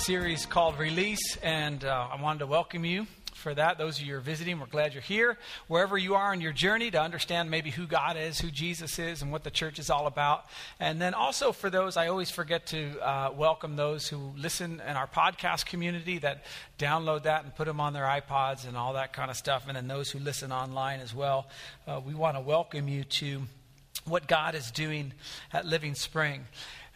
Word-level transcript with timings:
series 0.00 0.46
called 0.46 0.78
Release, 0.78 1.36
and 1.42 1.84
uh, 1.84 2.08
I 2.10 2.22
wanted 2.22 2.38
to 2.38 2.46
welcome 2.46 2.86
you 2.86 3.06
for 3.34 3.52
that. 3.52 3.76
Those 3.76 3.98
of 3.98 4.06
you 4.06 4.14
who 4.14 4.18
are 4.18 4.22
visiting, 4.22 4.58
we're 4.58 4.64
glad 4.64 4.94
you're 4.94 5.02
here. 5.02 5.36
Wherever 5.68 5.98
you 5.98 6.14
are 6.14 6.32
in 6.32 6.40
your 6.40 6.52
journey 6.52 6.90
to 6.90 6.98
understand 6.98 7.50
maybe 7.50 7.70
who 7.70 7.86
God 7.86 8.16
is, 8.16 8.40
who 8.40 8.50
Jesus 8.50 8.98
is, 8.98 9.20
and 9.20 9.30
what 9.30 9.44
the 9.44 9.50
church 9.50 9.78
is 9.78 9.90
all 9.90 10.06
about. 10.06 10.46
And 10.80 11.02
then 11.02 11.12
also 11.12 11.52
for 11.52 11.68
those, 11.68 11.98
I 11.98 12.08
always 12.08 12.30
forget 12.30 12.66
to 12.68 12.98
uh, 13.06 13.32
welcome 13.36 13.76
those 13.76 14.08
who 14.08 14.32
listen 14.38 14.80
in 14.80 14.96
our 14.96 15.06
podcast 15.06 15.66
community 15.66 16.16
that 16.18 16.44
download 16.78 17.24
that 17.24 17.44
and 17.44 17.54
put 17.54 17.66
them 17.66 17.78
on 17.78 17.92
their 17.92 18.04
iPods 18.04 18.66
and 18.66 18.78
all 18.78 18.94
that 18.94 19.12
kind 19.12 19.30
of 19.30 19.36
stuff. 19.36 19.64
And 19.68 19.76
then 19.76 19.86
those 19.86 20.10
who 20.10 20.18
listen 20.18 20.50
online 20.50 21.00
as 21.00 21.14
well. 21.14 21.46
Uh, 21.86 22.00
we 22.02 22.14
want 22.14 22.38
to 22.38 22.40
welcome 22.40 22.88
you 22.88 23.04
to 23.04 23.42
what 24.06 24.26
God 24.26 24.54
is 24.54 24.70
doing 24.70 25.12
at 25.52 25.66
Living 25.66 25.94
Spring. 25.94 26.46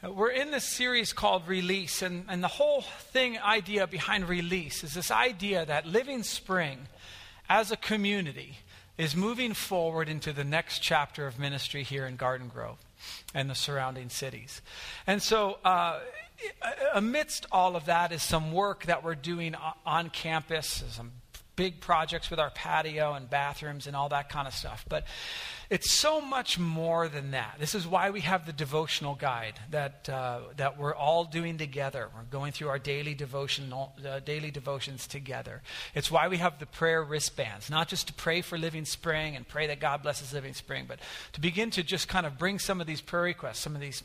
We're 0.07 0.31
in 0.31 0.51
this 0.51 0.65
series 0.65 1.15
called 1.15 1.49
Release, 1.49 2.03
and, 2.03 2.27
and 2.29 2.45
the 2.45 2.49
whole 2.49 2.83
thing, 2.83 3.39
idea 3.39 3.87
behind 3.87 4.29
release, 4.29 4.85
is 4.85 4.93
this 4.93 5.11
idea 5.11 5.65
that 5.65 5.87
Living 5.87 6.23
Spring 6.23 6.89
as 7.49 7.73
a 7.73 7.77
community 7.77 8.59
is 8.99 9.17
moving 9.17 9.55
forward 9.55 10.11
into 10.11 10.35
the 10.35 10.45
next 10.45 10.81
chapter 10.81 11.27
of 11.27 11.39
ministry 11.39 11.83
here 11.83 12.05
in 12.05 12.17
Garden 12.17 12.49
Grove 12.49 12.77
and 13.33 13.49
the 13.49 13.55
surrounding 13.55 14.11
cities. 14.11 14.61
And 15.07 15.23
so, 15.23 15.57
uh, 15.65 16.01
amidst 16.93 17.47
all 17.51 17.75
of 17.75 17.87
that 17.87 18.13
is 18.13 18.23
some 18.23 18.53
work 18.53 18.85
that 18.85 19.05
we're 19.05 19.15
doing 19.15 19.55
on 19.87 20.11
campus, 20.11 20.85
some 20.91 21.13
big 21.57 21.81
projects 21.81 22.31
with 22.31 22.39
our 22.39 22.51
patio 22.51 23.15
and 23.15 23.29
bathrooms 23.31 23.87
and 23.87 23.95
all 23.95 24.09
that 24.09 24.29
kind 24.29 24.49
of 24.49 24.55
stuff. 24.55 24.85
But 24.89 25.05
it's 25.71 25.91
so 25.91 26.21
much 26.21 26.59
more 26.59 27.09
than 27.09 27.31
that. 27.31 27.57
This 27.59 27.75
is 27.75 27.87
why 27.87 28.11
we 28.11 28.21
have 28.21 28.47
the 28.47 28.53
devotional 28.53 29.15
guide 29.15 29.55
that, 29.71 30.09
uh, 30.09 30.41
that 30.57 30.79
we're 30.79 30.95
all 30.95 31.25
doing 31.25 31.59
together. 31.59 32.09
We're 32.15 32.23
going 32.25 32.53
through 32.53 32.69
our 32.69 32.79
daily, 32.79 33.15
devotional, 33.15 33.95
uh, 34.07 34.21
daily 34.21 34.51
devotions 34.51 35.07
together. 35.07 35.63
It's 35.95 36.11
why 36.11 36.29
we 36.29 36.37
have 36.39 36.59
the 36.59 36.67
prayer 36.67 37.03
wristbands, 37.03 37.71
not 37.71 37.89
just 37.89 38.09
to 38.09 38.13
pray 38.13 38.43
for 38.43 38.59
Living 38.59 38.85
Spring 38.85 39.37
and 39.37 39.47
pray 39.49 39.67
that 39.69 39.81
God 39.81 40.03
blesses 40.03 40.33
Living 40.33 40.55
Spring, 40.55 40.85
but 40.87 40.99
to 41.33 41.41
begin 41.41 41.71
to 41.71 41.83
just 41.83 42.09
kind 42.09 42.27
of 42.27 42.39
bring 42.39 42.59
some 42.59 42.81
of 42.81 42.87
these 42.87 43.01
prayer 43.01 43.23
requests, 43.23 43.61
some 43.61 43.75
of 43.75 43.81
these 43.81 44.03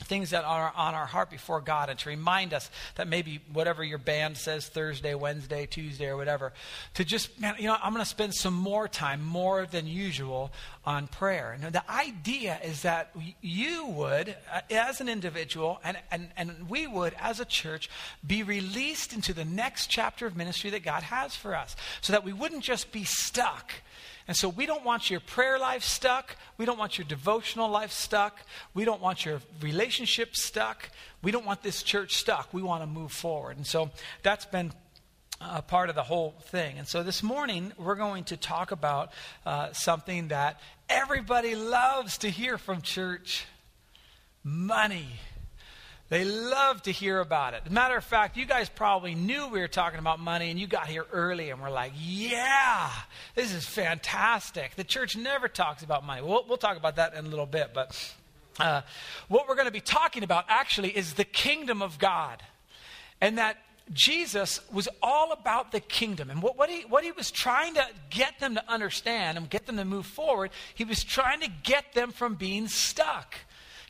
things 0.00 0.30
that 0.30 0.44
are 0.44 0.72
on 0.76 0.94
our 0.94 1.06
heart 1.06 1.30
before 1.30 1.60
God 1.60 1.90
and 1.90 1.98
to 2.00 2.08
remind 2.08 2.52
us 2.54 2.70
that 2.96 3.08
maybe 3.08 3.40
whatever 3.52 3.84
your 3.84 3.98
band 3.98 4.36
says 4.36 4.66
Thursday, 4.66 5.14
Wednesday, 5.14 5.66
Tuesday, 5.66 6.06
or 6.06 6.16
whatever, 6.16 6.52
to 6.94 7.04
just, 7.04 7.40
man, 7.40 7.54
you 7.58 7.66
know, 7.66 7.76
I'm 7.80 7.92
going 7.92 8.04
to 8.04 8.08
spend 8.08 8.34
some 8.34 8.54
more 8.54 8.88
time, 8.88 9.24
more 9.24 9.66
than 9.66 9.86
usual, 9.86 10.50
on 10.84 11.06
prayer. 11.06 11.58
Now, 11.60 11.70
the 11.70 11.88
idea 11.90 12.58
is 12.64 12.82
that 12.82 13.14
you 13.42 13.86
would, 13.86 14.34
uh, 14.52 14.60
as 14.70 15.00
an 15.00 15.08
individual, 15.08 15.78
and, 15.84 15.98
and, 16.10 16.28
and 16.36 16.68
we 16.70 16.86
would, 16.86 17.14
as 17.18 17.38
a 17.38 17.44
church, 17.44 17.90
be 18.26 18.42
released 18.42 19.12
into 19.12 19.32
the 19.32 19.44
next 19.44 19.88
chapter 19.88 20.26
of 20.26 20.36
ministry 20.36 20.70
that 20.70 20.82
God 20.82 21.02
has 21.02 21.36
for 21.36 21.54
us 21.54 21.76
so 22.00 22.12
that 22.12 22.24
we 22.24 22.32
wouldn't 22.32 22.62
just 22.62 22.92
be 22.92 23.04
stuck 23.04 23.72
and 24.30 24.36
so 24.36 24.48
we 24.48 24.64
don't 24.64 24.84
want 24.84 25.10
your 25.10 25.18
prayer 25.18 25.58
life 25.58 25.82
stuck. 25.82 26.36
We 26.56 26.64
don't 26.64 26.78
want 26.78 26.98
your 26.98 27.04
devotional 27.04 27.68
life 27.68 27.90
stuck. 27.90 28.38
We 28.74 28.84
don't 28.84 29.00
want 29.00 29.24
your 29.24 29.40
relationship 29.60 30.36
stuck. 30.36 30.88
We 31.20 31.32
don't 31.32 31.44
want 31.44 31.64
this 31.64 31.82
church 31.82 32.14
stuck. 32.14 32.54
We 32.54 32.62
want 32.62 32.84
to 32.84 32.86
move 32.86 33.10
forward. 33.10 33.56
And 33.56 33.66
so 33.66 33.90
that's 34.22 34.46
been 34.46 34.70
a 35.40 35.62
part 35.62 35.88
of 35.88 35.96
the 35.96 36.04
whole 36.04 36.36
thing. 36.42 36.78
And 36.78 36.86
so 36.86 37.02
this 37.02 37.24
morning, 37.24 37.72
we're 37.76 37.96
going 37.96 38.22
to 38.26 38.36
talk 38.36 38.70
about 38.70 39.10
uh, 39.44 39.72
something 39.72 40.28
that 40.28 40.60
everybody 40.88 41.56
loves 41.56 42.18
to 42.18 42.30
hear 42.30 42.56
from 42.56 42.82
church 42.82 43.46
money. 44.44 45.08
They 46.10 46.24
love 46.24 46.82
to 46.82 46.90
hear 46.90 47.20
about 47.20 47.54
it. 47.54 47.70
matter 47.70 47.96
of 47.96 48.02
fact, 48.02 48.36
you 48.36 48.44
guys 48.44 48.68
probably 48.68 49.14
knew 49.14 49.46
we 49.46 49.60
were 49.60 49.68
talking 49.68 50.00
about 50.00 50.18
money 50.18 50.50
and 50.50 50.58
you 50.58 50.66
got 50.66 50.88
here 50.88 51.06
early 51.12 51.50
and 51.50 51.62
we're 51.62 51.70
like, 51.70 51.92
yeah, 51.96 52.90
this 53.36 53.54
is 53.54 53.64
fantastic. 53.64 54.74
The 54.74 54.82
church 54.82 55.16
never 55.16 55.46
talks 55.46 55.84
about 55.84 56.04
money. 56.04 56.20
We'll, 56.20 56.44
we'll 56.48 56.58
talk 56.58 56.76
about 56.76 56.96
that 56.96 57.14
in 57.14 57.26
a 57.26 57.28
little 57.28 57.46
bit. 57.46 57.70
But 57.72 58.14
uh, 58.58 58.82
what 59.28 59.48
we're 59.48 59.54
going 59.54 59.68
to 59.68 59.72
be 59.72 59.80
talking 59.80 60.24
about 60.24 60.46
actually 60.48 60.96
is 60.96 61.14
the 61.14 61.24
kingdom 61.24 61.80
of 61.80 62.00
God. 62.00 62.42
And 63.20 63.38
that 63.38 63.58
Jesus 63.92 64.60
was 64.72 64.88
all 65.00 65.30
about 65.30 65.70
the 65.70 65.78
kingdom. 65.78 66.28
And 66.28 66.42
what, 66.42 66.58
what, 66.58 66.70
he, 66.70 66.80
what 66.82 67.04
he 67.04 67.12
was 67.12 67.30
trying 67.30 67.74
to 67.74 67.86
get 68.08 68.40
them 68.40 68.56
to 68.56 68.68
understand 68.68 69.38
and 69.38 69.48
get 69.48 69.66
them 69.66 69.76
to 69.76 69.84
move 69.84 70.06
forward, 70.06 70.50
he 70.74 70.82
was 70.82 71.04
trying 71.04 71.40
to 71.42 71.48
get 71.62 71.92
them 71.94 72.10
from 72.10 72.34
being 72.34 72.66
stuck. 72.66 73.36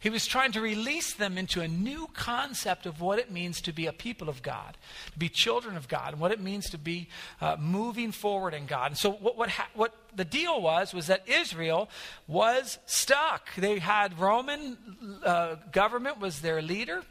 He 0.00 0.09
was 0.09 0.27
trying 0.27 0.53
to 0.53 0.62
release 0.62 1.12
them 1.12 1.37
into 1.37 1.61
a 1.61 1.69
new 1.69 2.09
concept 2.15 2.87
of 2.87 3.03
what 3.03 3.19
it 3.19 3.31
means 3.31 3.61
to 3.62 3.72
be 3.72 3.87
a 3.87 3.93
people 3.93 4.31
of 4.31 4.43
God, 4.43 4.78
to 5.12 5.19
be 5.19 5.28
children 5.28 5.77
of 5.77 5.88
God, 5.88 6.12
and 6.12 6.21
what 6.21 6.33
it 6.33 6.41
means 6.41 6.71
to 6.71 6.78
be 6.78 7.09
uh, 7.41 7.56
moving 7.59 8.10
forward 8.10 8.55
in 8.55 8.65
God. 8.65 8.93
And 8.93 8.99
so, 8.99 9.10
what, 9.10 9.37
what, 9.37 9.50
ha- 9.50 9.69
what 9.75 9.94
the 10.16 10.25
deal 10.25 10.60
was, 10.60 10.94
was 10.94 11.06
that 11.09 11.28
Israel 11.28 11.91
was 12.27 12.78
stuck. 12.87 13.55
They 13.56 13.78
had 13.78 14.19
Roman 14.19 14.78
uh, 15.22 15.56
government 15.71 16.19
was 16.19 16.41
their 16.41 16.62
leader. 16.62 17.03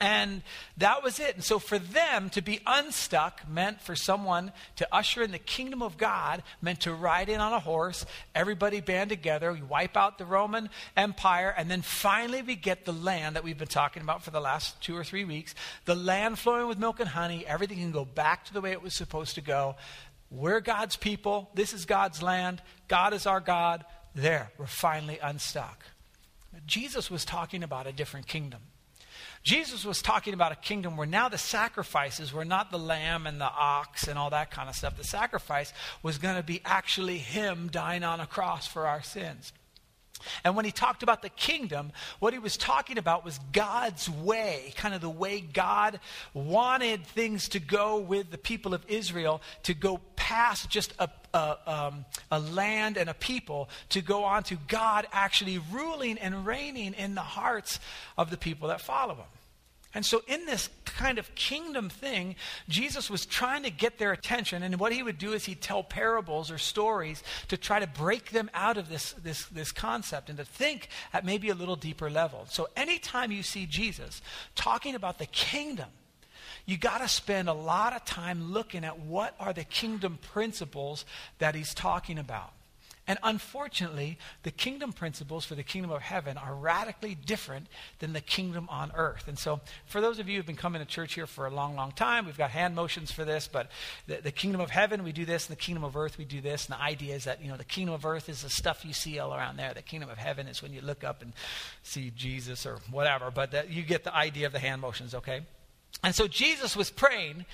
And 0.00 0.42
that 0.76 1.02
was 1.02 1.18
it. 1.18 1.34
And 1.34 1.42
so 1.42 1.58
for 1.58 1.76
them 1.76 2.30
to 2.30 2.40
be 2.40 2.60
unstuck 2.64 3.48
meant 3.48 3.80
for 3.80 3.96
someone 3.96 4.52
to 4.76 4.86
usher 4.94 5.22
in 5.22 5.32
the 5.32 5.40
kingdom 5.40 5.82
of 5.82 5.98
God, 5.98 6.44
meant 6.62 6.82
to 6.82 6.94
ride 6.94 7.28
in 7.28 7.40
on 7.40 7.52
a 7.52 7.58
horse, 7.58 8.06
everybody 8.32 8.80
band 8.80 9.10
together, 9.10 9.52
we 9.52 9.60
wipe 9.60 9.96
out 9.96 10.18
the 10.18 10.24
Roman 10.24 10.70
Empire, 10.96 11.52
and 11.56 11.68
then 11.68 11.82
finally 11.82 12.42
we 12.42 12.54
get 12.54 12.84
the 12.84 12.92
land 12.92 13.34
that 13.34 13.42
we've 13.42 13.58
been 13.58 13.66
talking 13.66 14.02
about 14.02 14.22
for 14.22 14.30
the 14.30 14.40
last 14.40 14.80
two 14.80 14.96
or 14.96 15.02
three 15.02 15.24
weeks. 15.24 15.56
The 15.84 15.96
land 15.96 16.38
flowing 16.38 16.68
with 16.68 16.78
milk 16.78 17.00
and 17.00 17.08
honey, 17.08 17.44
everything 17.44 17.78
can 17.78 17.90
go 17.90 18.04
back 18.04 18.44
to 18.44 18.52
the 18.52 18.60
way 18.60 18.70
it 18.70 18.82
was 18.82 18.94
supposed 18.94 19.34
to 19.34 19.40
go. 19.40 19.74
We're 20.30 20.60
God's 20.60 20.94
people. 20.94 21.50
This 21.54 21.72
is 21.72 21.86
God's 21.86 22.22
land. 22.22 22.62
God 22.86 23.14
is 23.14 23.26
our 23.26 23.40
God. 23.40 23.84
There, 24.14 24.52
we're 24.58 24.66
finally 24.66 25.18
unstuck. 25.20 25.82
Jesus 26.66 27.10
was 27.10 27.24
talking 27.24 27.64
about 27.64 27.88
a 27.88 27.92
different 27.92 28.28
kingdom. 28.28 28.60
Jesus 29.48 29.82
was 29.82 30.02
talking 30.02 30.34
about 30.34 30.52
a 30.52 30.56
kingdom 30.56 30.98
where 30.98 31.06
now 31.06 31.30
the 31.30 31.38
sacrifices 31.38 32.34
were 32.34 32.44
not 32.44 32.70
the 32.70 32.78
lamb 32.78 33.26
and 33.26 33.40
the 33.40 33.50
ox 33.50 34.06
and 34.06 34.18
all 34.18 34.28
that 34.28 34.50
kind 34.50 34.68
of 34.68 34.74
stuff. 34.74 34.98
The 34.98 35.04
sacrifice 35.04 35.72
was 36.02 36.18
going 36.18 36.36
to 36.36 36.42
be 36.42 36.60
actually 36.66 37.16
Him 37.16 37.70
dying 37.72 38.04
on 38.04 38.20
a 38.20 38.26
cross 38.26 38.66
for 38.66 38.86
our 38.86 39.02
sins. 39.02 39.54
And 40.44 40.54
when 40.54 40.66
he 40.66 40.70
talked 40.70 41.02
about 41.02 41.22
the 41.22 41.30
kingdom, 41.30 41.92
what 42.18 42.34
he 42.34 42.38
was 42.38 42.58
talking 42.58 42.98
about 42.98 43.24
was 43.24 43.40
God's 43.52 44.10
way, 44.10 44.74
kind 44.76 44.94
of 44.94 45.00
the 45.00 45.08
way 45.08 45.40
God 45.40 45.98
wanted 46.34 47.06
things 47.06 47.48
to 47.50 47.58
go 47.58 48.00
with 48.00 48.30
the 48.30 48.36
people 48.36 48.74
of 48.74 48.84
Israel, 48.86 49.40
to 49.62 49.72
go 49.72 49.98
past 50.16 50.68
just 50.68 50.92
a, 50.98 51.08
a, 51.32 51.56
um, 51.66 52.04
a 52.30 52.38
land 52.38 52.98
and 52.98 53.08
a 53.08 53.14
people, 53.14 53.70
to 53.90 54.02
go 54.02 54.24
on 54.24 54.42
to 54.42 54.56
God 54.68 55.06
actually 55.10 55.58
ruling 55.72 56.18
and 56.18 56.44
reigning 56.44 56.92
in 56.92 57.14
the 57.14 57.22
hearts 57.22 57.80
of 58.18 58.30
the 58.30 58.36
people 58.36 58.68
that 58.68 58.82
follow 58.82 59.14
him. 59.14 59.37
And 59.94 60.04
so, 60.04 60.22
in 60.26 60.44
this 60.44 60.68
kind 60.84 61.18
of 61.18 61.34
kingdom 61.34 61.88
thing, 61.88 62.36
Jesus 62.68 63.08
was 63.08 63.24
trying 63.24 63.62
to 63.62 63.70
get 63.70 63.98
their 63.98 64.12
attention. 64.12 64.62
And 64.62 64.78
what 64.78 64.92
he 64.92 65.02
would 65.02 65.16
do 65.16 65.32
is 65.32 65.46
he'd 65.46 65.62
tell 65.62 65.82
parables 65.82 66.50
or 66.50 66.58
stories 66.58 67.22
to 67.48 67.56
try 67.56 67.80
to 67.80 67.86
break 67.86 68.30
them 68.30 68.50
out 68.52 68.76
of 68.76 68.90
this, 68.90 69.12
this, 69.12 69.46
this 69.46 69.72
concept 69.72 70.28
and 70.28 70.36
to 70.38 70.44
think 70.44 70.88
at 71.14 71.24
maybe 71.24 71.48
a 71.48 71.54
little 71.54 71.76
deeper 71.76 72.10
level. 72.10 72.44
So, 72.50 72.68
anytime 72.76 73.32
you 73.32 73.42
see 73.42 73.64
Jesus 73.64 74.20
talking 74.54 74.94
about 74.94 75.18
the 75.18 75.26
kingdom, 75.26 75.88
you 76.66 76.76
got 76.76 76.98
to 76.98 77.08
spend 77.08 77.48
a 77.48 77.54
lot 77.54 77.96
of 77.96 78.04
time 78.04 78.52
looking 78.52 78.84
at 78.84 79.00
what 79.00 79.34
are 79.40 79.54
the 79.54 79.64
kingdom 79.64 80.18
principles 80.20 81.06
that 81.38 81.54
he's 81.54 81.72
talking 81.72 82.18
about. 82.18 82.52
And 83.08 83.18
unfortunately, 83.22 84.18
the 84.42 84.50
kingdom 84.50 84.92
principles 84.92 85.46
for 85.46 85.54
the 85.54 85.62
kingdom 85.62 85.90
of 85.90 86.02
heaven 86.02 86.36
are 86.36 86.54
radically 86.54 87.14
different 87.14 87.66
than 88.00 88.12
the 88.12 88.20
kingdom 88.20 88.68
on 88.70 88.92
earth. 88.94 89.28
And 89.28 89.38
so, 89.38 89.60
for 89.86 90.02
those 90.02 90.18
of 90.18 90.28
you 90.28 90.36
who've 90.36 90.46
been 90.46 90.56
coming 90.56 90.82
to 90.82 90.86
church 90.86 91.14
here 91.14 91.26
for 91.26 91.46
a 91.46 91.50
long, 91.50 91.74
long 91.74 91.92
time, 91.92 92.26
we've 92.26 92.36
got 92.36 92.50
hand 92.50 92.74
motions 92.74 93.10
for 93.10 93.24
this, 93.24 93.48
but 93.50 93.70
the, 94.06 94.16
the 94.16 94.30
kingdom 94.30 94.60
of 94.60 94.68
heaven, 94.68 95.04
we 95.04 95.12
do 95.12 95.24
this, 95.24 95.48
and 95.48 95.56
the 95.56 95.60
kingdom 95.60 95.84
of 95.84 95.96
earth, 95.96 96.18
we 96.18 96.26
do 96.26 96.42
this. 96.42 96.66
And 96.66 96.74
the 96.74 96.82
idea 96.82 97.14
is 97.14 97.24
that, 97.24 97.42
you 97.42 97.48
know, 97.48 97.56
the 97.56 97.64
kingdom 97.64 97.94
of 97.94 98.04
earth 98.04 98.28
is 98.28 98.42
the 98.42 98.50
stuff 98.50 98.84
you 98.84 98.92
see 98.92 99.18
all 99.18 99.34
around 99.34 99.56
there. 99.56 99.72
The 99.72 99.80
kingdom 99.80 100.10
of 100.10 100.18
heaven 100.18 100.46
is 100.46 100.62
when 100.62 100.74
you 100.74 100.82
look 100.82 101.02
up 101.02 101.22
and 101.22 101.32
see 101.82 102.12
Jesus 102.14 102.66
or 102.66 102.78
whatever. 102.90 103.30
But 103.30 103.70
you 103.70 103.84
get 103.84 104.04
the 104.04 104.14
idea 104.14 104.46
of 104.46 104.52
the 104.52 104.58
hand 104.58 104.82
motions, 104.82 105.14
okay? 105.14 105.40
And 106.04 106.14
so, 106.14 106.28
Jesus 106.28 106.76
was 106.76 106.90
praying 106.90 107.46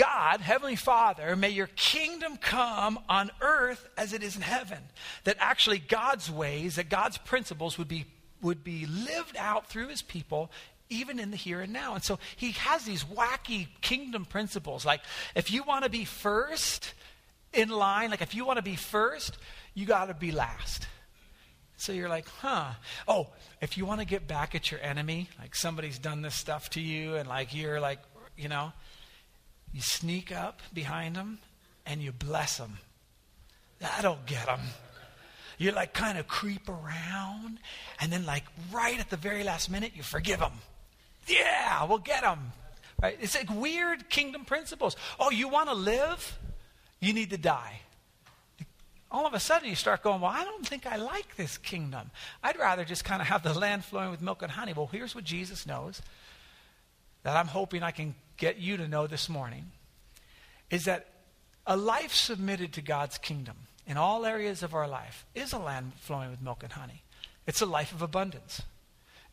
God, 0.00 0.40
Heavenly 0.40 0.76
Father, 0.76 1.36
may 1.36 1.50
your 1.50 1.66
kingdom 1.76 2.38
come 2.38 2.98
on 3.06 3.30
earth 3.42 3.86
as 3.98 4.14
it 4.14 4.22
is 4.22 4.34
in 4.34 4.40
heaven. 4.40 4.78
That 5.24 5.36
actually 5.40 5.78
God's 5.78 6.30
ways, 6.30 6.76
that 6.76 6.88
God's 6.88 7.18
principles 7.18 7.76
would 7.76 7.86
be, 7.86 8.06
would 8.40 8.64
be 8.64 8.86
lived 8.86 9.36
out 9.36 9.68
through 9.68 9.88
his 9.88 10.00
people 10.00 10.50
even 10.88 11.20
in 11.20 11.30
the 11.30 11.36
here 11.36 11.60
and 11.60 11.74
now. 11.74 11.94
And 11.94 12.02
so 12.02 12.18
he 12.34 12.52
has 12.52 12.86
these 12.86 13.04
wacky 13.04 13.68
kingdom 13.82 14.24
principles. 14.24 14.86
Like 14.86 15.02
if 15.34 15.52
you 15.52 15.64
want 15.64 15.84
to 15.84 15.90
be 15.90 16.06
first 16.06 16.94
in 17.52 17.68
line, 17.68 18.08
like 18.08 18.22
if 18.22 18.34
you 18.34 18.46
want 18.46 18.56
to 18.56 18.62
be 18.62 18.76
first, 18.76 19.36
you 19.74 19.84
got 19.84 20.06
to 20.06 20.14
be 20.14 20.32
last. 20.32 20.86
So 21.76 21.92
you're 21.92 22.08
like, 22.08 22.26
huh. 22.40 22.70
Oh, 23.06 23.28
if 23.60 23.76
you 23.76 23.84
want 23.84 24.00
to 24.00 24.06
get 24.06 24.26
back 24.26 24.54
at 24.54 24.70
your 24.70 24.80
enemy, 24.80 25.28
like 25.38 25.54
somebody's 25.54 25.98
done 25.98 26.22
this 26.22 26.34
stuff 26.34 26.70
to 26.70 26.80
you, 26.80 27.16
and 27.16 27.28
like 27.28 27.54
you're 27.54 27.80
like, 27.80 27.98
you 28.38 28.48
know, 28.48 28.72
you 29.72 29.80
sneak 29.80 30.32
up 30.32 30.60
behind 30.72 31.16
them 31.16 31.38
and 31.86 32.02
you 32.02 32.12
bless 32.12 32.58
them. 32.58 32.78
That'll 33.78 34.18
get 34.26 34.46
them. 34.46 34.60
You 35.58 35.72
like 35.72 35.92
kind 35.92 36.16
of 36.16 36.26
creep 36.26 36.68
around, 36.68 37.58
and 38.00 38.10
then 38.10 38.24
like 38.24 38.44
right 38.72 38.98
at 38.98 39.10
the 39.10 39.18
very 39.18 39.44
last 39.44 39.70
minute, 39.70 39.92
you 39.94 40.02
forgive 40.02 40.40
them. 40.40 40.52
Yeah, 41.26 41.84
we'll 41.84 41.98
get 41.98 42.22
them. 42.22 42.52
Right? 43.00 43.18
It's 43.20 43.34
like 43.34 43.50
weird 43.50 44.08
kingdom 44.08 44.44
principles. 44.44 44.96
Oh, 45.18 45.30
you 45.30 45.48
want 45.48 45.68
to 45.68 45.74
live? 45.74 46.38
You 46.98 47.12
need 47.12 47.30
to 47.30 47.38
die. 47.38 47.80
All 49.10 49.26
of 49.26 49.34
a 49.34 49.40
sudden, 49.40 49.68
you 49.68 49.74
start 49.74 50.02
going, 50.02 50.20
Well, 50.20 50.30
I 50.30 50.44
don't 50.44 50.66
think 50.66 50.86
I 50.86 50.96
like 50.96 51.36
this 51.36 51.58
kingdom. 51.58 52.10
I'd 52.42 52.58
rather 52.58 52.84
just 52.84 53.04
kind 53.04 53.20
of 53.20 53.28
have 53.28 53.42
the 53.42 53.52
land 53.52 53.84
flowing 53.84 54.10
with 54.10 54.22
milk 54.22 54.42
and 54.42 54.52
honey. 54.52 54.72
Well, 54.72 54.88
here's 54.90 55.14
what 55.14 55.24
Jesus 55.24 55.66
knows 55.66 56.00
that 57.22 57.36
I'm 57.36 57.48
hoping 57.48 57.82
I 57.82 57.90
can 57.90 58.14
get 58.40 58.56
you 58.56 58.76
to 58.78 58.88
know 58.88 59.06
this 59.06 59.28
morning 59.28 59.66
is 60.70 60.86
that 60.86 61.06
a 61.66 61.76
life 61.76 62.12
submitted 62.12 62.72
to 62.72 62.80
God's 62.80 63.18
kingdom 63.18 63.56
in 63.86 63.96
all 63.96 64.24
areas 64.24 64.62
of 64.62 64.74
our 64.74 64.88
life 64.88 65.26
is 65.34 65.52
a 65.52 65.58
land 65.58 65.92
flowing 66.00 66.30
with 66.30 66.42
milk 66.42 66.62
and 66.64 66.72
honey. 66.72 67.02
It's 67.46 67.60
a 67.60 67.66
life 67.66 67.92
of 67.92 68.02
abundance. 68.02 68.62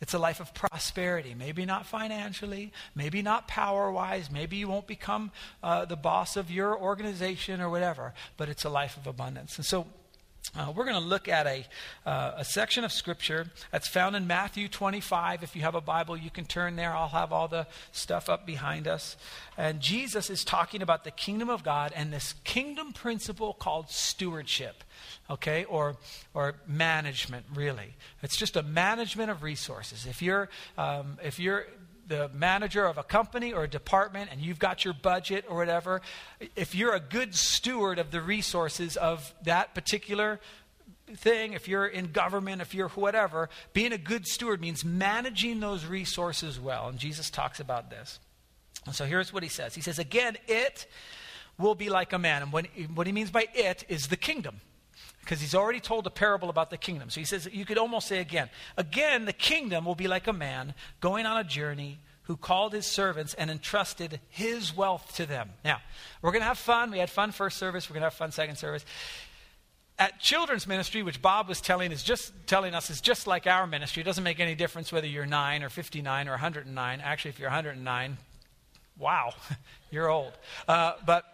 It's 0.02 0.14
a 0.14 0.20
life 0.20 0.40
of 0.40 0.54
prosperity. 0.54 1.34
Maybe 1.34 1.66
not 1.66 1.86
financially, 1.86 2.72
maybe 2.94 3.22
not 3.22 3.48
power 3.48 3.92
wise, 3.92 4.30
maybe 4.30 4.58
you 4.58 4.68
won't 4.68 4.88
become 4.88 5.32
uh, 5.64 5.86
the 5.86 5.96
boss 5.96 6.36
of 6.36 6.52
your 6.52 6.78
organization 6.78 7.62
or 7.62 7.70
whatever, 7.70 8.14
but 8.36 8.50
it's 8.50 8.66
a 8.66 8.70
life 8.70 8.98
of 8.98 9.08
abundance. 9.08 9.58
And 9.58 9.66
so 9.66 9.88
uh, 10.58 10.72
we're 10.76 10.86
going 10.86 11.02
to 11.02 11.08
look 11.08 11.28
at 11.28 11.46
a, 11.46 11.66
uh, 12.06 12.32
a 12.38 12.46
section 12.46 12.84
of 12.84 12.92
Scripture 12.92 13.48
that's 13.72 13.88
found 13.88 14.16
in 14.16 14.26
Matthew 14.26 14.68
25. 14.68 15.44
If 15.44 15.56
you 15.56 15.62
have 15.62 15.76
a 15.76 15.82
Bible, 15.82 16.18
you 16.18 16.32
can 16.32 16.46
turn 16.46 16.76
there. 16.76 16.96
I'll 16.96 17.10
have 17.10 17.32
all 17.32 17.48
the 17.48 17.68
stuff 17.92 18.28
up 18.28 18.48
behind 18.48 18.88
us. 18.88 19.18
And 19.56 19.80
Jesus 19.80 20.30
is 20.32 20.44
talking 20.44 20.82
about 20.82 21.04
the 21.04 21.12
kingdom 21.12 21.50
of 21.50 21.64
God 21.64 21.94
and 21.96 22.12
this 22.12 22.34
kingdom 22.44 22.92
principle 22.92 23.54
called 23.54 23.92
stewardship, 23.92 24.84
okay, 25.30 25.64
or, 25.66 25.98
or 26.34 26.56
management, 26.66 27.46
really. 27.54 27.96
It's 28.24 28.36
just 28.36 28.56
a 28.56 28.64
management 28.64 29.30
of 29.30 29.44
resources. 29.44 30.08
If 30.08 30.24
you're, 30.24 30.50
um, 30.78 31.20
if 31.24 31.40
you're 31.40 31.68
the 32.08 32.30
manager 32.34 32.86
of 32.86 32.98
a 32.98 33.04
company 33.04 33.54
or 33.54 33.64
a 33.64 33.68
department 33.68 34.30
and 34.32 34.42
you've 34.42 34.60
got 34.60 34.86
your 34.86 34.94
budget 34.94 35.46
or 35.50 35.58
whatever, 35.58 36.02
if 36.56 36.74
you're 36.74 36.94
a 36.94 37.00
good 37.00 37.36
steward 37.36 38.00
of 38.00 38.12
the 38.12 38.22
resources 38.22 38.98
of 38.98 39.34
that 39.44 39.76
particular 39.76 40.40
thing, 41.16 41.54
if 41.54 41.68
you're 41.68 41.86
in 41.86 42.12
government, 42.12 42.62
if 42.62 42.74
you're 42.74 42.90
whatever, 42.90 43.50
being 43.74 43.94
a 43.94 43.98
good 43.98 44.28
steward 44.28 44.60
means 44.62 44.84
managing 44.84 45.60
those 45.60 45.86
resources 45.86 46.60
well. 46.60 46.88
And 46.88 46.98
Jesus 46.98 47.30
talks 47.30 47.60
about 47.60 47.90
this. 47.90 48.20
And 48.86 48.96
so 48.96 49.06
here's 49.06 49.34
what 49.34 49.44
he 49.44 49.50
says 49.50 49.76
He 49.76 49.82
says, 49.82 50.00
again, 50.00 50.38
it 50.48 50.88
will 51.58 51.76
be 51.76 51.90
like 51.90 52.14
a 52.14 52.20
man. 52.20 52.44
And 52.44 52.52
what, 52.52 52.68
what 52.94 53.08
he 53.08 53.14
means 53.14 53.32
by 53.32 53.48
it 53.54 53.84
is 53.90 54.08
the 54.08 54.18
kingdom 54.18 54.62
because 55.28 55.42
he's 55.42 55.54
already 55.54 55.82
told 55.82 56.08
a 56.08 56.10
parable 56.10 56.50
about 56.50 56.70
the 56.70 56.78
kingdom. 56.78 57.10
So 57.10 57.20
he 57.20 57.26
says, 57.26 57.50
you 57.52 57.66
could 57.66 57.78
almost 57.78 58.08
say 58.08 58.20
again, 58.20 58.50
again, 58.78 59.26
the 59.26 59.34
kingdom 59.34 59.84
will 59.84 59.94
be 59.94 60.08
like 60.08 60.26
a 60.26 60.32
man 60.32 60.74
going 61.02 61.26
on 61.26 61.38
a 61.38 61.44
journey 61.44 62.00
who 62.24 62.38
called 62.38 62.72
his 62.72 62.86
servants 62.86 63.34
and 63.34 63.52
entrusted 63.52 64.22
his 64.30 64.76
wealth 64.76 65.14
to 65.18 65.26
them. 65.26 65.50
Now, 65.66 65.82
we're 66.22 66.32
going 66.32 66.44
to 66.44 66.48
have 66.48 66.58
fun. 66.58 66.92
We 66.92 67.00
had 67.00 67.10
fun 67.10 67.34
first 67.34 67.58
service. 67.58 67.90
We're 67.90 67.96
going 67.96 68.04
to 68.04 68.06
have 68.06 68.14
fun 68.14 68.32
second 68.32 68.56
service. 68.56 68.86
At 70.00 70.18
children's 70.22 70.66
ministry, 70.66 71.04
which 71.04 71.22
Bob 71.22 71.50
was 71.50 71.60
telling 71.60 71.92
is 71.92 72.04
just 72.04 72.32
telling 72.46 72.74
us 72.74 72.90
is 72.90 73.02
just 73.02 73.28
like 73.28 73.48
our 73.48 73.68
ministry. 73.68 74.00
It 74.00 74.06
doesn't 74.06 74.24
make 74.24 74.40
any 74.40 74.56
difference 74.56 74.94
whether 74.94 75.08
you're 75.08 75.26
9 75.26 75.62
or 75.62 75.68
59 75.68 76.30
or 76.30 76.32
109. 76.32 77.02
Actually, 77.04 77.30
if 77.30 77.40
you're 77.40 77.50
109, 77.50 78.18
wow, 78.98 79.34
you're 79.92 80.08
old. 80.08 80.32
Uh, 80.70 80.94
but 81.06 81.26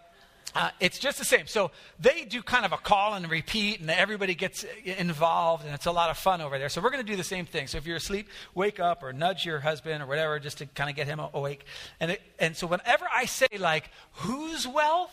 uh, 0.55 0.69
it's 0.79 0.99
just 0.99 1.17
the 1.17 1.25
same. 1.25 1.47
So 1.47 1.71
they 1.99 2.25
do 2.25 2.41
kind 2.43 2.65
of 2.65 2.71
a 2.71 2.77
call 2.77 3.13
and 3.15 3.29
repeat, 3.29 3.79
and 3.79 3.89
everybody 3.89 4.35
gets 4.35 4.65
involved, 4.83 5.65
and 5.65 5.73
it's 5.73 5.85
a 5.85 5.91
lot 5.91 6.09
of 6.09 6.17
fun 6.17 6.41
over 6.41 6.59
there. 6.59 6.69
So 6.69 6.81
we're 6.81 6.91
going 6.91 7.05
to 7.05 7.11
do 7.11 7.17
the 7.17 7.23
same 7.23 7.45
thing. 7.45 7.67
So 7.67 7.77
if 7.77 7.85
you're 7.85 7.97
asleep, 7.97 8.27
wake 8.53 8.79
up 8.79 9.03
or 9.03 9.13
nudge 9.13 9.45
your 9.45 9.59
husband 9.59 10.03
or 10.03 10.05
whatever 10.05 10.39
just 10.39 10.59
to 10.59 10.65
kind 10.65 10.89
of 10.89 10.95
get 10.95 11.07
him 11.07 11.19
awake. 11.33 11.65
And, 11.99 12.11
it, 12.11 12.21
and 12.39 12.55
so 12.55 12.67
whenever 12.67 13.05
I 13.13 13.25
say, 13.25 13.47
like, 13.57 13.89
whose 14.13 14.67
wealth? 14.67 15.11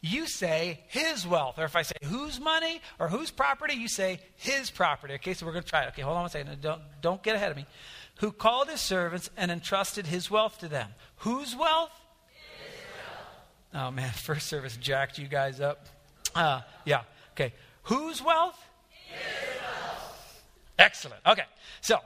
You 0.00 0.28
say 0.28 0.84
his 0.86 1.26
wealth. 1.26 1.58
Or 1.58 1.64
if 1.64 1.74
I 1.74 1.82
say 1.82 1.96
whose 2.04 2.38
money 2.38 2.80
or 3.00 3.08
whose 3.08 3.32
property, 3.32 3.74
you 3.74 3.88
say 3.88 4.20
his 4.36 4.70
property. 4.70 5.14
Okay, 5.14 5.34
so 5.34 5.44
we're 5.44 5.50
going 5.50 5.64
to 5.64 5.68
try 5.68 5.82
it. 5.82 5.88
Okay, 5.88 6.02
hold 6.02 6.16
on 6.16 6.24
a 6.24 6.28
second. 6.28 6.60
Don't, 6.60 6.80
don't 7.00 7.20
get 7.20 7.34
ahead 7.34 7.50
of 7.50 7.56
me. 7.56 7.66
Who 8.20 8.30
called 8.30 8.68
his 8.68 8.80
servants 8.80 9.28
and 9.36 9.50
entrusted 9.50 10.06
his 10.06 10.30
wealth 10.30 10.58
to 10.58 10.68
them. 10.68 10.90
Whose 11.16 11.56
wealth? 11.56 11.90
Oh 13.74 13.90
man, 13.90 14.10
first 14.14 14.46
service 14.46 14.76
jacked 14.76 15.18
you 15.18 15.28
guys 15.28 15.60
up. 15.60 15.86
Uh, 16.34 16.60
yeah. 16.84 17.02
Okay. 17.32 17.52
Whose 17.84 18.22
wealth? 18.22 18.58
wealth? 19.10 20.42
Excellent. 20.78 21.20
Okay. 21.26 21.44
So, 21.80 21.98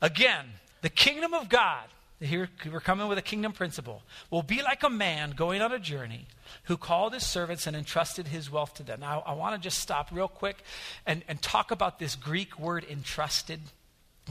again, 0.00 0.46
the 0.82 0.88
kingdom 0.88 1.32
of 1.32 1.48
God, 1.48 1.84
here 2.20 2.48
we're 2.70 2.80
coming 2.80 3.08
with 3.08 3.18
a 3.18 3.22
kingdom 3.22 3.52
principle, 3.52 4.02
will 4.30 4.42
be 4.42 4.62
like 4.62 4.82
a 4.82 4.90
man 4.90 5.30
going 5.30 5.62
on 5.62 5.72
a 5.72 5.78
journey 5.78 6.26
who 6.64 6.76
called 6.76 7.14
his 7.14 7.24
servants 7.24 7.66
and 7.66 7.76
entrusted 7.76 8.28
his 8.28 8.50
wealth 8.50 8.74
to 8.74 8.82
them. 8.82 9.00
Now, 9.00 9.22
I 9.24 9.34
want 9.34 9.54
to 9.54 9.60
just 9.60 9.78
stop 9.78 10.08
real 10.12 10.28
quick 10.28 10.62
and, 11.06 11.22
and 11.28 11.40
talk 11.40 11.70
about 11.70 11.98
this 11.98 12.16
Greek 12.16 12.58
word 12.58 12.84
entrusted. 12.88 13.60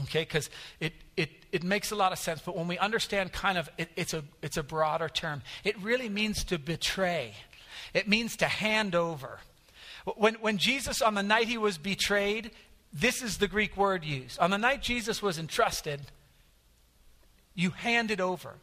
Okay, 0.02 0.22
because 0.22 0.50
it, 0.80 0.92
it, 1.16 1.30
it 1.52 1.62
makes 1.62 1.90
a 1.90 1.96
lot 1.96 2.12
of 2.12 2.18
sense, 2.18 2.40
but 2.44 2.56
when 2.56 2.66
we 2.66 2.78
understand 2.78 3.32
kind 3.32 3.58
of, 3.58 3.68
it, 3.78 3.88
it's, 3.96 4.14
a, 4.14 4.24
it's 4.40 4.56
a 4.56 4.62
broader 4.62 5.08
term. 5.08 5.42
It 5.64 5.78
really 5.80 6.08
means 6.08 6.44
to 6.44 6.58
betray, 6.58 7.34
it 7.94 8.08
means 8.08 8.36
to 8.38 8.46
hand 8.46 8.94
over. 8.94 9.38
When, 10.16 10.34
when 10.34 10.58
Jesus, 10.58 11.00
on 11.00 11.14
the 11.14 11.22
night 11.22 11.46
he 11.46 11.58
was 11.58 11.78
betrayed, 11.78 12.50
this 12.92 13.22
is 13.22 13.38
the 13.38 13.48
Greek 13.48 13.76
word 13.76 14.04
used. 14.04 14.38
On 14.38 14.50
the 14.50 14.58
night 14.58 14.82
Jesus 14.82 15.22
was 15.22 15.38
entrusted, 15.38 16.00
you 17.54 17.70
hand 17.70 18.10
it 18.10 18.20
over. 18.20 18.54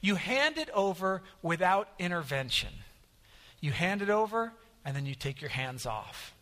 You 0.00 0.14
hand 0.14 0.56
it 0.56 0.70
over 0.70 1.22
without 1.42 1.88
intervention. 1.98 2.70
You 3.60 3.72
hand 3.72 4.02
it 4.02 4.10
over, 4.10 4.52
and 4.84 4.96
then 4.96 5.04
you 5.06 5.14
take 5.14 5.40
your 5.40 5.50
hands 5.50 5.84
off. 5.84 6.34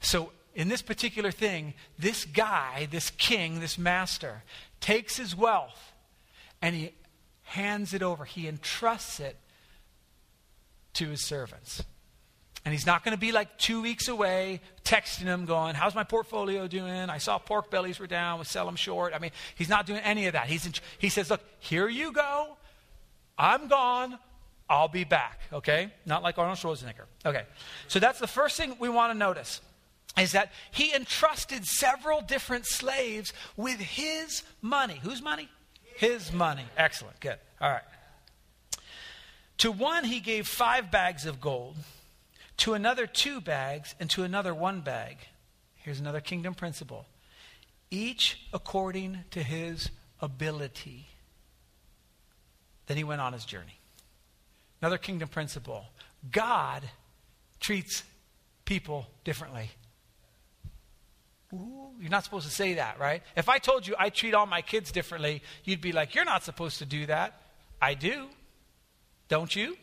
So 0.00 0.30
in 0.56 0.68
this 0.68 0.80
particular 0.80 1.30
thing, 1.30 1.74
this 1.98 2.24
guy, 2.24 2.88
this 2.90 3.10
king, 3.10 3.60
this 3.60 3.76
master, 3.76 4.42
takes 4.80 5.16
his 5.16 5.36
wealth 5.36 5.92
and 6.62 6.74
he 6.74 6.92
hands 7.42 7.92
it 7.92 8.02
over. 8.02 8.24
He 8.24 8.48
entrusts 8.48 9.20
it 9.20 9.36
to 10.94 11.08
his 11.08 11.20
servants. 11.20 11.84
And 12.64 12.72
he's 12.72 12.86
not 12.86 13.04
going 13.04 13.14
to 13.14 13.20
be 13.20 13.32
like 13.32 13.58
two 13.58 13.82
weeks 13.82 14.08
away 14.08 14.60
texting 14.82 15.24
them, 15.24 15.44
going, 15.44 15.74
How's 15.74 15.94
my 15.94 16.04
portfolio 16.04 16.66
doing? 16.66 16.90
I 16.90 17.18
saw 17.18 17.38
pork 17.38 17.70
bellies 17.70 18.00
were 18.00 18.06
down, 18.06 18.38
we 18.38 18.46
sell 18.46 18.64
them 18.64 18.76
short. 18.76 19.12
I 19.14 19.18
mean, 19.18 19.32
he's 19.54 19.68
not 19.68 19.84
doing 19.84 20.00
any 20.00 20.26
of 20.26 20.32
that. 20.32 20.46
He's 20.46 20.64
in, 20.64 20.72
he 20.98 21.10
says, 21.10 21.28
Look, 21.28 21.42
here 21.60 21.86
you 21.86 22.12
go. 22.12 22.56
I'm 23.38 23.68
gone. 23.68 24.18
I'll 24.70 24.88
be 24.88 25.04
back. 25.04 25.42
Okay? 25.52 25.92
Not 26.06 26.22
like 26.22 26.38
Arnold 26.38 26.58
Schwarzenegger. 26.58 27.04
Okay. 27.26 27.44
So 27.88 28.00
that's 28.00 28.18
the 28.18 28.26
first 28.26 28.56
thing 28.56 28.74
we 28.80 28.88
want 28.88 29.12
to 29.12 29.18
notice 29.18 29.60
is 30.18 30.32
that 30.32 30.52
he 30.70 30.94
entrusted 30.94 31.66
several 31.66 32.20
different 32.20 32.66
slaves 32.66 33.32
with 33.56 33.78
his 33.78 34.42
money. 34.62 35.00
Whose 35.02 35.22
money? 35.22 35.48
His 35.96 36.32
money. 36.32 36.64
Excellent. 36.76 37.20
Good. 37.20 37.38
All 37.60 37.70
right. 37.70 37.82
To 39.58 39.72
one, 39.72 40.04
he 40.04 40.20
gave 40.20 40.46
five 40.46 40.90
bags 40.90 41.24
of 41.26 41.40
gold, 41.40 41.76
to 42.58 42.74
another, 42.74 43.06
two 43.06 43.40
bags, 43.40 43.94
and 43.98 44.08
to 44.10 44.22
another, 44.22 44.54
one 44.54 44.80
bag. 44.80 45.18
Here's 45.76 46.00
another 46.00 46.20
kingdom 46.20 46.54
principle 46.54 47.06
each 47.90 48.40
according 48.52 49.18
to 49.30 49.42
his 49.42 49.90
ability. 50.20 51.06
Then 52.86 52.96
he 52.96 53.04
went 53.04 53.20
on 53.20 53.32
his 53.32 53.44
journey. 53.44 53.78
Another 54.80 54.98
kingdom 54.98 55.28
principle 55.28 55.86
God 56.30 56.82
treats 57.60 58.02
people 58.64 59.06
differently. 59.24 59.70
Ooh, 61.56 61.90
you're 62.00 62.10
not 62.10 62.24
supposed 62.24 62.46
to 62.46 62.52
say 62.52 62.74
that, 62.74 62.98
right? 62.98 63.22
If 63.36 63.48
I 63.48 63.58
told 63.58 63.86
you 63.86 63.94
I 63.98 64.10
treat 64.10 64.34
all 64.34 64.46
my 64.46 64.62
kids 64.62 64.92
differently, 64.92 65.42
you'd 65.64 65.80
be 65.80 65.92
like, 65.92 66.14
You're 66.14 66.24
not 66.24 66.44
supposed 66.44 66.78
to 66.78 66.86
do 66.86 67.06
that. 67.06 67.40
I 67.80 67.94
do. 67.94 68.26
Don't 69.28 69.54
you? 69.54 69.76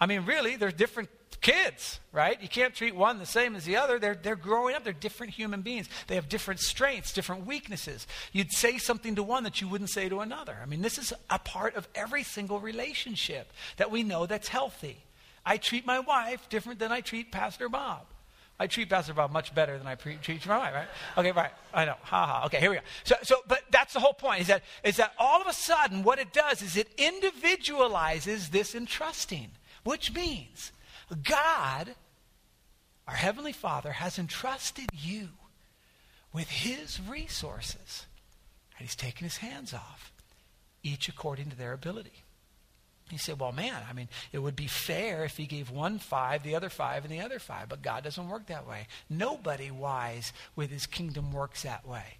I 0.00 0.06
mean, 0.06 0.24
really, 0.26 0.56
they're 0.56 0.70
different 0.70 1.08
kids, 1.40 2.00
right? 2.12 2.40
You 2.40 2.48
can't 2.48 2.74
treat 2.74 2.94
one 2.94 3.18
the 3.18 3.26
same 3.26 3.56
as 3.56 3.64
the 3.64 3.76
other. 3.76 3.98
They're, 3.98 4.14
they're 4.14 4.36
growing 4.36 4.74
up. 4.74 4.84
They're 4.84 4.92
different 4.92 5.32
human 5.32 5.62
beings. 5.62 5.88
They 6.06 6.16
have 6.16 6.28
different 6.28 6.60
strengths, 6.60 7.12
different 7.12 7.46
weaknesses. 7.46 8.06
You'd 8.32 8.52
say 8.52 8.78
something 8.78 9.14
to 9.14 9.22
one 9.22 9.44
that 9.44 9.60
you 9.60 9.68
wouldn't 9.68 9.90
say 9.90 10.08
to 10.08 10.20
another. 10.20 10.56
I 10.62 10.66
mean, 10.66 10.82
this 10.82 10.98
is 10.98 11.12
a 11.30 11.38
part 11.38 11.76
of 11.76 11.88
every 11.94 12.22
single 12.22 12.60
relationship 12.60 13.52
that 13.76 13.90
we 13.90 14.02
know 14.02 14.26
that's 14.26 14.48
healthy. 14.48 14.98
I 15.44 15.56
treat 15.56 15.86
my 15.86 16.00
wife 16.00 16.48
different 16.48 16.78
than 16.78 16.92
I 16.92 17.00
treat 17.00 17.30
Pastor 17.30 17.68
Bob. 17.68 18.06
I 18.58 18.66
treat 18.66 18.88
Pastor 18.88 19.12
Bob 19.12 19.32
much 19.32 19.54
better 19.54 19.76
than 19.76 19.86
I 19.86 19.96
pre- 19.96 20.16
treat 20.16 20.46
my 20.46 20.58
wife, 20.58 20.74
right? 20.74 20.88
Okay, 21.18 21.32
right. 21.32 21.50
I 21.74 21.84
know. 21.84 21.96
Ha 22.02 22.26
ha. 22.26 22.46
Okay, 22.46 22.58
here 22.58 22.70
we 22.70 22.76
go. 22.76 22.82
So, 23.04 23.16
so, 23.22 23.36
but 23.46 23.62
that's 23.70 23.92
the 23.92 24.00
whole 24.00 24.14
point 24.14 24.40
is 24.40 24.46
that, 24.46 24.62
is 24.82 24.96
that 24.96 25.12
all 25.18 25.40
of 25.42 25.46
a 25.46 25.52
sudden 25.52 26.02
what 26.02 26.18
it 26.18 26.32
does 26.32 26.62
is 26.62 26.76
it 26.76 26.88
individualizes 26.96 28.48
this 28.48 28.74
entrusting, 28.74 29.50
which 29.84 30.12
means 30.14 30.72
God, 31.22 31.94
our 33.06 33.14
Heavenly 33.14 33.52
Father, 33.52 33.92
has 33.92 34.18
entrusted 34.18 34.86
you 34.92 35.28
with 36.32 36.48
His 36.48 36.98
resources, 37.00 38.06
and 38.78 38.86
He's 38.86 38.96
taken 38.96 39.24
His 39.24 39.38
hands 39.38 39.74
off, 39.74 40.12
each 40.82 41.10
according 41.10 41.50
to 41.50 41.56
their 41.56 41.74
ability. 41.74 42.24
He 43.10 43.18
said, 43.18 43.38
Well, 43.38 43.52
man, 43.52 43.82
I 43.88 43.92
mean, 43.92 44.08
it 44.32 44.38
would 44.38 44.56
be 44.56 44.66
fair 44.66 45.24
if 45.24 45.36
he 45.36 45.46
gave 45.46 45.70
one 45.70 45.98
five, 45.98 46.42
the 46.42 46.54
other 46.54 46.68
five, 46.68 47.04
and 47.04 47.12
the 47.12 47.20
other 47.20 47.38
five. 47.38 47.68
But 47.68 47.82
God 47.82 48.04
doesn't 48.04 48.28
work 48.28 48.46
that 48.46 48.66
way. 48.66 48.86
Nobody 49.08 49.70
wise 49.70 50.32
with 50.56 50.70
his 50.70 50.86
kingdom 50.86 51.32
works 51.32 51.62
that 51.62 51.86
way. 51.86 52.18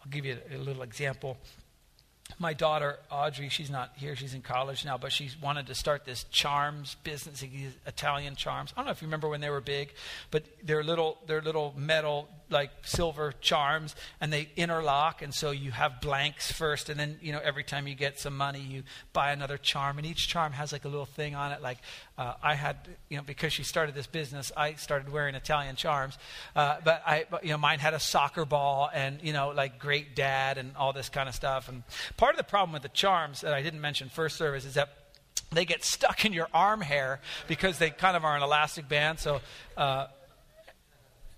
I'll 0.00 0.10
give 0.10 0.24
you 0.24 0.38
a, 0.50 0.56
a 0.56 0.58
little 0.58 0.82
example 0.82 1.36
my 2.38 2.52
daughter 2.52 2.98
Audrey, 3.10 3.48
she's 3.48 3.70
not 3.70 3.92
here, 3.96 4.14
she's 4.14 4.34
in 4.34 4.42
college 4.42 4.84
now, 4.84 4.98
but 4.98 5.12
she 5.12 5.30
wanted 5.42 5.66
to 5.68 5.74
start 5.74 6.04
this 6.04 6.24
charms 6.24 6.96
business, 7.02 7.42
Italian 7.86 8.36
charms. 8.36 8.72
I 8.76 8.80
don't 8.80 8.86
know 8.86 8.92
if 8.92 9.00
you 9.00 9.06
remember 9.06 9.28
when 9.28 9.40
they 9.40 9.50
were 9.50 9.60
big, 9.60 9.94
but 10.30 10.44
they're 10.62 10.84
little, 10.84 11.18
they're 11.26 11.40
little 11.40 11.74
metal, 11.76 12.28
like 12.50 12.70
silver 12.82 13.32
charms, 13.40 13.94
and 14.20 14.32
they 14.32 14.48
interlock, 14.56 15.22
and 15.22 15.34
so 15.34 15.50
you 15.50 15.70
have 15.70 16.00
blanks 16.00 16.50
first, 16.50 16.88
and 16.88 16.98
then 16.98 17.18
you 17.20 17.32
know 17.32 17.40
every 17.42 17.64
time 17.64 17.86
you 17.86 17.94
get 17.94 18.18
some 18.18 18.36
money, 18.36 18.60
you 18.60 18.82
buy 19.12 19.32
another 19.32 19.58
charm, 19.58 19.98
and 19.98 20.06
each 20.06 20.28
charm 20.28 20.52
has 20.52 20.72
like 20.72 20.84
a 20.84 20.88
little 20.88 21.06
thing 21.06 21.34
on 21.34 21.52
it. 21.52 21.62
Like 21.62 21.78
uh, 22.16 22.34
I 22.42 22.54
had, 22.54 22.76
you 23.08 23.16
know, 23.16 23.22
because 23.22 23.52
she 23.52 23.62
started 23.62 23.94
this 23.94 24.06
business, 24.06 24.50
I 24.56 24.74
started 24.74 25.12
wearing 25.12 25.34
Italian 25.34 25.76
charms, 25.76 26.18
uh, 26.56 26.76
but 26.84 27.02
I, 27.06 27.26
you 27.42 27.50
know, 27.50 27.58
mine 27.58 27.78
had 27.78 27.94
a 27.94 28.00
soccer 28.00 28.44
ball, 28.44 28.90
and 28.92 29.20
you 29.22 29.32
know, 29.32 29.50
like 29.50 29.78
great 29.78 30.16
dad, 30.16 30.58
and 30.58 30.76
all 30.76 30.92
this 30.92 31.08
kind 31.08 31.28
of 31.28 31.34
stuff, 31.34 31.68
and 31.68 31.82
Part 32.16 32.34
of 32.34 32.36
the 32.38 32.44
problem 32.44 32.72
with 32.72 32.82
the 32.82 32.88
charms 32.88 33.42
that 33.42 33.54
I 33.54 33.62
didn't 33.62 33.80
mention 33.80 34.08
first 34.08 34.36
service 34.36 34.64
is 34.64 34.74
that 34.74 34.90
they 35.50 35.64
get 35.64 35.84
stuck 35.84 36.24
in 36.24 36.32
your 36.32 36.48
arm 36.52 36.80
hair 36.80 37.20
because 37.46 37.78
they 37.78 37.90
kind 37.90 38.16
of 38.16 38.24
are 38.24 38.36
an 38.36 38.42
elastic 38.42 38.88
band. 38.88 39.18
So 39.18 39.40
uh, 39.76 40.08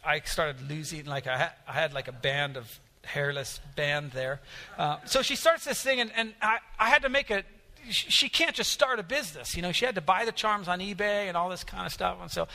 I 0.04 0.20
started 0.20 0.68
losing, 0.68 1.04
like, 1.04 1.26
I 1.26 1.36
had, 1.36 1.52
I 1.68 1.72
had 1.72 1.92
like 1.92 2.08
a 2.08 2.12
band 2.12 2.56
of 2.56 2.80
hairless 3.04 3.60
band 3.76 4.12
there. 4.12 4.40
Uh, 4.78 4.96
so 5.04 5.22
she 5.22 5.36
starts 5.36 5.64
this 5.64 5.82
thing, 5.82 6.00
and, 6.00 6.10
and 6.16 6.34
I, 6.40 6.58
I 6.78 6.88
had 6.88 7.02
to 7.02 7.08
make 7.08 7.30
a, 7.30 7.42
she 7.88 8.28
can't 8.28 8.54
just 8.54 8.70
start 8.70 8.98
a 8.98 9.02
business. 9.02 9.56
You 9.56 9.62
know, 9.62 9.72
she 9.72 9.84
had 9.86 9.94
to 9.94 10.00
buy 10.00 10.24
the 10.24 10.32
charms 10.32 10.68
on 10.68 10.80
eBay 10.80 11.28
and 11.28 11.36
all 11.36 11.48
this 11.48 11.64
kind 11.64 11.86
of 11.86 11.92
stuff. 11.92 12.18
And 12.20 12.30
so 12.30 12.46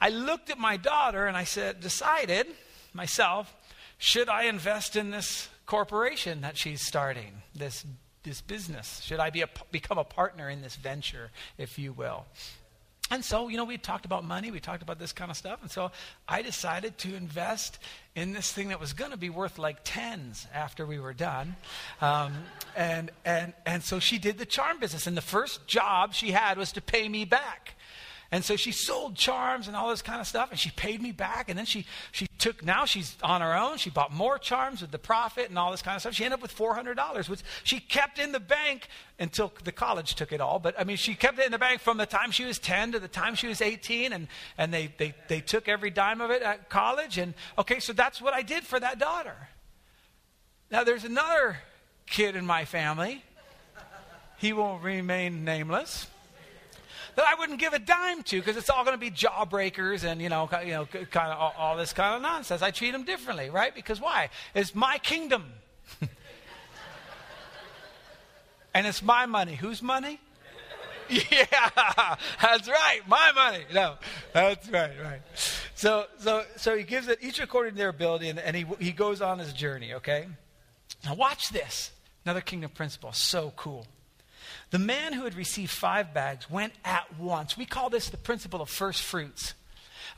I 0.00 0.08
looked 0.08 0.50
at 0.50 0.58
my 0.58 0.76
daughter 0.76 1.26
and 1.26 1.36
I 1.36 1.44
said, 1.44 1.80
decided 1.80 2.46
myself, 2.94 3.54
should 3.98 4.28
I 4.28 4.44
invest 4.44 4.96
in 4.96 5.10
this 5.10 5.48
corporation 5.66 6.40
that 6.40 6.56
she's 6.56 6.80
starting, 6.80 7.42
this, 7.54 7.84
this 8.22 8.40
business? 8.40 9.02
Should 9.02 9.20
I 9.20 9.28
be 9.30 9.42
a, 9.42 9.48
become 9.70 9.98
a 9.98 10.04
partner 10.04 10.48
in 10.48 10.62
this 10.62 10.76
venture, 10.76 11.30
if 11.58 11.78
you 11.78 11.92
will? 11.92 12.24
And 13.10 13.24
so, 13.24 13.48
you 13.48 13.56
know, 13.56 13.64
we 13.64 13.76
talked 13.76 14.04
about 14.04 14.24
money, 14.24 14.50
we 14.52 14.60
talked 14.60 14.82
about 14.82 14.98
this 15.00 15.12
kind 15.12 15.30
of 15.30 15.36
stuff. 15.36 15.60
And 15.62 15.70
so 15.70 15.90
I 16.28 16.42
decided 16.42 16.96
to 16.98 17.14
invest 17.14 17.78
in 18.14 18.32
this 18.32 18.52
thing 18.52 18.68
that 18.68 18.78
was 18.78 18.92
going 18.92 19.10
to 19.10 19.16
be 19.16 19.30
worth 19.30 19.58
like 19.58 19.78
tens 19.82 20.46
after 20.54 20.86
we 20.86 21.00
were 21.00 21.12
done. 21.12 21.56
Um, 22.00 22.34
and, 22.76 23.10
and, 23.24 23.52
and 23.66 23.82
so 23.82 23.98
she 23.98 24.18
did 24.18 24.38
the 24.38 24.46
charm 24.46 24.78
business. 24.78 25.06
And 25.08 25.16
the 25.16 25.22
first 25.22 25.66
job 25.66 26.14
she 26.14 26.30
had 26.30 26.56
was 26.56 26.70
to 26.72 26.80
pay 26.80 27.08
me 27.08 27.24
back. 27.24 27.74
And 28.32 28.44
so 28.44 28.54
she 28.54 28.70
sold 28.70 29.16
charms 29.16 29.66
and 29.66 29.76
all 29.76 29.90
this 29.90 30.02
kind 30.02 30.20
of 30.20 30.26
stuff, 30.26 30.52
and 30.52 30.58
she 30.58 30.70
paid 30.70 31.02
me 31.02 31.10
back. 31.10 31.48
And 31.48 31.58
then 31.58 31.66
she, 31.66 31.84
she 32.12 32.28
took, 32.38 32.64
now 32.64 32.84
she's 32.84 33.16
on 33.24 33.40
her 33.40 33.56
own. 33.56 33.76
She 33.76 33.90
bought 33.90 34.12
more 34.12 34.38
charms 34.38 34.82
with 34.82 34.92
the 34.92 35.00
profit 35.00 35.48
and 35.48 35.58
all 35.58 35.72
this 35.72 35.82
kind 35.82 35.96
of 35.96 36.02
stuff. 36.02 36.14
She 36.14 36.24
ended 36.24 36.38
up 36.38 36.42
with 36.42 36.56
$400, 36.56 37.28
which 37.28 37.40
she 37.64 37.80
kept 37.80 38.20
in 38.20 38.30
the 38.30 38.38
bank 38.38 38.86
until 39.18 39.52
the 39.64 39.72
college 39.72 40.14
took 40.14 40.30
it 40.30 40.40
all. 40.40 40.60
But 40.60 40.78
I 40.78 40.84
mean, 40.84 40.96
she 40.96 41.16
kept 41.16 41.40
it 41.40 41.46
in 41.46 41.50
the 41.50 41.58
bank 41.58 41.80
from 41.80 41.96
the 41.96 42.06
time 42.06 42.30
she 42.30 42.44
was 42.44 42.60
10 42.60 42.92
to 42.92 43.00
the 43.00 43.08
time 43.08 43.34
she 43.34 43.48
was 43.48 43.60
18, 43.60 44.12
and, 44.12 44.28
and 44.56 44.72
they, 44.72 44.94
they, 44.96 45.12
they 45.26 45.40
took 45.40 45.68
every 45.68 45.90
dime 45.90 46.20
of 46.20 46.30
it 46.30 46.42
at 46.42 46.70
college. 46.70 47.18
And 47.18 47.34
okay, 47.58 47.80
so 47.80 47.92
that's 47.92 48.22
what 48.22 48.32
I 48.32 48.42
did 48.42 48.62
for 48.62 48.78
that 48.78 49.00
daughter. 49.00 49.48
Now, 50.70 50.84
there's 50.84 51.04
another 51.04 51.58
kid 52.06 52.36
in 52.36 52.46
my 52.46 52.64
family. 52.64 53.24
He 54.36 54.52
will 54.52 54.78
remain 54.78 55.44
nameless 55.44 56.06
that 57.20 57.28
I 57.28 57.38
wouldn't 57.38 57.58
give 57.58 57.72
a 57.72 57.78
dime 57.78 58.22
to 58.24 58.38
because 58.38 58.56
it's 58.56 58.70
all 58.70 58.84
going 58.84 58.94
to 58.94 59.00
be 59.00 59.10
jawbreakers 59.10 60.04
and, 60.04 60.20
you 60.20 60.28
know, 60.28 60.48
you 60.64 60.72
know 60.72 60.86
kind 60.86 61.32
of 61.32 61.38
all, 61.38 61.54
all 61.56 61.76
this 61.76 61.92
kind 61.92 62.16
of 62.16 62.22
nonsense. 62.22 62.62
I 62.62 62.70
treat 62.70 62.92
them 62.92 63.04
differently, 63.04 63.50
right? 63.50 63.74
Because 63.74 64.00
why? 64.00 64.30
It's 64.54 64.74
my 64.74 64.98
kingdom. 64.98 65.44
and 68.74 68.86
it's 68.86 69.02
my 69.02 69.26
money. 69.26 69.54
Whose 69.54 69.82
money? 69.82 70.20
yeah, 71.10 72.16
that's 72.40 72.68
right. 72.68 73.00
My 73.08 73.32
money. 73.34 73.64
No, 73.74 73.96
that's 74.32 74.68
right, 74.68 74.92
right. 75.02 75.20
So, 75.74 76.06
so, 76.18 76.44
so 76.56 76.76
he 76.76 76.84
gives 76.84 77.08
it 77.08 77.18
each 77.20 77.40
according 77.40 77.72
to 77.72 77.78
their 77.78 77.88
ability, 77.88 78.28
and, 78.28 78.38
and 78.38 78.56
he, 78.56 78.64
he 78.78 78.92
goes 78.92 79.20
on 79.20 79.40
his 79.40 79.52
journey, 79.52 79.94
okay? 79.94 80.26
Now, 81.04 81.14
watch 81.14 81.50
this. 81.50 81.90
Another 82.24 82.40
kingdom 82.40 82.70
principle. 82.70 83.12
So 83.12 83.52
cool. 83.56 83.86
The 84.70 84.78
man 84.78 85.12
who 85.12 85.24
had 85.24 85.34
received 85.34 85.70
five 85.70 86.14
bags 86.14 86.48
went 86.48 86.72
at 86.84 87.18
once. 87.18 87.56
We 87.56 87.66
call 87.66 87.90
this 87.90 88.08
the 88.08 88.16
principle 88.16 88.62
of 88.62 88.68
first 88.68 89.02
fruits. 89.02 89.54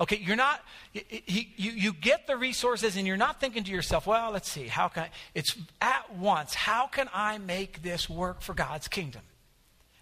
Okay, 0.00 0.16
you're 0.16 0.36
not, 0.36 0.62
you, 0.92 1.44
you, 1.56 1.92
get 1.92 2.26
the 2.26 2.36
resources 2.36 2.96
and 2.96 3.06
you're 3.06 3.16
not 3.16 3.40
thinking 3.40 3.64
to 3.64 3.70
yourself, 3.70 4.06
well, 4.06 4.30
let's 4.30 4.48
see, 4.48 4.66
how 4.66 4.88
can 4.88 5.04
I, 5.04 5.10
it's 5.34 5.54
at 5.80 6.16
once, 6.16 6.54
how 6.54 6.86
can 6.86 7.08
I 7.12 7.38
make 7.38 7.82
this 7.82 8.08
work 8.08 8.40
for 8.40 8.54
God's 8.54 8.88
kingdom? 8.88 9.22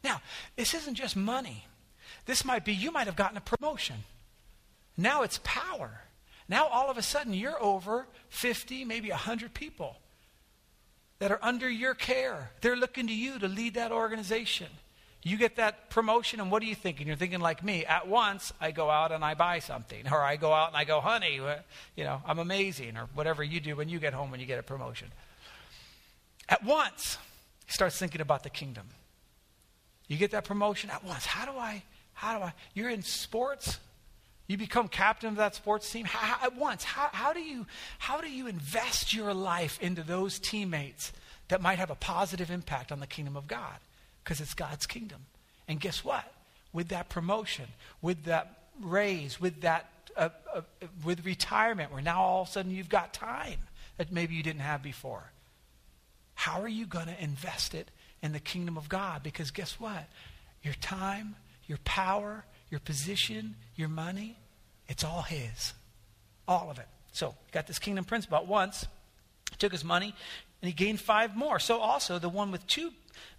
Now, 0.05 0.23
this 0.57 0.75
isn't 0.75 0.95
just 0.95 1.17
money. 1.17 1.67
This 2.27 2.45
might 2.45 2.65
be, 2.65 2.73
you 2.73 2.93
might 2.93 3.07
have 3.07 3.17
gotten 3.17 3.37
a 3.37 3.41
promotion. 3.41 3.97
Now 4.97 5.23
it's 5.23 5.41
power. 5.43 6.03
Now 6.49 6.67
all 6.69 6.91
of 6.91 6.97
a 6.97 7.03
sudden 7.03 7.35
you're 7.35 7.61
over 7.63 8.07
50, 8.29 8.85
maybe 8.85 9.11
100 9.11 9.55
people 9.55 9.97
that 11.21 11.31
are 11.31 11.39
under 11.43 11.71
your 11.71 11.95
care. 11.95 12.51
They're 12.61 12.77
looking 12.77 13.07
to 13.07 13.15
you 13.15 13.39
to 13.39 13.47
lead 13.47 13.75
that 13.75 13.93
organization. 13.93 14.67
You 15.23 15.37
get 15.37 15.57
that 15.57 15.91
promotion, 15.91 16.41
and 16.41 16.51
what 16.51 16.63
are 16.63 16.67
you 16.67 16.75
thinking? 16.75 17.07
You're 17.07 17.17
thinking 17.17 17.41
like 17.41 17.63
me. 17.63 17.85
At 17.85 18.09
once, 18.09 18.55
I 18.59 18.71
go 18.71 18.89
out 18.89 19.13
and 19.13 19.23
I 19.23 19.35
buy 19.35 19.59
something, 19.59 20.09
or 20.11 20.19
I 20.23 20.37
go 20.37 20.53
out 20.53 20.69
and 20.69 20.77
I 20.77 20.85
go, 20.85 21.01
honey, 21.01 21.39
you 21.95 22.05
know, 22.05 22.23
I'm 22.27 22.39
amazing, 22.39 22.97
or 22.97 23.07
whatever 23.13 23.45
you 23.45 23.61
do 23.61 23.77
when 23.77 23.91
you 23.91 23.99
get 23.99 24.15
home 24.15 24.31
when 24.31 24.41
you 24.41 24.47
get 24.47 24.59
a 24.59 24.63
promotion. 24.63 25.09
At 26.49 26.65
once, 26.65 27.19
he 27.67 27.73
starts 27.73 27.99
thinking 27.99 28.23
about 28.23 28.43
the 28.43 28.51
kingdom. 28.51 28.89
You 30.09 30.17
get 30.17 30.31
that 30.31 30.45
promotion 30.47 30.89
at 30.89 31.05
once. 31.05 31.27
How 31.27 31.45
do 31.45 31.57
I, 31.59 31.83
how 32.15 32.39
do 32.39 32.45
I, 32.45 32.55
you're 32.75 32.91
in 32.91 33.03
sports, 33.03 33.79
you 34.51 34.59
become 34.59 34.89
captain 34.89 35.29
of 35.29 35.37
that 35.37 35.55
sports 35.55 35.91
team 35.93 36.07
how, 36.07 36.45
at 36.45 36.57
once. 36.57 36.83
How, 36.83 37.09
how, 37.13 37.33
do 37.33 37.41
you, 37.41 37.67
how 37.99 38.21
do 38.21 38.29
you 38.29 38.49
invest 38.49 39.15
your 39.15 39.33
life 39.33 39.79
into 39.81 40.03
those 40.03 40.41
teammates 40.41 41.13
that 41.49 41.63
might 41.63 41.79
have 41.79 41.91
a 41.91 41.95
positive 41.95 42.51
impact 42.51 42.91
on 42.91 42.99
the 42.99 43.07
kingdom 43.07 43.37
of 43.37 43.47
God? 43.47 43.77
Because 44.25 44.41
it's 44.41 44.55
God's 44.55 44.87
kingdom. 44.87 45.27
And 45.69 45.79
guess 45.79 46.05
what? 46.05 46.25
With 46.73 46.89
that 46.89 47.09
promotion, 47.09 47.67
with 48.03 48.25
that 48.25 48.59
raise, 48.81 49.41
with 49.41 49.61
that 49.61 49.89
uh, 50.17 50.31
uh, 50.53 50.63
with 51.05 51.25
retirement, 51.25 51.93
where 51.93 52.03
now 52.03 52.21
all 52.21 52.43
of 52.43 52.49
a 52.49 52.51
sudden 52.51 52.73
you've 52.73 52.89
got 52.89 53.15
time 53.15 53.59
that 53.99 54.11
maybe 54.11 54.35
you 54.35 54.43
didn't 54.43 54.63
have 54.63 54.83
before. 54.83 55.31
How 56.35 56.61
are 56.61 56.69
you 56.69 56.87
going 56.87 57.07
to 57.07 57.23
invest 57.23 57.73
it 57.75 57.91
in 58.21 58.33
the 58.33 58.41
kingdom 58.41 58.77
of 58.77 58.89
God? 58.89 59.23
Because 59.23 59.53
guess 59.53 59.79
what? 59.79 60.09
Your 60.65 60.75
time, 60.75 61.37
your 61.67 61.79
power, 61.85 62.45
your 62.71 62.81
position, 62.81 63.55
your 63.77 63.89
money, 63.89 64.37
it's 64.91 65.05
all 65.05 65.23
His. 65.23 65.73
All 66.47 66.69
of 66.71 66.79
it. 66.79 66.87
So, 67.13 67.35
got 67.53 67.67
this 67.67 67.79
kingdom 67.79 68.05
prince 68.05 68.27
At 68.31 68.47
once, 68.47 68.87
took 69.59 69.73
his 69.73 69.85
money, 69.85 70.15
and 70.61 70.69
he 70.69 70.73
gained 70.73 71.01
five 71.01 71.37
more. 71.37 71.59
So, 71.59 71.79
also, 71.79 72.19
the 72.19 72.29
one 72.29 72.51
with 72.51 72.67
two 72.67 72.91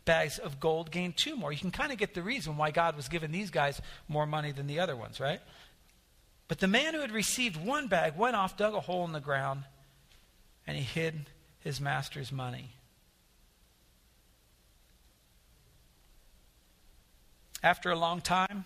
bags 0.06 0.40
of 0.40 0.60
gold 0.60 0.92
gained 0.92 1.18
two 1.18 1.36
more. 1.36 1.52
You 1.52 1.60
can 1.60 1.72
kind 1.72 1.92
of 1.92 1.98
get 1.98 2.14
the 2.14 2.24
reason 2.24 2.58
why 2.58 2.72
God 2.72 2.96
was 2.96 3.08
giving 3.08 3.32
these 3.32 3.50
guys 3.50 3.82
more 4.08 4.26
money 4.26 4.52
than 4.52 4.68
the 4.68 4.80
other 4.80 4.96
ones, 4.96 5.20
right? 5.20 5.42
But 6.48 6.60
the 6.60 6.68
man 6.68 6.94
who 6.94 7.02
had 7.02 7.12
received 7.12 7.58
one 7.58 7.88
bag 7.88 8.18
went 8.18 8.36
off, 8.36 8.58
dug 8.58 8.74
a 8.74 8.80
hole 8.80 9.06
in 9.06 9.12
the 9.12 9.20
ground, 9.20 9.64
and 10.66 10.78
he 10.78 10.84
hid 10.84 11.30
his 11.60 11.80
master's 11.80 12.32
money. 12.32 12.72
After 17.64 17.92
a 17.92 17.96
long 17.96 18.22
time, 18.22 18.66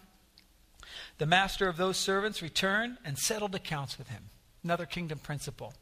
the 1.17 1.25
master 1.25 1.67
of 1.67 1.77
those 1.77 1.97
servants 1.97 2.41
returned 2.41 2.97
and 3.05 3.17
settled 3.17 3.55
accounts 3.55 3.97
with 3.97 4.09
him. 4.09 4.29
Another 4.63 4.85
kingdom 4.85 5.19
principle. 5.19 5.73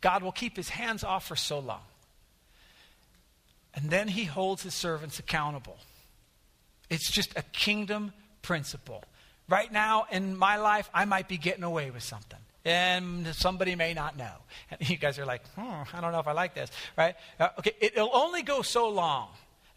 God 0.00 0.22
will 0.22 0.32
keep 0.32 0.56
his 0.56 0.70
hands 0.70 1.02
off 1.04 1.26
for 1.26 1.36
so 1.36 1.58
long. 1.58 1.82
And 3.74 3.90
then 3.90 4.08
he 4.08 4.24
holds 4.24 4.62
his 4.62 4.74
servants 4.74 5.18
accountable. 5.18 5.78
It's 6.90 7.10
just 7.10 7.36
a 7.36 7.42
kingdom 7.52 8.12
principle. 8.42 9.04
right 9.48 9.72
now 9.72 10.06
in 10.10 10.36
my 10.36 10.56
life, 10.56 10.90
I 10.92 11.04
might 11.04 11.26
be 11.28 11.38
getting 11.38 11.64
away 11.64 11.90
with 11.90 12.02
something. 12.02 12.38
And 12.64 13.26
somebody 13.34 13.76
may 13.76 13.94
not 13.94 14.16
know. 14.16 14.34
And 14.70 14.88
you 14.90 14.96
guys 14.96 15.18
are 15.18 15.26
like, 15.26 15.46
hmm, 15.54 15.82
I 15.94 16.00
don't 16.00 16.12
know 16.12 16.18
if 16.18 16.26
I 16.26 16.32
like 16.32 16.54
this, 16.54 16.70
right? 16.96 17.14
Uh, 17.38 17.48
okay, 17.58 17.72
it'll 17.80 18.14
only 18.14 18.42
go 18.42 18.62
so 18.62 18.88
long. 18.88 19.28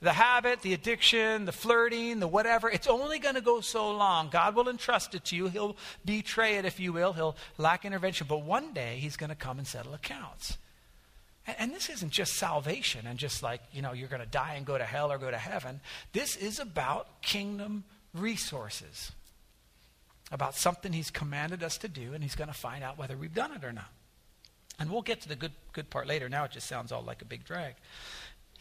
The 0.02 0.14
habit, 0.14 0.62
the 0.62 0.74
addiction, 0.74 1.46
the 1.46 1.52
flirting, 1.52 2.20
the 2.20 2.28
whatever, 2.28 2.70
it's 2.70 2.88
only 2.88 3.20
going 3.20 3.36
to 3.36 3.42
go 3.42 3.62
so 3.62 3.92
long. 3.92 4.30
God 4.30 4.56
will 4.56 4.68
entrust 4.68 5.14
it 5.14 5.26
to 5.26 5.36
you. 5.36 5.48
He'll 5.48 5.78
betray 6.04 6.58
it, 6.58 6.66
if 6.66 6.80
you 6.80 6.92
will. 6.92 7.14
He'll 7.14 7.36
lack 7.60 7.86
intervention. 7.86 8.26
But 8.28 8.42
one 8.42 8.74
day, 8.74 8.98
He's 9.00 9.16
going 9.16 9.30
to 9.30 9.36
come 9.36 9.60
and 9.60 9.68
settle 9.68 9.94
accounts. 9.94 10.58
And, 11.46 11.56
and 11.60 11.74
this 11.74 11.88
isn't 11.90 12.12
just 12.12 12.34
salvation 12.34 13.06
and 13.06 13.20
just 13.20 13.44
like, 13.44 13.62
you 13.72 13.84
know, 13.84 13.94
you're 13.94 14.08
going 14.08 14.24
to 14.24 14.28
die 14.28 14.56
and 14.56 14.66
go 14.66 14.76
to 14.76 14.84
hell 14.84 15.12
or 15.12 15.20
go 15.20 15.30
to 15.30 15.38
heaven. 15.38 15.80
This 16.14 16.36
is 16.36 16.60
about 16.60 17.22
kingdom 17.22 17.84
resources, 18.16 19.12
about 20.32 20.56
something 20.56 20.94
He's 20.94 21.12
commanded 21.12 21.62
us 21.62 21.78
to 21.78 21.88
do, 21.88 22.14
and 22.14 22.24
He's 22.24 22.36
going 22.36 22.50
to 22.50 22.58
find 22.58 22.84
out 22.84 22.98
whether 22.98 23.16
we've 23.16 23.36
done 23.36 23.52
it 23.52 23.64
or 23.64 23.72
not. 23.72 23.92
And 24.80 24.90
we'll 24.90 25.04
get 25.04 25.22
to 25.22 25.30
the 25.30 25.36
good, 25.36 25.52
good 25.74 25.92
part 25.92 26.08
later. 26.08 26.28
Now 26.28 26.46
it 26.46 26.52
just 26.52 26.68
sounds 26.68 26.92
all 26.92 27.04
like 27.04 27.22
a 27.22 27.26
big 27.26 27.46
drag. 27.46 27.76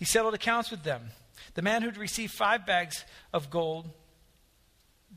He 0.01 0.07
settled 0.07 0.33
accounts 0.33 0.71
with 0.71 0.83
them. 0.83 1.11
The 1.53 1.61
man 1.61 1.83
who'd 1.83 1.99
received 1.99 2.33
five 2.33 2.65
bags 2.65 3.05
of 3.35 3.51
gold 3.51 3.91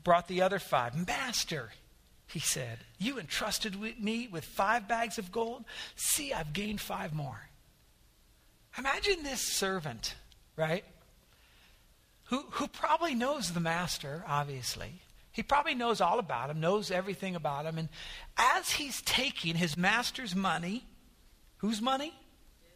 brought 0.04 0.28
the 0.28 0.42
other 0.42 0.58
five. 0.58 0.94
Master, 1.06 1.70
he 2.26 2.38
said, 2.38 2.80
you 2.98 3.18
entrusted 3.18 3.80
me 3.98 4.28
with 4.30 4.44
five 4.44 4.86
bags 4.86 5.16
of 5.16 5.32
gold. 5.32 5.64
See, 5.96 6.34
I've 6.34 6.52
gained 6.52 6.82
five 6.82 7.14
more. 7.14 7.48
Imagine 8.76 9.22
this 9.22 9.40
servant, 9.40 10.16
right? 10.54 10.84
Who, 12.24 12.44
who 12.50 12.68
probably 12.68 13.14
knows 13.14 13.52
the 13.52 13.60
master, 13.60 14.22
obviously. 14.28 15.00
He 15.32 15.42
probably 15.42 15.74
knows 15.74 16.02
all 16.02 16.18
about 16.18 16.50
him, 16.50 16.60
knows 16.60 16.90
everything 16.90 17.36
about 17.36 17.64
him. 17.64 17.78
And 17.78 17.88
as 18.36 18.72
he's 18.72 19.00
taking 19.00 19.54
his 19.54 19.78
master's 19.78 20.36
money, 20.36 20.84
whose 21.56 21.80
money? 21.80 22.12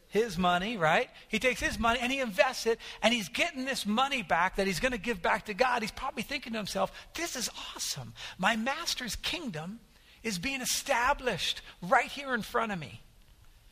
His 0.08 0.38
money, 0.38 0.76
right? 0.76 1.10
He 1.28 1.38
takes 1.38 1.60
his 1.60 1.78
money 1.78 2.00
and 2.00 2.10
he 2.10 2.20
invests 2.20 2.66
it, 2.66 2.78
and 3.02 3.12
he's 3.12 3.28
getting 3.28 3.66
this 3.66 3.84
money 3.84 4.22
back 4.22 4.56
that 4.56 4.66
he's 4.66 4.80
going 4.80 4.92
to 4.92 4.98
give 4.98 5.20
back 5.20 5.46
to 5.46 5.54
God. 5.54 5.82
He's 5.82 5.90
probably 5.90 6.22
thinking 6.22 6.54
to 6.54 6.58
himself, 6.58 6.90
This 7.14 7.36
is 7.36 7.50
awesome. 7.74 8.14
My 8.38 8.56
master's 8.56 9.16
kingdom 9.16 9.80
is 10.22 10.38
being 10.38 10.60
established 10.60 11.60
right 11.82 12.06
here 12.06 12.34
in 12.34 12.42
front 12.42 12.72
of 12.72 12.78
me. 12.78 13.02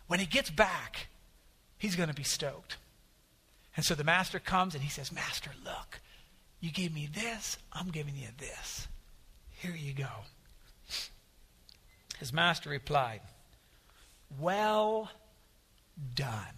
When 0.07 0.21
he 0.21 0.27
gets 0.27 0.51
back, 0.51 1.09
he's 1.79 1.97
going 1.97 2.09
to 2.09 2.15
be 2.15 2.23
stoked. 2.23 2.77
And 3.77 3.85
so 3.85 3.95
the 3.95 4.05
master 4.05 4.39
comes 4.39 4.75
and 4.75 4.83
he 4.83 4.91
says, 4.91 5.13
Master, 5.13 5.51
look, 5.65 6.01
you 6.61 6.71
gave 6.71 6.95
me 6.95 7.09
this, 7.13 7.59
I'm 7.73 7.89
giving 7.91 8.17
you 8.17 8.29
this. 8.39 8.89
Here 9.51 9.75
you 9.75 9.93
go. 9.93 10.09
His 12.19 12.33
master 12.33 12.71
replied, 12.71 13.21
Well 14.39 15.11
done. 16.15 16.57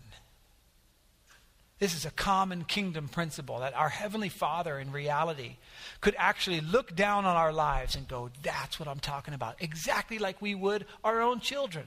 This 1.78 1.94
is 1.94 2.04
a 2.04 2.10
common 2.10 2.64
kingdom 2.64 3.08
principle 3.08 3.60
that 3.60 3.74
our 3.74 3.88
Heavenly 3.88 4.28
Father, 4.28 4.80
in 4.80 4.90
reality, 4.90 5.56
could 6.00 6.16
actually 6.18 6.60
look 6.60 6.96
down 6.96 7.24
on 7.24 7.36
our 7.36 7.52
lives 7.52 7.94
and 7.94 8.08
go, 8.08 8.30
That's 8.42 8.80
what 8.80 8.88
I'm 8.88 8.98
talking 8.98 9.34
about. 9.34 9.56
Exactly 9.60 10.18
like 10.18 10.42
we 10.42 10.56
would 10.56 10.86
our 11.04 11.20
own 11.20 11.38
children. 11.38 11.86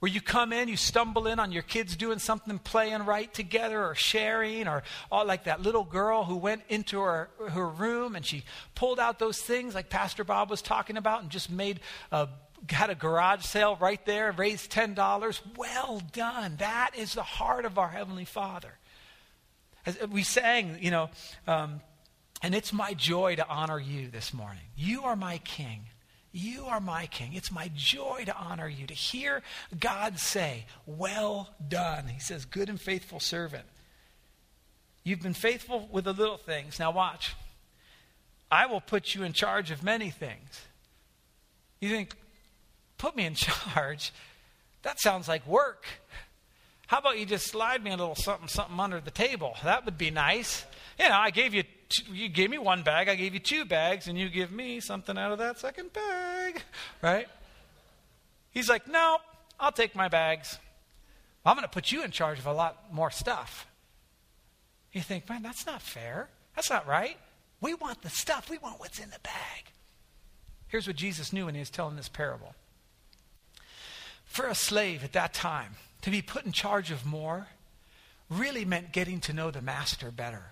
Where 0.00 0.12
you 0.12 0.20
come 0.20 0.52
in, 0.52 0.68
you 0.68 0.76
stumble 0.76 1.26
in 1.26 1.38
on 1.38 1.50
your 1.50 1.62
kids 1.62 1.96
doing 1.96 2.18
something, 2.18 2.58
playing 2.58 3.06
right 3.06 3.32
together 3.32 3.82
or 3.82 3.94
sharing, 3.94 4.68
or 4.68 4.82
all 5.10 5.24
like 5.24 5.44
that 5.44 5.62
little 5.62 5.84
girl 5.84 6.24
who 6.24 6.36
went 6.36 6.60
into 6.68 7.00
her, 7.00 7.30
her 7.48 7.66
room 7.66 8.14
and 8.14 8.26
she 8.26 8.44
pulled 8.74 9.00
out 9.00 9.18
those 9.18 9.40
things 9.40 9.74
like 9.74 9.88
Pastor 9.88 10.22
Bob 10.22 10.50
was 10.50 10.60
talking 10.60 10.98
about 10.98 11.22
and 11.22 11.30
just 11.30 11.50
made 11.50 11.80
a 12.12 12.28
had 12.70 12.90
a 12.90 12.94
garage 12.94 13.44
sale 13.44 13.76
right 13.80 14.04
there, 14.06 14.32
raised 14.32 14.70
$10. 14.72 15.40
Well 15.56 16.02
done. 16.12 16.56
That 16.58 16.92
is 16.96 17.14
the 17.14 17.22
heart 17.22 17.64
of 17.64 17.78
our 17.78 17.88
Heavenly 17.88 18.24
Father. 18.24 18.78
As 19.86 19.98
we 20.08 20.22
sang, 20.22 20.78
you 20.80 20.90
know, 20.90 21.10
um, 21.46 21.80
and 22.42 22.54
it's 22.54 22.72
my 22.72 22.94
joy 22.94 23.36
to 23.36 23.46
honor 23.48 23.78
you 23.78 24.08
this 24.08 24.32
morning. 24.32 24.62
You 24.76 25.04
are 25.04 25.16
my 25.16 25.38
King. 25.38 25.86
You 26.36 26.64
are 26.66 26.80
my 26.80 27.06
king. 27.06 27.34
It's 27.34 27.52
my 27.52 27.70
joy 27.76 28.24
to 28.26 28.36
honor 28.36 28.66
you, 28.66 28.88
to 28.88 28.94
hear 28.94 29.44
God 29.78 30.18
say, 30.18 30.66
Well 30.84 31.48
done. 31.68 32.08
He 32.08 32.18
says, 32.18 32.44
Good 32.44 32.68
and 32.68 32.80
faithful 32.80 33.20
servant. 33.20 33.64
You've 35.04 35.22
been 35.22 35.32
faithful 35.32 35.88
with 35.92 36.06
the 36.06 36.12
little 36.12 36.36
things. 36.36 36.80
Now 36.80 36.90
watch. 36.90 37.36
I 38.50 38.66
will 38.66 38.80
put 38.80 39.14
you 39.14 39.22
in 39.22 39.32
charge 39.32 39.70
of 39.70 39.84
many 39.84 40.10
things. 40.10 40.62
You 41.80 41.90
think, 41.90 42.16
put 43.04 43.16
me 43.16 43.26
in 43.26 43.34
charge? 43.74 44.12
That 44.82 45.00
sounds 45.00 45.28
like 45.28 45.46
work. 45.46 45.84
How 46.86 46.98
about 46.98 47.18
you 47.18 47.26
just 47.26 47.46
slide 47.46 47.82
me 47.82 47.90
a 47.90 47.96
little 47.96 48.14
something, 48.14 48.48
something 48.48 48.78
under 48.80 49.00
the 49.00 49.10
table? 49.10 49.56
That 49.62 49.84
would 49.84 49.98
be 49.98 50.10
nice. 50.10 50.64
You 50.98 51.08
know, 51.08 51.16
I 51.16 51.30
gave 51.30 51.54
you 51.54 51.64
you 52.10 52.28
gave 52.28 52.50
me 52.50 52.58
one 52.58 52.82
bag, 52.82 53.08
I 53.08 53.14
gave 53.14 53.34
you 53.34 53.40
two 53.40 53.64
bags, 53.64 54.08
and 54.08 54.18
you 54.18 54.28
give 54.28 54.50
me 54.50 54.80
something 54.80 55.16
out 55.16 55.32
of 55.32 55.38
that 55.38 55.60
second 55.60 55.92
bag, 55.92 56.62
right? 57.02 57.28
He's 58.50 58.68
like, 58.68 58.88
no, 58.88 59.18
I'll 59.60 59.70
take 59.70 59.94
my 59.94 60.08
bags. 60.08 60.58
I'm 61.44 61.54
going 61.54 61.62
to 61.62 61.70
put 61.70 61.92
you 61.92 62.02
in 62.02 62.10
charge 62.10 62.38
of 62.38 62.46
a 62.46 62.52
lot 62.52 62.92
more 62.92 63.10
stuff. 63.10 63.66
You 64.92 65.02
think, 65.02 65.28
man, 65.28 65.42
that's 65.42 65.66
not 65.66 65.82
fair. 65.82 66.30
That's 66.56 66.70
not 66.70 66.86
right. 66.86 67.16
We 67.60 67.74
want 67.74 68.02
the 68.02 68.10
stuff, 68.10 68.50
we 68.50 68.58
want 68.58 68.80
what's 68.80 68.98
in 68.98 69.10
the 69.10 69.20
bag. 69.22 69.70
Here's 70.68 70.86
what 70.86 70.96
Jesus 70.96 71.32
knew 71.32 71.46
when 71.46 71.54
he 71.54 71.60
was 71.60 71.70
telling 71.70 71.96
this 71.96 72.08
parable. 72.08 72.54
For 74.34 74.48
a 74.48 74.54
slave 74.56 75.04
at 75.04 75.12
that 75.12 75.32
time, 75.32 75.76
to 76.02 76.10
be 76.10 76.20
put 76.20 76.44
in 76.44 76.50
charge 76.50 76.90
of 76.90 77.06
more 77.06 77.46
really 78.28 78.64
meant 78.64 78.90
getting 78.90 79.20
to 79.20 79.32
know 79.32 79.52
the 79.52 79.62
master 79.62 80.10
better. 80.10 80.42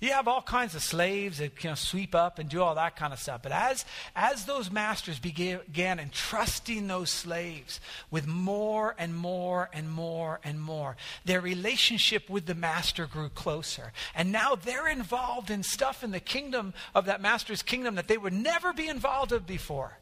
You 0.00 0.12
have 0.12 0.26
all 0.26 0.40
kinds 0.40 0.74
of 0.74 0.82
slaves 0.82 1.36
that 1.36 1.62
you 1.62 1.68
know, 1.68 1.74
sweep 1.74 2.14
up 2.14 2.38
and 2.38 2.48
do 2.48 2.62
all 2.62 2.76
that 2.76 2.96
kind 2.96 3.12
of 3.12 3.18
stuff. 3.18 3.42
But 3.42 3.52
as, 3.52 3.84
as 4.16 4.46
those 4.46 4.70
masters 4.70 5.18
began, 5.18 5.60
began 5.66 6.00
entrusting 6.00 6.86
those 6.86 7.10
slaves 7.10 7.78
with 8.10 8.26
more 8.26 8.94
and 8.98 9.14
more 9.14 9.68
and 9.74 9.90
more 9.90 10.40
and 10.42 10.58
more, 10.58 10.96
their 11.26 11.42
relationship 11.42 12.30
with 12.30 12.46
the 12.46 12.54
master 12.54 13.04
grew 13.04 13.28
closer. 13.28 13.92
And 14.14 14.32
now 14.32 14.54
they're 14.54 14.88
involved 14.88 15.50
in 15.50 15.62
stuff 15.62 16.02
in 16.02 16.12
the 16.12 16.20
kingdom 16.20 16.72
of 16.94 17.04
that 17.04 17.20
master's 17.20 17.60
kingdom 17.60 17.96
that 17.96 18.08
they 18.08 18.16
would 18.16 18.32
never 18.32 18.72
be 18.72 18.88
involved 18.88 19.32
in 19.32 19.40
before. 19.40 19.98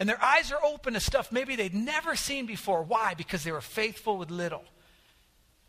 And 0.00 0.08
their 0.08 0.22
eyes 0.22 0.52
are 0.52 0.64
open 0.64 0.94
to 0.94 1.00
stuff 1.00 1.32
maybe 1.32 1.56
they'd 1.56 1.74
never 1.74 2.14
seen 2.14 2.46
before. 2.46 2.82
Why? 2.82 3.14
Because 3.14 3.44
they 3.44 3.52
were 3.52 3.60
faithful 3.60 4.16
with 4.16 4.30
little. 4.30 4.64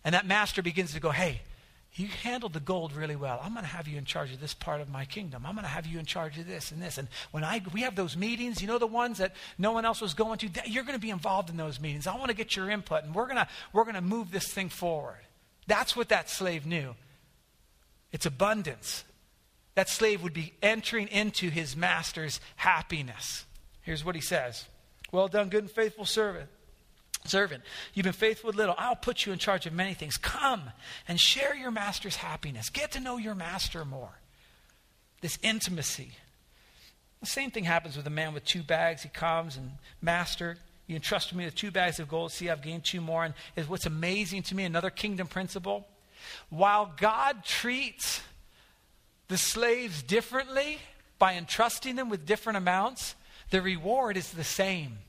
And 0.04 0.14
that 0.16 0.26
master 0.26 0.62
begins 0.62 0.94
to 0.94 1.00
go, 1.00 1.10
hey, 1.10 1.42
you 1.96 2.08
handled 2.08 2.54
the 2.54 2.60
gold 2.60 2.94
really 2.94 3.16
well. 3.16 3.40
I'm 3.44 3.54
going 3.54 3.66
to 3.66 3.72
have 3.72 3.88
you 3.88 3.98
in 3.98 4.06
charge 4.06 4.32
of 4.32 4.40
this 4.40 4.54
part 4.54 4.80
of 4.80 4.90
my 4.90 5.06
kingdom. 5.06 5.46
I'm 5.46 5.56
going 5.56 5.64
to 5.64 5.70
have 5.70 5.88
you 5.88 5.98
in 5.98 6.06
charge 6.06 6.38
of 6.38 6.48
this 6.48 6.72
and 6.72 6.82
this. 6.82 6.98
And 6.98 7.08
when 7.32 7.44
I 7.44 7.62
we 7.74 7.82
have 7.82 7.96
those 7.96 8.16
meetings, 8.16 8.62
you 8.62 8.68
know 8.68 8.78
the 8.78 8.88
ones 8.88 9.18
that 9.18 9.34
no 9.58 9.72
one 9.72 9.86
else 9.86 10.00
was 10.00 10.14
going 10.14 10.38
to, 10.40 10.50
you're 10.66 10.84
going 10.84 10.96
to 10.98 11.02
be 11.02 11.10
involved 11.10 11.50
in 11.50 11.58
those 11.58 11.80
meetings. 11.80 12.06
I 12.06 12.16
want 12.16 12.30
to 12.30 12.36
get 12.36 12.56
your 12.56 12.70
input 12.70 13.04
and 13.04 13.16
we're 13.16 13.26
going 13.26 13.38
to 13.38 13.48
we're 13.74 13.84
going 13.84 13.96
to 13.96 14.02
move 14.02 14.32
this 14.32 14.48
thing 14.48 14.70
forward. 14.70 15.20
That's 15.68 15.96
what 15.96 16.10
that 16.10 16.30
slave 16.30 16.66
knew. 16.66 16.96
It's 18.12 18.26
abundance. 18.26 19.04
That 19.76 19.90
slave 19.90 20.22
would 20.24 20.34
be 20.34 20.54
entering 20.62 21.08
into 21.08 21.50
his 21.50 21.76
master's 21.76 22.40
happiness. 22.56 23.46
Here's 23.90 24.06
what 24.06 24.14
he 24.14 24.22
says. 24.22 24.68
Well 25.12 25.28
done, 25.28 25.50
good 25.50 25.64
and 25.64 25.72
faithful 25.72 26.06
servant. 26.06 26.48
Servant, 27.26 27.64
you've 27.96 28.04
been 28.04 28.14
faithful 28.14 28.50
with 28.50 28.56
little. 28.56 28.76
I'll 28.78 28.96
put 28.96 29.26
you 29.26 29.34
in 29.34 29.40
charge 29.40 29.66
of 29.66 29.74
many 29.74 29.96
things. 29.96 30.16
Come 30.16 30.62
and 31.08 31.20
share 31.20 31.56
your 31.56 31.72
master's 31.72 32.18
happiness. 32.18 32.70
Get 32.70 32.92
to 32.92 33.00
know 33.00 33.18
your 33.18 33.34
master 33.34 33.84
more. 33.84 34.12
This 35.22 35.40
intimacy. 35.42 36.12
The 37.22 37.26
same 37.26 37.50
thing 37.50 37.64
happens 37.64 37.98
with 37.98 38.06
a 38.06 38.12
man 38.12 38.36
with 38.36 38.46
two 38.46 38.62
bags. 38.62 39.02
He 39.02 39.10
comes 39.10 39.58
and, 39.58 39.72
Master, 40.04 40.58
you 40.86 40.96
entrusted 40.96 41.36
me 41.36 41.46
with 41.46 41.56
two 41.56 41.72
bags 41.72 42.00
of 42.00 42.08
gold. 42.08 42.32
See, 42.32 42.48
I've 42.48 42.62
gained 42.62 42.86
two 42.86 43.02
more. 43.02 43.26
And 43.26 43.34
is 43.56 43.68
what's 43.68 43.88
amazing 43.88 44.44
to 44.44 44.56
me, 44.56 44.66
another 44.66 44.92
kingdom 44.92 45.26
principle. 45.26 45.88
While 46.52 46.94
God 46.96 47.44
treats 47.44 48.22
the 49.30 49.38
slaves 49.38 50.04
differently 50.04 50.78
by 51.18 51.34
entrusting 51.34 51.96
them 51.96 52.10
with 52.10 52.28
different 52.28 52.58
amounts, 52.58 53.16
the 53.50 53.62
reward 53.62 54.18
is 54.18 54.32
the 54.32 54.44
same. 54.44 55.00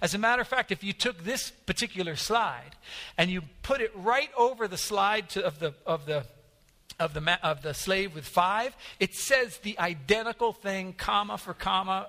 As 0.00 0.14
a 0.14 0.18
matter 0.18 0.42
of 0.42 0.48
fact, 0.48 0.72
if 0.72 0.82
you 0.82 0.92
took 0.92 1.24
this 1.24 1.50
particular 1.50 2.16
slide 2.16 2.76
and 3.16 3.30
you 3.30 3.42
put 3.62 3.80
it 3.80 3.92
right 3.94 4.30
over 4.36 4.68
the 4.68 4.76
slide 4.76 5.28
to, 5.30 5.44
of, 5.44 5.58
the, 5.58 5.74
of, 5.86 6.06
the, 6.06 6.24
of, 6.98 7.14
the, 7.14 7.46
of 7.46 7.62
the 7.62 7.74
slave 7.74 8.14
with 8.14 8.26
five, 8.26 8.76
it 9.00 9.14
says 9.14 9.58
the 9.58 9.78
identical 9.78 10.52
thing, 10.52 10.92
comma 10.92 11.38
for 11.38 11.54
comma, 11.54 12.08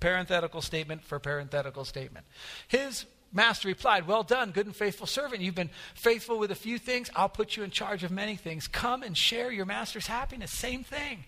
parenthetical 0.00 0.62
statement 0.62 1.04
for 1.04 1.18
parenthetical 1.18 1.84
statement. 1.84 2.26
His 2.68 3.04
master 3.32 3.68
replied, 3.68 4.06
Well 4.06 4.22
done, 4.22 4.50
good 4.50 4.66
and 4.66 4.76
faithful 4.76 5.06
servant. 5.06 5.42
You've 5.42 5.54
been 5.54 5.70
faithful 5.94 6.38
with 6.38 6.50
a 6.50 6.56
few 6.56 6.78
things. 6.78 7.10
I'll 7.14 7.28
put 7.28 7.56
you 7.56 7.62
in 7.62 7.70
charge 7.70 8.04
of 8.04 8.10
many 8.10 8.36
things. 8.36 8.66
Come 8.66 9.02
and 9.02 9.16
share 9.16 9.50
your 9.50 9.66
master's 9.66 10.06
happiness. 10.06 10.50
Same 10.50 10.84
thing. 10.84 11.24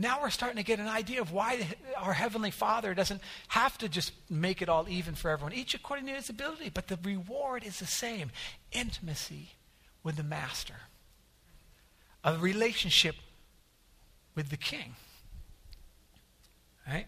Now 0.00 0.20
we're 0.22 0.30
starting 0.30 0.58
to 0.58 0.62
get 0.62 0.78
an 0.78 0.86
idea 0.86 1.20
of 1.20 1.32
why 1.32 1.66
our 1.96 2.12
Heavenly 2.12 2.52
Father 2.52 2.94
doesn't 2.94 3.20
have 3.48 3.76
to 3.78 3.88
just 3.88 4.12
make 4.30 4.62
it 4.62 4.68
all 4.68 4.88
even 4.88 5.16
for 5.16 5.28
everyone, 5.28 5.52
each 5.52 5.74
according 5.74 6.06
to 6.06 6.12
his 6.12 6.30
ability, 6.30 6.70
but 6.72 6.86
the 6.86 6.98
reward 7.02 7.64
is 7.64 7.80
the 7.80 7.86
same 7.86 8.30
intimacy 8.70 9.54
with 10.04 10.16
the 10.16 10.22
Master, 10.22 10.76
a 12.22 12.38
relationship 12.38 13.16
with 14.36 14.50
the 14.50 14.56
King. 14.56 14.94
Right? 16.86 17.06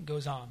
It 0.00 0.04
goes 0.04 0.26
on. 0.26 0.50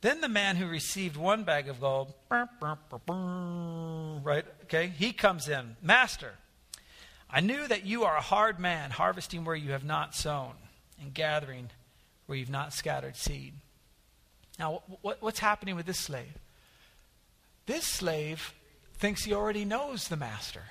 Then 0.00 0.20
the 0.20 0.28
man 0.28 0.56
who 0.56 0.66
received 0.66 1.16
one 1.16 1.42
bag 1.42 1.68
of 1.68 1.80
gold, 1.80 2.12
right? 2.30 4.44
Okay, 4.64 4.92
he 4.96 5.12
comes 5.12 5.48
in, 5.48 5.76
Master. 5.82 6.34
I 7.32 7.40
knew 7.40 7.66
that 7.66 7.86
you 7.86 8.04
are 8.04 8.16
a 8.16 8.20
hard 8.20 8.60
man, 8.60 8.90
harvesting 8.90 9.44
where 9.44 9.56
you 9.56 9.72
have 9.72 9.84
not 9.84 10.14
sown, 10.14 10.52
and 11.00 11.14
gathering 11.14 11.70
where 12.26 12.36
you've 12.36 12.50
not 12.50 12.74
scattered 12.74 13.16
seed. 13.16 13.54
Now, 14.58 14.82
what, 15.00 15.22
what's 15.22 15.38
happening 15.38 15.74
with 15.74 15.86
this 15.86 15.98
slave? 15.98 16.36
This 17.66 17.84
slave 17.84 18.52
thinks 18.98 19.24
he 19.24 19.32
already 19.32 19.64
knows 19.64 20.08
the 20.08 20.16
master. 20.16 20.62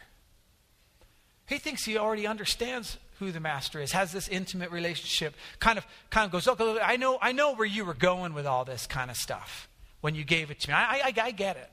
He 1.48 1.58
thinks 1.58 1.84
he 1.84 1.98
already 1.98 2.28
understands 2.28 2.98
who 3.20 3.32
the 3.32 3.40
master 3.40 3.82
is, 3.82 3.92
has 3.92 4.12
this 4.12 4.28
intimate 4.28 4.72
relationship, 4.72 5.36
kind 5.60 5.78
of 5.78 5.86
kind 6.10 6.26
of 6.26 6.32
goes, 6.32 6.48
oh, 6.48 6.80
I 6.82 6.98
know, 6.98 7.18
I 7.22 7.34
know 7.34 7.54
where 7.54 7.68
you 7.68 7.86
were 7.86 7.94
going 7.94 8.34
with 8.34 8.46
all 8.46 8.66
this 8.66 8.88
kind 8.88 9.12
of 9.12 9.18
stuff 9.18 9.68
when 10.02 10.16
you 10.16 10.24
gave 10.24 10.50
it 10.50 10.60
to 10.62 10.70
me. 10.70 10.74
I, 10.74 10.98
I, 11.06 11.14
I 11.22 11.32
get 11.32 11.58
it. 11.58 11.70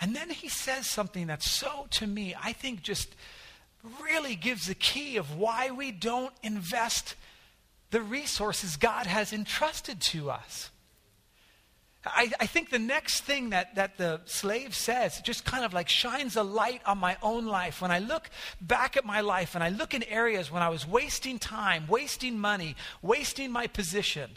And 0.00 0.14
then 0.14 0.30
he 0.30 0.48
says 0.48 0.86
something 0.86 1.26
that's 1.26 1.50
so, 1.50 1.86
to 1.92 2.06
me, 2.06 2.34
I 2.40 2.52
think 2.52 2.82
just 2.82 3.14
really 4.02 4.34
gives 4.34 4.66
the 4.66 4.74
key 4.74 5.16
of 5.16 5.36
why 5.36 5.70
we 5.70 5.92
don't 5.92 6.32
invest 6.42 7.14
the 7.90 8.00
resources 8.00 8.76
God 8.76 9.06
has 9.06 9.32
entrusted 9.32 10.00
to 10.00 10.30
us. 10.30 10.70
I, 12.06 12.30
I, 12.38 12.46
think 12.46 12.70
the 12.70 12.78
next 12.78 13.22
thing 13.22 13.50
that, 13.50 13.76
that 13.76 13.96
the 13.96 14.20
slave 14.26 14.74
says 14.74 15.20
just 15.22 15.44
kind 15.44 15.64
of 15.64 15.72
like 15.72 15.88
shines 15.88 16.36
a 16.36 16.42
light 16.42 16.82
on 16.84 16.98
my 16.98 17.16
own 17.22 17.46
life. 17.46 17.80
When 17.80 17.90
I 17.90 17.98
look 17.98 18.28
back 18.60 18.96
at 18.96 19.06
my 19.06 19.22
life 19.22 19.54
and 19.54 19.64
I 19.64 19.70
look 19.70 19.94
in 19.94 20.02
areas 20.02 20.50
when 20.50 20.62
I 20.62 20.68
was 20.68 20.86
wasting 20.86 21.38
time, 21.38 21.86
wasting 21.88 22.38
money, 22.38 22.76
wasting 23.00 23.50
my 23.50 23.66
position, 23.66 24.32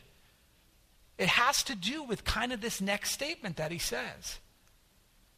it 1.17 1.27
has 1.27 1.61
to 1.63 1.75
do 1.75 2.03
with 2.03 2.23
kind 2.23 2.53
of 2.53 2.61
this 2.61 2.79
next 2.79 3.11
statement 3.11 3.57
that 3.57 3.71
he 3.71 3.79
says. 3.79 4.39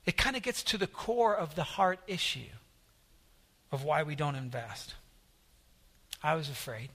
It 0.06 0.18
kind 0.18 0.36
of 0.36 0.44
gets 0.44 0.62
to 0.64 0.78
the 0.78 0.88
core 0.88 1.36
of 1.36 1.56
the 1.56 1.64
heart 1.64 2.00
issue 2.06 2.52
of 3.72 3.84
why 3.84 4.04
we 4.04 4.16
don't 4.16 4.36
invest. 4.36 4.96
I 6.24 6.36
was 6.36 6.50
afraid. 6.50 6.90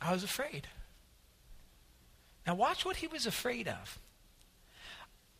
I 0.00 0.12
was 0.12 0.24
afraid. 0.24 0.66
Now, 2.46 2.54
watch 2.54 2.84
what 2.84 2.96
he 2.96 3.06
was 3.06 3.26
afraid 3.26 3.68
of. 3.68 3.98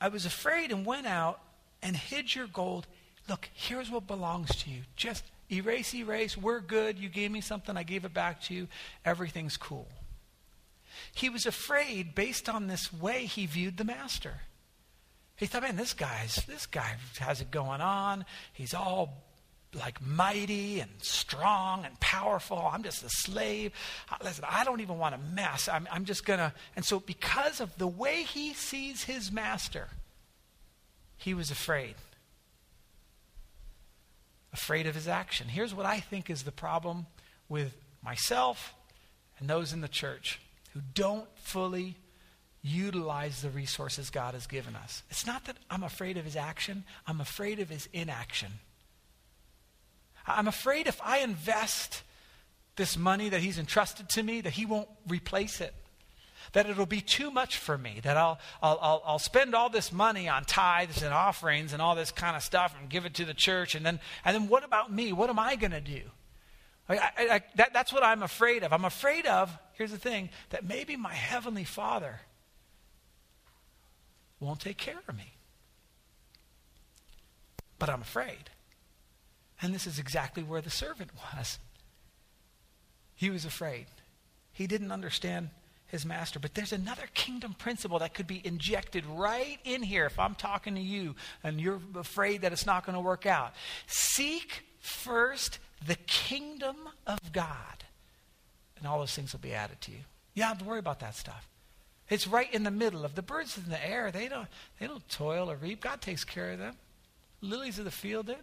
I 0.01 0.09
was 0.09 0.27
afraid 0.27 0.71
and 0.71 0.85
went 0.85 1.07
out 1.07 1.40
and 1.83 1.97
hid 1.97 2.35
your 2.35 2.47
gold. 2.47 2.87
Look, 3.29 3.49
here's 3.53 3.90
what 3.90 4.07
belongs 4.07 4.55
to 4.57 4.71
you. 4.71 4.83
Just 4.97 5.25
erase, 5.51 5.95
erase. 5.95 6.37
We're 6.37 6.61
good. 6.61 6.99
You 6.99 7.09
gave 7.09 7.31
me 7.31 7.40
something. 7.40 7.77
I 7.77 7.83
gave 7.83 8.05
it 8.05 8.14
back 8.14 8.43
to 8.43 8.55
you. 8.55 8.69
Everything's 9.05 9.57
cool. 9.57 9.88
He 11.14 11.29
was 11.29 11.47
afraid 11.47 12.14
based 12.14 12.49
on 12.49 12.66
this 12.66 12.93
way 12.93 13.25
he 13.25 13.47
viewed 13.47 13.77
the 13.77 13.85
master. 13.85 14.40
He 15.40 15.46
thought, 15.46 15.62
man, 15.62 15.76
this 15.76 15.94
guy's 15.94 16.37
this 16.46 16.66
guy 16.66 16.96
has 17.18 17.40
it 17.40 17.50
going 17.50 17.81
on. 17.81 18.26
He's 18.53 18.74
all 18.74 19.24
like 19.74 19.98
mighty 20.05 20.81
and 20.81 20.90
strong 20.98 21.87
and 21.87 21.98
powerful. 21.98 22.59
I'm 22.59 22.83
just 22.83 23.03
a 23.03 23.09
slave. 23.09 23.72
Uh, 24.11 24.16
listen, 24.22 24.44
I 24.46 24.64
don't 24.64 24.83
even 24.83 24.98
want 24.98 25.14
to 25.14 25.20
mess. 25.35 25.66
I'm, 25.66 25.88
I'm 25.90 26.05
just 26.05 26.26
to. 26.26 26.53
And 26.76 26.85
so, 26.85 27.00
because 27.00 27.62
of 27.62 27.76
the 27.79 27.87
way 27.87 28.22
he 28.22 28.53
sees 28.53 29.05
his 29.05 29.33
master, 29.33 29.88
he 31.16 31.33
was 31.33 31.50
afraid. 31.50 31.94
Afraid 34.53 34.87
of 34.87 34.94
his 34.94 35.09
action. 35.09 35.48
Here's 35.48 35.74
what 35.74 35.87
I 35.87 36.00
think 36.00 36.29
is 36.29 36.42
the 36.42 36.53
problem 36.53 37.07
with 37.48 37.74
myself 38.05 38.74
and 39.38 39.48
those 39.48 39.72
in 39.72 39.81
the 39.81 39.88
church 39.88 40.38
who 40.74 40.81
don't 40.92 41.29
fully 41.38 41.96
utilize 42.62 43.42
the 43.42 43.51
resources 43.51 44.11
God 44.11 44.35
has 44.35 44.46
given 44.46 44.77
us. 44.77 45.03
It's 45.11 45.27
not 45.27 45.44
that 45.46 45.57
I'm 45.70 45.83
afraid 45.83 46.16
of 46.16 46.25
his 46.25 46.37
action, 46.37 46.85
I'm 47.07 47.20
afraid 47.20 47.59
of 47.61 47.70
his 47.70 47.88
inaction. 47.92 48.53
I'm 50.27 50.49
afraid 50.49 50.87
if 50.87 51.01
I 51.03 51.18
invest 51.18 52.03
this 52.77 52.96
money 52.96 53.29
that 53.31 53.40
he's 53.40 53.59
entrusted 53.59 54.09
to 54.11 54.23
me, 54.23 54.40
that 54.42 54.53
he 54.53 54.66
won't 54.66 54.88
replace 55.09 55.61
it. 55.61 55.75
That 56.53 56.68
it'll 56.68 56.87
be 56.87 57.01
too 57.01 57.31
much 57.31 57.59
for 57.59 57.77
me. 57.77 58.01
That 58.03 58.16
I'll, 58.16 58.38
I'll, 58.62 58.79
I'll, 58.81 59.03
I'll 59.05 59.18
spend 59.18 59.55
all 59.55 59.68
this 59.68 59.92
money 59.92 60.29
on 60.29 60.44
tithes 60.44 61.03
and 61.03 61.12
offerings 61.12 61.73
and 61.73 61.83
all 61.83 61.94
this 61.94 62.11
kind 62.11 62.37
of 62.37 62.42
stuff 62.42 62.75
and 62.79 62.88
give 62.88 63.05
it 63.05 63.14
to 63.14 63.25
the 63.25 63.35
church. 63.35 63.75
And 63.75 63.85
then, 63.85 64.01
and 64.25 64.35
then 64.35 64.49
what 64.49 64.64
about 64.64 64.92
me? 64.92 65.12
What 65.12 65.31
am 65.31 65.38
I 65.38 65.57
going 65.57 65.73
to 65.73 65.81
do? 65.81 66.03
I, 66.88 66.96
I, 66.96 67.11
I, 67.18 67.40
that, 67.57 67.73
that's 67.73 67.92
what 67.92 68.03
I'm 68.03 68.23
afraid 68.23 68.64
of. 68.64 68.73
I'm 68.73 68.85
afraid 68.85 69.27
of, 69.27 69.57
here's 69.75 69.92
the 69.92 69.99
thing, 69.99 70.31
that 70.51 70.64
maybe 70.64 70.96
my 70.96 71.12
Heavenly 71.14 71.64
Father 71.64 72.20
won't 74.40 74.61
take 74.61 74.79
care 74.79 75.00
of 75.09 75.16
me. 75.16 75.35
But 77.79 77.88
I'm 77.88 78.03
afraid. 78.03 78.50
And 79.62 79.74
this 79.74 79.87
is 79.87 79.98
exactly 79.98 80.42
where 80.42 80.61
the 80.61 80.70
servant 80.70 81.11
was. 81.35 81.59
He 83.14 83.31
was 83.31 83.44
afraid. 83.44 83.87
He 84.53 84.66
didn't 84.66 84.92
understand 84.92 85.50
his 85.87 86.07
master. 86.07 86.38
But 86.38 86.55
there's 86.55 86.72
another 86.72 87.05
kingdom 87.14 87.55
principle 87.55 87.98
that 87.98 88.14
could 88.14 88.26
be 88.26 88.40
injected 88.44 89.05
right 89.07 89.59
in 89.64 89.83
here 89.83 90.07
if 90.07 90.18
I'm 90.18 90.35
talking 90.35 90.74
to 90.76 90.81
you 90.81 91.14
and 91.42 91.61
you're 91.61 91.81
afraid 91.94 92.42
that 92.42 92.53
it's 92.53 92.66
not 92.66 92.87
going 92.87 92.94
to 92.94 93.00
work 93.00 93.26
out. 93.26 93.53
Seek 93.87 94.64
first 94.79 95.59
the 95.87 95.96
kingdom 96.07 96.76
of 97.07 97.33
God, 97.33 97.85
and 98.76 98.87
all 98.87 98.98
those 98.98 99.14
things 99.14 99.33
will 99.33 99.40
be 99.40 99.55
added 99.55 99.81
to 99.83 99.90
you. 99.90 99.98
You 100.35 100.42
don't 100.42 100.50
have 100.50 100.59
to 100.59 100.64
worry 100.64 100.79
about 100.79 101.00
that 101.00 101.16
stuff. 101.16 101.48
It's 102.11 102.27
right 102.27 102.53
in 102.53 102.64
the 102.64 102.73
middle 102.73 103.05
of 103.05 103.14
the 103.14 103.23
birds 103.23 103.57
in 103.57 103.70
the 103.70 103.87
air. 103.87 104.11
They 104.11 104.29
don't, 104.29 104.49
they 104.79 104.87
don't 104.87 105.09
toil 105.09 105.49
or 105.51 105.57
reap. 105.57 105.81
God 105.81 106.01
takes 106.01 106.25
care 106.25 106.51
of 106.51 106.59
them. 106.59 106.75
Lilies 107.40 107.79
of 107.79 107.85
the 107.85 107.90
field 107.90 108.27
did. 108.27 108.37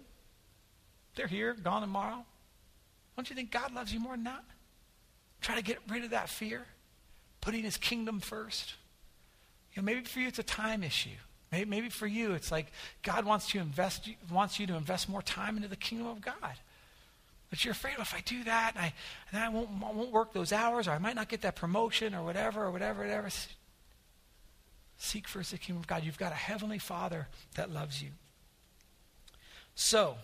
They're 1.15 1.27
here, 1.27 1.53
gone 1.53 1.82
tomorrow. 1.82 2.25
Don't 3.15 3.30
you 3.30 3.36
think 3.36 3.51
God 3.51 3.73
loves 3.73 3.93
you 3.93 3.99
more 3.99 4.15
than 4.15 4.23
that? 4.23 4.43
Try 5.41 5.56
to 5.56 5.63
get 5.63 5.80
rid 5.89 6.03
of 6.03 6.12
that 6.12 6.30
fear, 6.30 6.65
putting 7.41 7.63
his 7.63 7.77
kingdom 7.77 8.19
first. 8.19 8.75
You 9.73 9.82
know, 9.82 9.86
maybe 9.86 10.01
for 10.06 10.19
you 10.19 10.27
it's 10.27 10.39
a 10.39 10.43
time 10.43 10.84
issue. 10.84 11.10
Maybe, 11.51 11.69
maybe 11.69 11.89
for 11.89 12.08
you 12.08 12.34
it's 12.34 12.51
like 12.51 12.71
God 13.03 13.25
wants 13.25 13.47
to 13.49 13.60
invest 13.60 14.10
wants 14.32 14.60
you 14.60 14.67
to 14.67 14.75
invest 14.75 15.10
more 15.10 15.21
time 15.21 15.56
into 15.56 15.67
the 15.67 15.75
kingdom 15.75 16.08
of 16.08 16.21
God. 16.21 16.56
But 17.49 17.63
you're 17.63 17.71
afraid, 17.71 17.93
well, 17.93 18.01
if 18.01 18.13
I 18.13 18.21
do 18.21 18.43
that, 18.43 18.73
and 18.75 18.84
I, 18.84 18.93
and 19.32 19.41
I 19.41 19.49
won't, 19.49 19.69
I 19.82 19.91
won't 19.91 20.12
work 20.12 20.34
those 20.34 20.51
hours, 20.51 20.88
or 20.88 20.91
I 20.91 20.97
might 20.97 21.15
not 21.15 21.30
get 21.30 21.41
that 21.41 21.56
promotion, 21.56 22.13
or 22.13 22.23
whatever, 22.23 22.65
or 22.65 22.71
whatever, 22.71 23.03
whatever. 23.03 23.30
Seek 24.97 25.27
first 25.27 25.51
the 25.51 25.57
kingdom 25.57 25.81
of 25.81 25.88
God. 25.88 26.03
You've 26.03 26.17
got 26.17 26.31
a 26.31 26.36
heavenly 26.36 26.79
Father 26.79 27.27
that 27.55 27.71
loves 27.71 28.01
you. 28.01 28.10
So, 29.75 30.15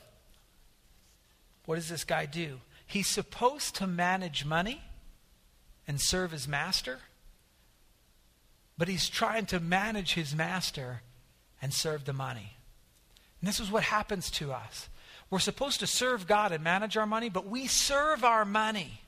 what 1.65 1.75
does 1.75 1.89
this 1.89 2.03
guy 2.03 2.25
do? 2.25 2.59
He's 2.85 3.07
supposed 3.07 3.75
to 3.75 3.87
manage 3.87 4.45
money 4.45 4.81
and 5.87 6.01
serve 6.01 6.31
his 6.31 6.47
master, 6.47 6.99
but 8.77 8.87
he's 8.87 9.09
trying 9.09 9.45
to 9.47 9.59
manage 9.59 10.13
his 10.13 10.35
master 10.35 11.01
and 11.61 11.73
serve 11.73 12.05
the 12.05 12.13
money. 12.13 12.57
And 13.39 13.47
this 13.47 13.59
is 13.59 13.71
what 13.71 13.83
happens 13.83 14.31
to 14.31 14.51
us. 14.51 14.89
We're 15.29 15.39
supposed 15.39 15.79
to 15.81 15.87
serve 15.87 16.27
God 16.27 16.51
and 16.51 16.63
manage 16.63 16.97
our 16.97 17.05
money, 17.05 17.29
but 17.29 17.47
we 17.47 17.67
serve 17.67 18.23
our 18.23 18.45
money. 18.45 19.02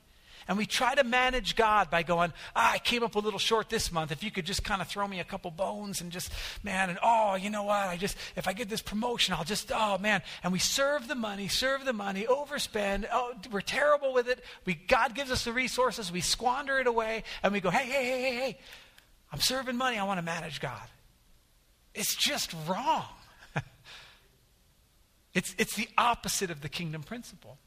And 0.47 0.59
we 0.59 0.67
try 0.67 0.93
to 0.93 1.03
manage 1.03 1.55
God 1.55 1.89
by 1.89 2.03
going, 2.03 2.31
ah, 2.55 2.73
I 2.73 2.77
came 2.77 3.01
up 3.01 3.15
a 3.15 3.19
little 3.19 3.39
short 3.39 3.69
this 3.69 3.91
month. 3.91 4.11
If 4.11 4.23
you 4.23 4.29
could 4.29 4.45
just 4.45 4.63
kind 4.63 4.79
of 4.79 4.87
throw 4.87 5.07
me 5.07 5.19
a 5.19 5.23
couple 5.23 5.49
bones 5.49 6.01
and 6.01 6.11
just, 6.11 6.31
man, 6.63 6.91
and 6.91 6.99
oh, 7.01 7.33
you 7.33 7.49
know 7.49 7.63
what? 7.63 7.87
I 7.87 7.97
just, 7.97 8.15
if 8.35 8.47
I 8.47 8.53
get 8.53 8.69
this 8.69 8.81
promotion, 8.81 9.33
I'll 9.33 9.43
just, 9.43 9.71
oh, 9.73 9.97
man. 9.97 10.21
And 10.43 10.53
we 10.53 10.59
serve 10.59 11.07
the 11.07 11.15
money, 11.15 11.47
serve 11.47 11.83
the 11.83 11.93
money, 11.93 12.27
overspend. 12.29 13.07
Oh, 13.11 13.33
we're 13.51 13.61
terrible 13.61 14.13
with 14.13 14.27
it. 14.27 14.43
We, 14.65 14.75
God 14.75 15.15
gives 15.15 15.31
us 15.31 15.45
the 15.45 15.53
resources. 15.53 16.11
We 16.11 16.21
squander 16.21 16.77
it 16.77 16.85
away. 16.85 17.23
And 17.41 17.51
we 17.51 17.59
go, 17.59 17.71
hey, 17.71 17.85
hey, 17.85 18.05
hey, 18.05 18.21
hey, 18.21 18.35
hey. 18.35 18.59
I'm 19.31 19.39
serving 19.39 19.77
money. 19.77 19.97
I 19.97 20.03
want 20.03 20.19
to 20.19 20.25
manage 20.25 20.61
God. 20.61 20.87
It's 21.95 22.15
just 22.15 22.53
wrong. 22.67 23.05
it's, 25.33 25.55
it's 25.57 25.75
the 25.75 25.89
opposite 25.97 26.51
of 26.51 26.61
the 26.61 26.69
kingdom 26.69 27.01
principle. 27.01 27.57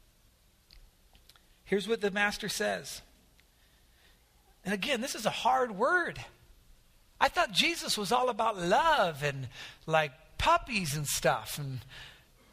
Here's 1.69 1.87
what 1.87 2.01
the 2.01 2.09
master 2.09 2.49
says. 2.49 3.03
And 4.65 4.73
again, 4.73 5.01
this 5.01 5.13
is 5.13 5.27
a 5.27 5.29
hard 5.29 5.77
word. 5.77 6.17
I 7.21 7.27
thought 7.27 7.51
Jesus 7.51 7.95
was 7.95 8.11
all 8.11 8.29
about 8.29 8.57
love 8.57 9.21
and 9.21 9.49
like 9.85 10.11
puppies 10.39 10.95
and 10.95 11.05
stuff. 11.05 11.59
And 11.59 11.81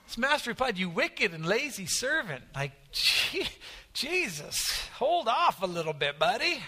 His 0.07 0.19
master 0.19 0.51
replied, 0.51 0.77
You 0.77 0.91
wicked 0.91 1.33
and 1.33 1.47
lazy 1.47 1.87
servant. 1.87 2.45
Like, 2.55 2.73
gee, 2.93 3.49
Jesus, 3.95 4.87
hold 4.97 5.29
off 5.29 5.63
a 5.63 5.67
little 5.67 5.95
bit, 5.95 6.19
buddy. 6.19 6.63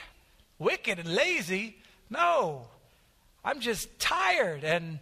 Wicked 0.59 0.99
and 0.99 1.15
lazy? 1.15 1.77
No. 2.09 2.69
I'm 3.45 3.61
just 3.61 3.99
tired 3.99 4.65
and 4.65 5.01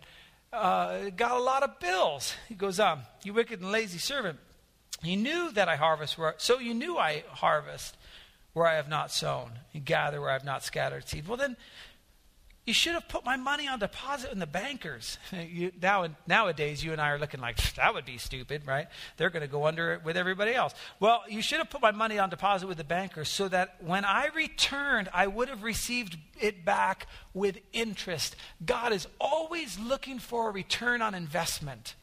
uh, 0.53 1.11
got 1.11 1.31
a 1.31 1.41
lot 1.41 1.63
of 1.63 1.79
bills. 1.79 2.35
He 2.49 2.57
goes 2.57 2.81
on, 2.81 3.03
You 3.23 3.35
wicked 3.35 3.61
and 3.61 3.71
lazy 3.71 3.99
servant. 3.99 4.41
You 5.03 5.17
knew 5.17 5.53
that 5.53 5.69
I 5.69 5.77
harvest 5.77 6.17
where, 6.19 6.35
so 6.39 6.59
you 6.59 6.75
knew 6.75 6.97
I 6.97 7.25
harvest 7.29 7.97
where 8.53 8.67
I 8.67 8.75
have 8.75 8.89
not 8.89 9.11
sown 9.13 9.53
and 9.75 9.85
gather 9.85 10.21
where 10.21 10.31
I 10.31 10.35
have 10.35 10.45
not 10.45 10.65
scattered 10.65 11.09
seed. 11.09 11.29
Well, 11.29 11.37
then 11.37 11.57
you 12.67 12.75
should 12.75 12.95
have 12.95 13.07
put 13.07 13.25
my 13.25 13.37
money 13.37 13.69
on 13.69 13.79
deposit 13.79 14.33
in 14.33 14.41
the 14.41 14.47
bankers. 14.47 15.19
You, 15.33 15.71
now, 15.81 16.09
nowadays, 16.27 16.83
you 16.83 16.93
and 16.93 17.01
I 17.01 17.11
are 17.11 17.19
looking 17.19 17.41
like 17.41 17.57
that 17.75 17.95
would 17.95 18.05
be 18.05 18.19
stupid, 18.19 18.67
right? 18.67 18.89
They're 19.17 19.31
going 19.31 19.43
to 19.43 19.49
go 19.49 19.67
under 19.67 19.93
it 19.93 20.05
with 20.05 20.17
everybody 20.17 20.55
else. 20.55 20.75
Well, 20.99 21.23
you 21.29 21.41
should 21.41 21.59
have 21.59 21.71
put 21.71 21.81
my 21.81 21.93
money 21.93 22.19
on 22.19 22.31
deposit 22.31 22.67
with 22.67 22.79
the 22.79 22.85
bankers 22.85 23.29
so 23.29 23.49
that 23.49 23.77
when 23.81 24.05
I 24.05 24.29
returned, 24.35 25.09
I 25.15 25.29
would 25.29 25.49
have 25.49 25.63
received 25.63 26.19
it 26.41 26.65
back 26.65 27.07
with 27.33 27.59
interest. 27.73 28.35
God 28.65 28.93
is 28.93 29.07
always 29.21 29.79
looking 29.79 30.19
for 30.19 30.49
a 30.49 30.53
return 30.53 31.01
on 31.01 31.15
investment. 31.15 31.95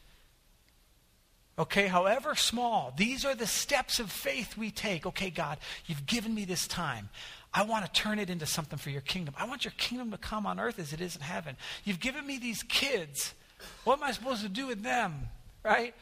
Okay, 1.58 1.86
however 1.86 2.34
small, 2.34 2.92
these 2.96 3.24
are 3.24 3.34
the 3.34 3.46
steps 3.46 4.00
of 4.00 4.10
faith 4.10 4.56
we 4.56 4.70
take. 4.70 5.06
Okay, 5.06 5.30
God, 5.30 5.58
you've 5.86 6.04
given 6.04 6.34
me 6.34 6.44
this 6.44 6.66
time. 6.66 7.08
I 7.52 7.62
want 7.62 7.84
to 7.84 7.92
turn 7.92 8.18
it 8.18 8.28
into 8.28 8.46
something 8.46 8.78
for 8.78 8.90
your 8.90 9.00
kingdom. 9.00 9.34
I 9.38 9.46
want 9.46 9.64
your 9.64 9.74
kingdom 9.76 10.10
to 10.10 10.18
come 10.18 10.46
on 10.46 10.58
earth 10.58 10.80
as 10.80 10.92
it 10.92 11.00
is 11.00 11.14
in 11.14 11.22
heaven. 11.22 11.56
You've 11.84 12.00
given 12.00 12.26
me 12.26 12.38
these 12.38 12.64
kids. 12.64 13.34
What 13.84 13.98
am 13.98 14.04
I 14.04 14.10
supposed 14.10 14.42
to 14.42 14.48
do 14.48 14.66
with 14.66 14.82
them? 14.82 15.28
Right? 15.62 15.94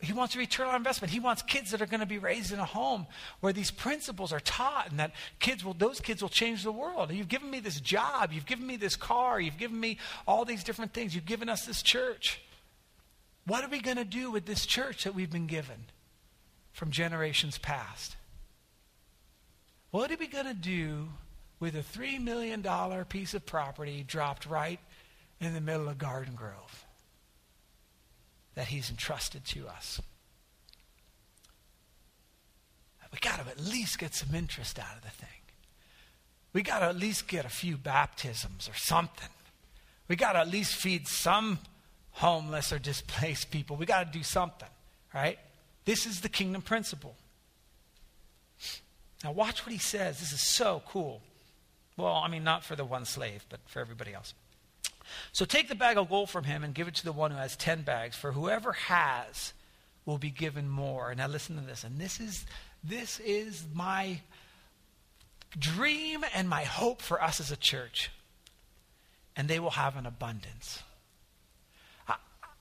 He 0.00 0.14
wants 0.14 0.34
a 0.34 0.38
return 0.38 0.68
on 0.68 0.76
investment. 0.76 1.12
He 1.12 1.20
wants 1.20 1.42
kids 1.42 1.72
that 1.72 1.82
are 1.82 1.86
going 1.86 2.00
to 2.00 2.06
be 2.06 2.18
raised 2.18 2.52
in 2.52 2.60
a 2.60 2.64
home 2.64 3.06
where 3.40 3.52
these 3.52 3.70
principles 3.70 4.32
are 4.32 4.40
taught 4.40 4.88
and 4.90 4.98
that 5.00 5.12
kids 5.40 5.64
will, 5.64 5.74
those 5.74 6.00
kids 6.00 6.22
will 6.22 6.30
change 6.30 6.62
the 6.62 6.72
world. 6.72 7.12
You've 7.12 7.28
given 7.28 7.50
me 7.50 7.60
this 7.60 7.80
job. 7.80 8.32
You've 8.32 8.46
given 8.46 8.66
me 8.66 8.76
this 8.76 8.96
car. 8.96 9.40
You've 9.40 9.58
given 9.58 9.78
me 9.78 9.98
all 10.26 10.44
these 10.44 10.64
different 10.64 10.94
things. 10.94 11.14
You've 11.14 11.26
given 11.26 11.48
us 11.48 11.66
this 11.66 11.82
church. 11.82 12.40
What 13.48 13.64
are 13.64 13.68
we 13.68 13.80
going 13.80 13.96
to 13.96 14.04
do 14.04 14.30
with 14.30 14.44
this 14.44 14.66
church 14.66 15.04
that 15.04 15.14
we've 15.14 15.30
been 15.30 15.46
given 15.46 15.86
from 16.72 16.90
generations 16.90 17.56
past? 17.56 18.14
What 19.90 20.12
are 20.12 20.18
we 20.18 20.26
going 20.26 20.44
to 20.44 20.52
do 20.52 21.08
with 21.58 21.74
a 21.74 21.78
$3 21.78 22.22
million 22.22 22.62
piece 23.06 23.32
of 23.32 23.46
property 23.46 24.04
dropped 24.06 24.44
right 24.44 24.78
in 25.40 25.54
the 25.54 25.62
middle 25.62 25.88
of 25.88 25.96
Garden 25.96 26.34
Grove 26.34 26.84
that 28.54 28.66
he's 28.66 28.90
entrusted 28.90 29.46
to 29.46 29.66
us? 29.66 29.98
We 33.10 33.18
got 33.18 33.42
to 33.42 33.50
at 33.50 33.58
least 33.58 33.98
get 33.98 34.14
some 34.14 34.34
interest 34.34 34.78
out 34.78 34.94
of 34.94 35.02
the 35.02 35.08
thing. 35.08 35.28
We 36.52 36.62
got 36.62 36.80
to 36.80 36.86
at 36.86 36.96
least 36.96 37.26
get 37.26 37.46
a 37.46 37.48
few 37.48 37.78
baptisms 37.78 38.68
or 38.68 38.74
something. 38.74 39.30
We 40.06 40.16
got 40.16 40.32
to 40.34 40.40
at 40.40 40.48
least 40.48 40.74
feed 40.74 41.08
some 41.08 41.60
homeless 42.12 42.72
or 42.72 42.78
displaced 42.78 43.50
people. 43.50 43.76
We 43.76 43.86
got 43.86 44.10
to 44.10 44.18
do 44.18 44.24
something, 44.24 44.68
right? 45.14 45.38
This 45.84 46.06
is 46.06 46.20
the 46.20 46.28
kingdom 46.28 46.62
principle. 46.62 47.14
Now, 49.24 49.32
watch 49.32 49.64
what 49.64 49.72
he 49.72 49.78
says. 49.78 50.20
This 50.20 50.32
is 50.32 50.54
so 50.54 50.82
cool. 50.86 51.22
Well, 51.96 52.14
I 52.14 52.28
mean, 52.28 52.44
not 52.44 52.64
for 52.64 52.76
the 52.76 52.84
one 52.84 53.04
slave, 53.04 53.44
but 53.48 53.60
for 53.66 53.80
everybody 53.80 54.14
else. 54.14 54.34
So 55.32 55.44
take 55.44 55.68
the 55.68 55.74
bag 55.74 55.96
of 55.96 56.08
gold 56.08 56.30
from 56.30 56.44
him 56.44 56.62
and 56.62 56.74
give 56.74 56.88
it 56.88 56.94
to 56.96 57.04
the 57.04 57.12
one 57.12 57.30
who 57.30 57.38
has 57.38 57.56
10 57.56 57.82
bags, 57.82 58.16
for 58.16 58.32
whoever 58.32 58.72
has 58.72 59.52
will 60.04 60.18
be 60.18 60.30
given 60.30 60.68
more. 60.68 61.14
Now, 61.14 61.26
listen 61.26 61.56
to 61.56 61.62
this. 61.62 61.84
And 61.84 61.98
this 61.98 62.20
is, 62.20 62.46
this 62.84 63.20
is 63.20 63.64
my 63.74 64.20
dream 65.58 66.24
and 66.34 66.48
my 66.48 66.64
hope 66.64 67.02
for 67.02 67.22
us 67.22 67.40
as 67.40 67.50
a 67.50 67.56
church. 67.56 68.10
And 69.36 69.48
they 69.48 69.58
will 69.58 69.70
have 69.70 69.96
an 69.96 70.06
abundance 70.06 70.82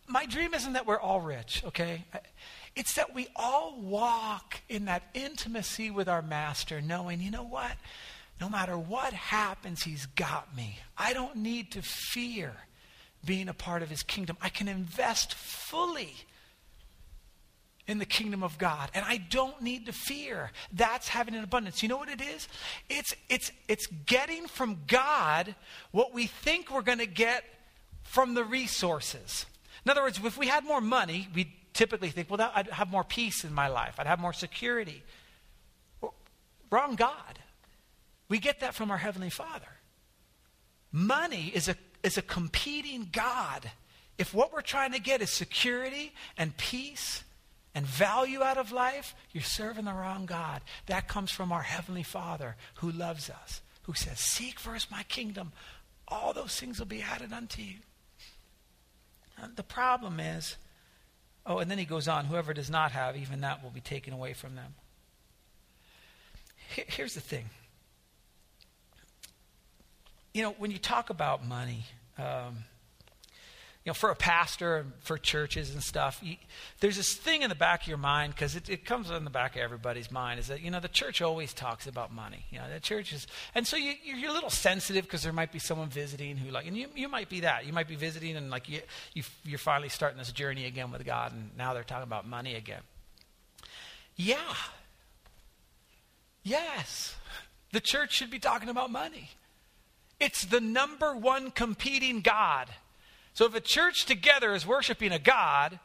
my 0.07 0.25
dream 0.25 0.53
isn't 0.53 0.73
that 0.73 0.87
we're 0.87 0.99
all 0.99 1.21
rich, 1.21 1.63
okay? 1.65 2.05
It's 2.75 2.93
that 2.95 3.13
we 3.13 3.27
all 3.35 3.79
walk 3.79 4.61
in 4.69 4.85
that 4.85 5.03
intimacy 5.13 5.91
with 5.91 6.07
our 6.07 6.21
master, 6.21 6.81
knowing, 6.81 7.21
you 7.21 7.31
know 7.31 7.43
what? 7.43 7.73
No 8.39 8.49
matter 8.49 8.77
what 8.77 9.13
happens, 9.13 9.83
he's 9.83 10.05
got 10.05 10.55
me. 10.55 10.79
I 10.97 11.13
don't 11.13 11.37
need 11.37 11.71
to 11.73 11.81
fear 11.81 12.53
being 13.25 13.49
a 13.49 13.53
part 13.53 13.81
of 13.81 13.89
his 13.89 14.03
kingdom. 14.03 14.37
I 14.41 14.49
can 14.49 14.67
invest 14.67 15.33
fully 15.33 16.13
in 17.87 17.99
the 17.99 18.05
kingdom 18.05 18.43
of 18.43 18.57
God. 18.57 18.89
And 18.93 19.05
I 19.05 19.17
don't 19.17 19.61
need 19.61 19.85
to 19.87 19.93
fear. 19.93 20.51
That's 20.71 21.07
having 21.07 21.35
an 21.35 21.43
abundance. 21.43 21.81
You 21.81 21.89
know 21.89 21.97
what 21.97 22.09
it 22.09 22.21
is? 22.21 22.47
It's 22.89 23.15
it's 23.29 23.51
it's 23.67 23.87
getting 24.05 24.45
from 24.47 24.81
God 24.87 25.55
what 25.91 26.13
we 26.13 26.27
think 26.27 26.69
we're 26.69 26.81
going 26.81 26.97
to 26.99 27.07
get 27.07 27.43
from 28.03 28.33
the 28.33 28.43
resources. 28.43 29.45
In 29.87 29.91
other 29.91 30.01
words, 30.01 30.19
if 30.21 30.37
we 30.37 30.47
had 30.47 30.65
more 30.65 30.81
money, 30.81 31.29
we 31.33 31.55
typically 31.71 32.09
think, 32.09 32.29
well, 32.29 32.39
that, 32.39 32.51
I'd 32.53 32.67
have 32.71 32.91
more 32.91 33.05
peace 33.05 33.45
in 33.45 33.53
my 33.53 33.69
life, 33.69 33.95
I'd 33.97 34.05
have 34.05 34.19
more 34.19 34.33
security. 34.33 35.01
Well, 36.01 36.13
wrong 36.69 36.97
God. 36.97 37.39
We 38.27 38.39
get 38.39 38.59
that 38.59 38.75
from 38.75 38.91
our 38.91 38.97
Heavenly 38.97 39.29
Father. 39.29 39.69
Money 40.91 41.53
is 41.55 41.69
a, 41.69 41.77
is 42.03 42.17
a 42.17 42.21
competing 42.21 43.07
God. 43.13 43.71
If 44.17 44.33
what 44.33 44.51
we're 44.51 44.59
trying 44.59 44.91
to 44.91 44.99
get 44.99 45.21
is 45.21 45.29
security 45.29 46.13
and 46.37 46.57
peace 46.57 47.23
and 47.73 47.85
value 47.85 48.43
out 48.43 48.57
of 48.57 48.73
life, 48.73 49.15
you're 49.31 49.41
serving 49.41 49.85
the 49.85 49.93
wrong 49.93 50.25
God. 50.25 50.63
That 50.87 51.07
comes 51.07 51.31
from 51.31 51.53
our 51.53 51.61
Heavenly 51.61 52.03
Father 52.03 52.57
who 52.79 52.91
loves 52.91 53.29
us, 53.29 53.61
who 53.83 53.93
says, 53.93 54.19
Seek 54.19 54.59
first 54.59 54.91
my 54.91 55.03
kingdom. 55.03 55.53
All 56.09 56.33
those 56.33 56.59
things 56.59 56.77
will 56.77 56.87
be 56.87 57.01
added 57.01 57.31
unto 57.31 57.61
you. 57.61 57.75
The 59.55 59.63
problem 59.63 60.19
is, 60.19 60.55
oh, 61.45 61.59
and 61.59 61.69
then 61.69 61.77
he 61.77 61.85
goes 61.85 62.07
on, 62.07 62.25
whoever 62.25 62.53
does 62.53 62.69
not 62.69 62.91
have, 62.91 63.15
even 63.15 63.41
that 63.41 63.63
will 63.63 63.69
be 63.69 63.81
taken 63.81 64.13
away 64.13 64.33
from 64.33 64.55
them. 64.55 64.75
Here's 66.69 67.13
the 67.13 67.21
thing. 67.21 67.45
You 70.33 70.43
know, 70.43 70.55
when 70.57 70.71
you 70.71 70.77
talk 70.77 71.09
about 71.09 71.45
money, 71.45 71.85
um, 72.17 72.65
you 73.87 73.91
know, 73.91 73.93
for 73.93 74.09
a 74.09 74.15
pastor 74.15 74.75
and 74.75 74.91
for 74.99 75.17
churches 75.17 75.73
and 75.73 75.81
stuff, 75.81 76.19
you, 76.21 76.35
there's 76.81 76.97
this 76.97 77.13
thing 77.13 77.41
in 77.41 77.47
the 77.47 77.55
back 77.55 77.83
of 77.83 77.87
your 77.87 77.97
mind 77.97 78.35
because 78.35 78.53
it, 78.53 78.67
it, 78.67 78.83
comes 78.83 79.09
in 79.09 79.23
the 79.23 79.29
back 79.29 79.55
of 79.55 79.61
everybody's 79.61 80.11
mind 80.11 80.41
is 80.41 80.47
that 80.47 80.59
you 80.59 80.69
know 80.69 80.81
the 80.81 80.89
church 80.89 81.21
always 81.21 81.53
talks 81.53 81.87
about 81.87 82.13
money. 82.13 82.43
You 82.51 82.59
know, 82.59 82.65
the 82.69 82.81
church 82.81 83.13
is, 83.13 83.27
and 83.55 83.65
so 83.65 83.77
you, 83.77 83.93
you're 84.03 84.29
a 84.29 84.33
little 84.33 84.49
sensitive 84.49 85.05
because 85.05 85.23
there 85.23 85.31
might 85.31 85.53
be 85.53 85.59
someone 85.59 85.87
visiting 85.87 86.35
who 86.35 86.51
like, 86.51 86.67
and 86.67 86.75
you, 86.75 86.87
you 86.95 87.07
might 87.07 87.29
be 87.29 87.39
that. 87.39 87.65
You 87.65 87.71
might 87.71 87.87
be 87.87 87.95
visiting 87.95 88.35
and 88.35 88.49
like 88.49 88.67
you, 88.67 88.81
you 89.13 89.23
you're 89.45 89.57
finally 89.57 89.87
starting 89.87 90.17
this 90.17 90.33
journey 90.33 90.65
again 90.65 90.91
with 90.91 91.05
God, 91.05 91.31
and 91.31 91.51
now 91.57 91.73
they're 91.73 91.85
talking 91.85 92.03
about 92.03 92.27
money 92.27 92.55
again. 92.55 92.81
Yeah. 94.17 94.53
Yes, 96.43 97.15
the 97.71 97.79
church 97.79 98.11
should 98.11 98.31
be 98.31 98.39
talking 98.39 98.67
about 98.67 98.91
money. 98.91 99.29
It's 100.19 100.43
the 100.43 100.59
number 100.59 101.15
one 101.15 101.51
competing 101.51 102.19
God 102.19 102.67
so 103.37 103.45
if 103.45 103.53
a 103.53 103.61
church 103.61 104.07
together 104.07 104.55
is 104.55 104.65
worshiping 104.65 105.11
a 105.11 105.19
God, 105.19 105.79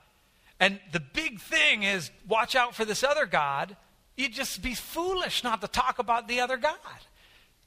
and 0.58 0.80
the 0.90 1.00
big 1.00 1.38
thing 1.38 1.82
is 1.82 2.10
watch 2.26 2.56
out 2.56 2.74
for 2.74 2.86
this 2.86 3.04
other 3.04 3.26
God, 3.26 3.76
you'd 4.16 4.32
just 4.32 4.62
be 4.62 4.74
foolish 4.74 5.44
not 5.44 5.60
to 5.60 5.68
talk 5.68 5.98
about 5.98 6.28
the 6.28 6.40
other 6.40 6.56
God. 6.56 6.78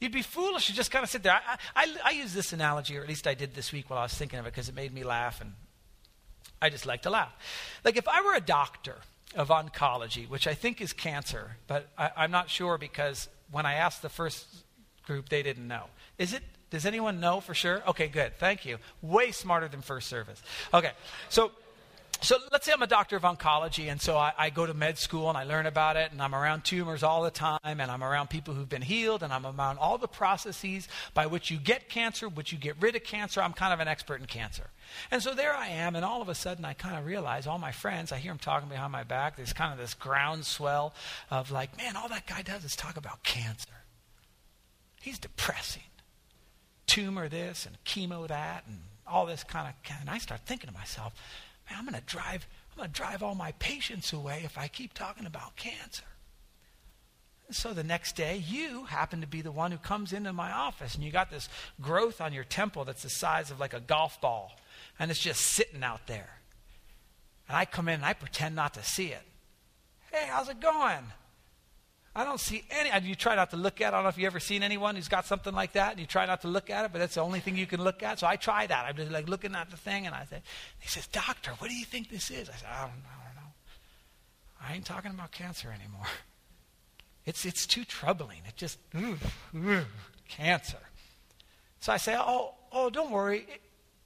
You'd 0.02 0.12
be 0.12 0.24
foolish 0.24 0.66
to 0.66 0.74
just 0.74 0.90
kind 0.90 1.04
of 1.04 1.10
sit 1.12 1.22
there. 1.22 1.34
I, 1.34 1.58
I, 1.76 1.96
I 2.04 2.12
use 2.14 2.34
this 2.34 2.52
analogy, 2.52 2.98
or 2.98 3.04
at 3.04 3.08
least 3.08 3.28
I 3.28 3.36
did 3.36 3.54
this 3.54 3.72
week 3.72 3.92
while 3.92 4.00
I 4.00 4.02
was 4.02 4.16
thinking 4.16 4.40
of 4.40 4.48
it, 4.48 4.54
because 4.54 4.70
it 4.70 4.74
made 4.74 4.92
me 4.92 5.04
laugh, 5.04 5.40
and 5.40 5.54
I 6.60 6.72
just 6.72 6.88
like 6.88 7.04
to 7.04 7.12
laugh. 7.12 7.32
Like 7.84 7.96
if 7.96 8.08
I 8.08 8.24
were 8.24 8.34
a 8.34 8.42
doctor 8.42 8.96
of 9.36 9.50
oncology, 9.50 10.28
which 10.28 10.48
I 10.48 10.56
think 10.56 10.82
is 10.82 10.94
cancer, 10.94 11.58
but 11.68 11.90
I, 11.96 12.10
I'm 12.18 12.32
not 12.32 12.50
sure 12.50 12.80
because 12.80 13.30
when 13.52 13.68
I 13.68 13.76
asked 13.76 14.02
the 14.02 14.10
first 14.10 14.48
group, 15.04 15.30
they 15.30 15.44
didn't 15.44 15.68
know. 15.68 15.84
Is 16.18 16.34
it 16.34 16.42
does 16.76 16.86
anyone 16.86 17.22
know 17.22 17.40
for 17.40 17.54
sure? 17.54 17.82
Okay, 17.88 18.10
good. 18.10 18.38
Thank 18.38 18.66
you. 18.66 18.80
Way 19.02 19.32
smarter 19.32 19.70
than 19.70 19.82
first 19.82 20.10
service. 20.10 20.44
Okay, 20.74 20.92
so 21.30 21.52
so 22.20 22.36
let's 22.52 22.66
say 22.66 22.74
I'm 22.74 22.82
a 22.82 22.88
doctor 22.88 23.16
of 23.16 23.24
oncology, 23.24 23.90
and 23.90 24.02
so 24.02 24.18
I, 24.18 24.34
I, 24.38 24.50
go 24.50 24.66
to 24.66 24.74
med 24.74 24.98
school 24.98 25.30
and 25.30 25.38
I 25.38 25.46
learn 25.46 25.68
about 25.68 25.96
it, 25.96 26.12
and 26.12 26.22
I'm 26.22 26.36
around 26.36 26.66
tumors 26.66 27.02
all 27.02 27.24
the 27.24 27.32
time, 27.32 27.60
and 27.64 27.90
I'm 27.90 28.04
around 28.04 28.30
people 28.30 28.54
who've 28.54 28.68
been 28.68 28.82
healed, 28.82 29.24
and 29.24 29.32
I'm 29.32 29.46
around 29.46 29.78
all 29.78 29.98
the 29.98 30.10
processes 30.10 30.90
by 31.14 31.28
which 31.28 31.50
you 31.50 31.58
get 31.58 31.88
cancer, 31.88 32.28
which 32.28 32.52
you 32.52 32.58
get 32.58 32.76
rid 32.82 32.98
of 32.98 33.06
cancer. 33.06 33.42
I'm 33.42 33.54
kind 33.54 33.74
of 33.74 33.80
an 33.80 33.88
expert 33.88 34.20
in 34.20 34.26
cancer. 34.26 34.66
And 35.12 35.24
so 35.24 35.34
there 35.34 35.54
I 35.54 35.68
am, 35.68 35.96
and 35.96 36.04
all 36.04 36.22
of 36.22 36.28
a 36.28 36.36
sudden 36.36 36.66
I 36.66 36.74
kind 36.74 36.98
of 36.98 37.06
realize 37.06 37.48
all 37.48 37.58
my 37.58 37.72
friends, 37.72 38.12
I 38.12 38.18
hear 38.18 38.32
them 38.32 38.40
talking 38.40 38.68
behind 38.68 38.92
my 38.92 39.04
back. 39.04 39.38
There's 39.38 39.54
kind 39.54 39.72
of 39.72 39.80
this 39.80 39.94
groundswell 39.94 40.94
of 41.32 41.52
like, 41.52 41.78
man, 41.78 41.96
all 41.96 42.10
that 42.10 42.28
guy 42.28 42.42
does 42.42 42.66
is 42.66 42.76
talk 42.76 42.98
about 42.98 43.24
cancer. 43.24 43.70
He's 45.02 45.20
depressing 45.20 45.84
tumor 46.96 47.28
this 47.28 47.66
and 47.66 47.76
chemo 47.84 48.26
that 48.26 48.64
and 48.68 48.80
all 49.06 49.26
this 49.26 49.44
kind 49.44 49.68
of. 49.68 49.98
And 50.00 50.10
I 50.10 50.18
start 50.18 50.42
thinking 50.46 50.70
to 50.70 50.74
myself, 50.74 51.14
man, 51.70 51.80
I'm 51.80 51.86
going 51.86 52.00
to 52.00 52.06
drive, 52.06 52.48
I'm 52.72 52.78
going 52.78 52.90
to 52.90 52.96
drive 52.96 53.22
all 53.22 53.36
my 53.36 53.52
patients 53.54 54.14
away 54.14 54.44
if 54.46 54.58
I 54.58 54.70
keep 54.70 54.94
talking 54.94 55.26
about 55.26 55.58
cancer. 55.58 56.06
So 57.52 57.74
the 57.74 57.84
next 57.84 58.16
day, 58.16 58.42
you 58.48 58.86
happen 58.86 59.22
to 59.22 59.28
be 59.28 59.42
the 59.42 59.52
one 59.52 59.72
who 59.72 59.78
comes 59.78 60.14
into 60.14 60.32
my 60.34 60.52
office, 60.52 60.96
and 60.96 61.04
you 61.04 61.12
got 61.12 61.30
this 61.30 61.50
growth 61.82 62.22
on 62.22 62.34
your 62.34 62.46
temple 62.46 62.86
that's 62.86 63.04
the 63.04 63.10
size 63.10 63.52
of 63.52 63.60
like 63.60 63.74
a 63.74 63.80
golf 63.82 64.20
ball, 64.22 64.58
and 64.98 65.12
it's 65.12 65.20
just 65.20 65.42
sitting 65.42 65.84
out 65.84 66.08
there. 66.08 66.40
And 67.48 67.58
I 67.58 67.66
come 67.66 67.90
in 67.90 67.96
and 67.96 68.06
I 68.06 68.14
pretend 68.14 68.56
not 68.56 68.74
to 68.76 68.84
see 68.84 69.08
it. 69.08 69.22
Hey, 70.12 70.26
how's 70.28 70.50
it 70.50 70.60
going? 70.62 71.04
I 72.18 72.24
don't 72.24 72.40
see 72.40 72.64
any. 72.72 72.90
You 73.06 73.14
try 73.14 73.36
not 73.36 73.50
to 73.50 73.58
look 73.58 73.82
at 73.82 73.88
it. 73.88 73.88
I 73.88 73.92
don't 73.92 74.04
know 74.04 74.10
if 74.10 74.18
you've 74.18 74.28
ever 74.28 74.40
seen 74.40 74.64
anyone 74.64 74.96
who's 74.96 75.10
got 75.10 75.26
something 75.26 75.54
like 75.54 75.74
that, 75.74 75.92
and 75.92 76.00
you 76.00 76.06
try 76.06 76.26
not 76.26 76.42
to 76.42 76.48
look 76.48 76.70
at 76.70 76.86
it, 76.86 76.94
but 76.94 77.00
that's 77.00 77.16
the 77.16 77.22
only 77.22 77.42
thing 77.42 77.58
you 77.58 77.66
can 77.66 77.84
look 77.84 78.04
at. 78.04 78.20
So 78.20 78.28
I 78.28 78.38
try 78.38 78.66
that. 78.68 78.86
I'm 78.86 78.96
just 78.96 79.12
like 79.12 79.28
looking 79.28 79.54
at 79.54 79.70
the 79.70 79.76
thing, 79.76 80.06
and 80.06 80.16
I 80.16 80.26
said, 80.30 80.42
he 80.80 80.88
says, 80.88 81.08
Doctor, 81.08 81.52
what 81.58 81.70
do 81.70 81.76
you 81.76 81.84
think 81.84 82.10
this 82.10 82.32
is? 82.32 82.50
I 82.50 82.54
said, 82.54 82.70
I 82.72 82.82
don't, 82.84 82.92
I 82.92 83.26
don't 83.26 83.36
know. 83.36 83.52
I 84.62 84.74
ain't 84.76 84.86
talking 84.86 85.12
about 85.12 85.32
cancer 85.32 85.70
anymore. 85.70 86.08
It's, 87.28 87.44
it's 87.44 87.66
too 87.66 87.84
troubling. 87.84 88.38
It 88.48 88.56
just, 88.56 88.78
ooh, 88.96 89.18
ooh, 89.56 89.84
cancer. 90.30 90.78
So 91.80 91.92
I 91.92 91.98
say, 91.98 92.16
oh, 92.16 92.54
oh, 92.72 92.92
don't 92.92 93.10
worry. 93.10 93.48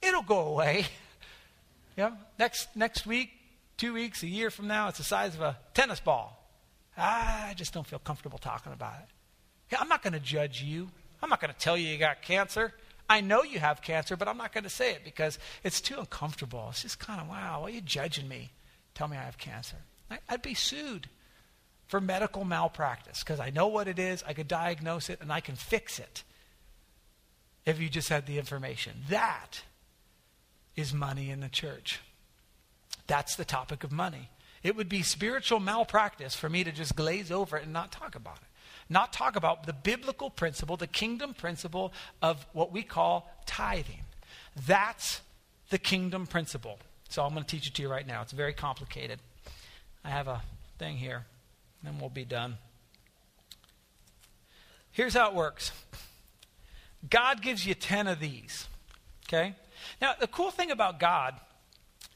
It, 0.00 0.14
will 0.14 0.22
go 0.22 0.40
away. 0.40 0.86
Yeah. 1.96 2.12
Next, 2.38 2.74
next 2.74 3.04
week, 3.04 3.30
two 3.76 3.92
weeks, 3.92 4.22
a 4.22 4.26
year 4.26 4.50
from 4.50 4.68
now, 4.68 4.88
it's 4.88 4.96
the 4.96 5.04
size 5.04 5.34
of 5.34 5.42
a 5.42 5.58
tennis 5.74 6.00
ball. 6.00 6.39
Ah, 7.00 7.48
I 7.48 7.54
just 7.54 7.72
don't 7.72 7.86
feel 7.86 7.98
comfortable 7.98 8.38
talking 8.38 8.72
about 8.72 8.94
it. 9.00 9.76
I'm 9.78 9.88
not 9.88 10.02
going 10.02 10.12
to 10.12 10.20
judge 10.20 10.62
you. 10.62 10.90
I'm 11.22 11.30
not 11.30 11.40
going 11.40 11.52
to 11.52 11.58
tell 11.58 11.76
you 11.76 11.88
you 11.88 11.98
got 11.98 12.22
cancer. 12.22 12.74
I 13.08 13.20
know 13.20 13.42
you 13.42 13.58
have 13.58 13.82
cancer, 13.82 14.16
but 14.16 14.28
I'm 14.28 14.36
not 14.36 14.52
going 14.52 14.64
to 14.64 14.70
say 14.70 14.92
it 14.92 15.04
because 15.04 15.38
it's 15.64 15.80
too 15.80 15.98
uncomfortable. 15.98 16.66
It's 16.70 16.82
just 16.82 16.98
kind 16.98 17.20
of, 17.20 17.28
wow, 17.28 17.62
why 17.62 17.68
are 17.68 17.70
you 17.70 17.80
judging 17.80 18.28
me? 18.28 18.50
Tell 18.94 19.08
me 19.08 19.16
I 19.16 19.22
have 19.22 19.38
cancer. 19.38 19.76
I'd 20.28 20.42
be 20.42 20.54
sued 20.54 21.08
for 21.86 22.00
medical 22.00 22.44
malpractice 22.44 23.20
because 23.24 23.40
I 23.40 23.50
know 23.50 23.66
what 23.66 23.88
it 23.88 23.98
is, 23.98 24.22
I 24.26 24.32
could 24.32 24.46
diagnose 24.46 25.10
it, 25.10 25.20
and 25.20 25.32
I 25.32 25.40
can 25.40 25.56
fix 25.56 25.98
it 25.98 26.22
if 27.66 27.80
you 27.80 27.88
just 27.88 28.08
had 28.08 28.26
the 28.26 28.38
information. 28.38 28.92
That 29.08 29.62
is 30.76 30.94
money 30.94 31.30
in 31.30 31.40
the 31.40 31.48
church. 31.48 32.00
That's 33.06 33.34
the 33.34 33.44
topic 33.44 33.82
of 33.82 33.90
money. 33.90 34.28
It 34.62 34.76
would 34.76 34.88
be 34.88 35.02
spiritual 35.02 35.60
malpractice 35.60 36.34
for 36.34 36.48
me 36.48 36.64
to 36.64 36.72
just 36.72 36.94
glaze 36.94 37.30
over 37.30 37.56
it 37.56 37.64
and 37.64 37.72
not 37.72 37.90
talk 37.92 38.14
about 38.14 38.36
it. 38.36 38.48
Not 38.88 39.12
talk 39.12 39.36
about 39.36 39.66
the 39.66 39.72
biblical 39.72 40.30
principle, 40.30 40.76
the 40.76 40.86
kingdom 40.86 41.32
principle 41.32 41.92
of 42.20 42.44
what 42.52 42.72
we 42.72 42.82
call 42.82 43.30
tithing. 43.46 44.04
That's 44.66 45.20
the 45.70 45.78
kingdom 45.78 46.26
principle. 46.26 46.78
So 47.08 47.22
I'm 47.22 47.32
going 47.32 47.44
to 47.44 47.50
teach 47.50 47.68
it 47.68 47.74
to 47.74 47.82
you 47.82 47.88
right 47.88 48.06
now. 48.06 48.22
It's 48.22 48.32
very 48.32 48.52
complicated. 48.52 49.20
I 50.04 50.10
have 50.10 50.28
a 50.28 50.42
thing 50.78 50.96
here, 50.96 51.24
and 51.84 52.00
we'll 52.00 52.10
be 52.10 52.24
done. 52.24 52.58
Here's 54.92 55.14
how 55.14 55.28
it 55.28 55.34
works 55.34 55.72
God 57.08 57.42
gives 57.42 57.64
you 57.64 57.74
10 57.74 58.08
of 58.08 58.20
these. 58.20 58.66
Okay? 59.28 59.54
Now, 60.00 60.14
the 60.18 60.26
cool 60.26 60.50
thing 60.50 60.70
about 60.70 60.98
God 60.98 61.34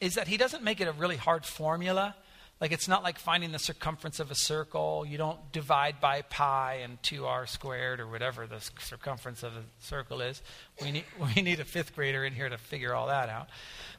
is 0.00 0.16
that 0.16 0.28
He 0.28 0.36
doesn't 0.36 0.62
make 0.62 0.80
it 0.80 0.88
a 0.88 0.92
really 0.92 1.16
hard 1.16 1.46
formula. 1.46 2.16
Like 2.64 2.72
it's 2.72 2.88
not 2.88 3.02
like 3.02 3.18
finding 3.18 3.52
the 3.52 3.58
circumference 3.58 4.20
of 4.20 4.30
a 4.30 4.34
circle. 4.34 5.04
You 5.06 5.18
don't 5.18 5.52
divide 5.52 6.00
by 6.00 6.22
pi 6.22 6.78
and 6.82 6.96
2r 7.02 7.46
squared 7.46 8.00
or 8.00 8.06
whatever 8.06 8.46
the 8.46 8.58
circumference 8.78 9.42
of 9.42 9.52
a 9.52 9.60
circle 9.80 10.22
is. 10.22 10.40
We 10.80 10.90
need, 10.90 11.04
we 11.36 11.42
need 11.42 11.60
a 11.60 11.66
fifth 11.66 11.94
grader 11.94 12.24
in 12.24 12.32
here 12.32 12.48
to 12.48 12.56
figure 12.56 12.94
all 12.94 13.08
that 13.08 13.28
out. 13.28 13.50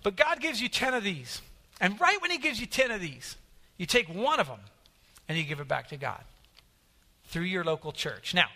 But 0.01 0.15
God 0.15 0.39
gives 0.39 0.63
you 0.63 0.67
10 0.67 0.95
of 0.95 1.03
these. 1.03 1.43
And 1.79 2.01
right 2.01 2.19
when 2.19 2.31
He 2.31 2.39
gives 2.39 2.59
you 2.59 2.65
10 2.65 2.89
of 2.89 3.01
these, 3.01 3.35
you 3.77 3.85
take 3.85 4.09
one 4.09 4.39
of 4.39 4.47
them 4.47 4.61
and 5.29 5.37
you 5.37 5.43
give 5.43 5.59
it 5.59 5.67
back 5.67 5.89
to 5.89 5.97
God 5.97 6.23
through 7.25 7.43
your 7.43 7.63
local 7.63 7.91
church. 7.91 8.33
Now, 8.33 8.47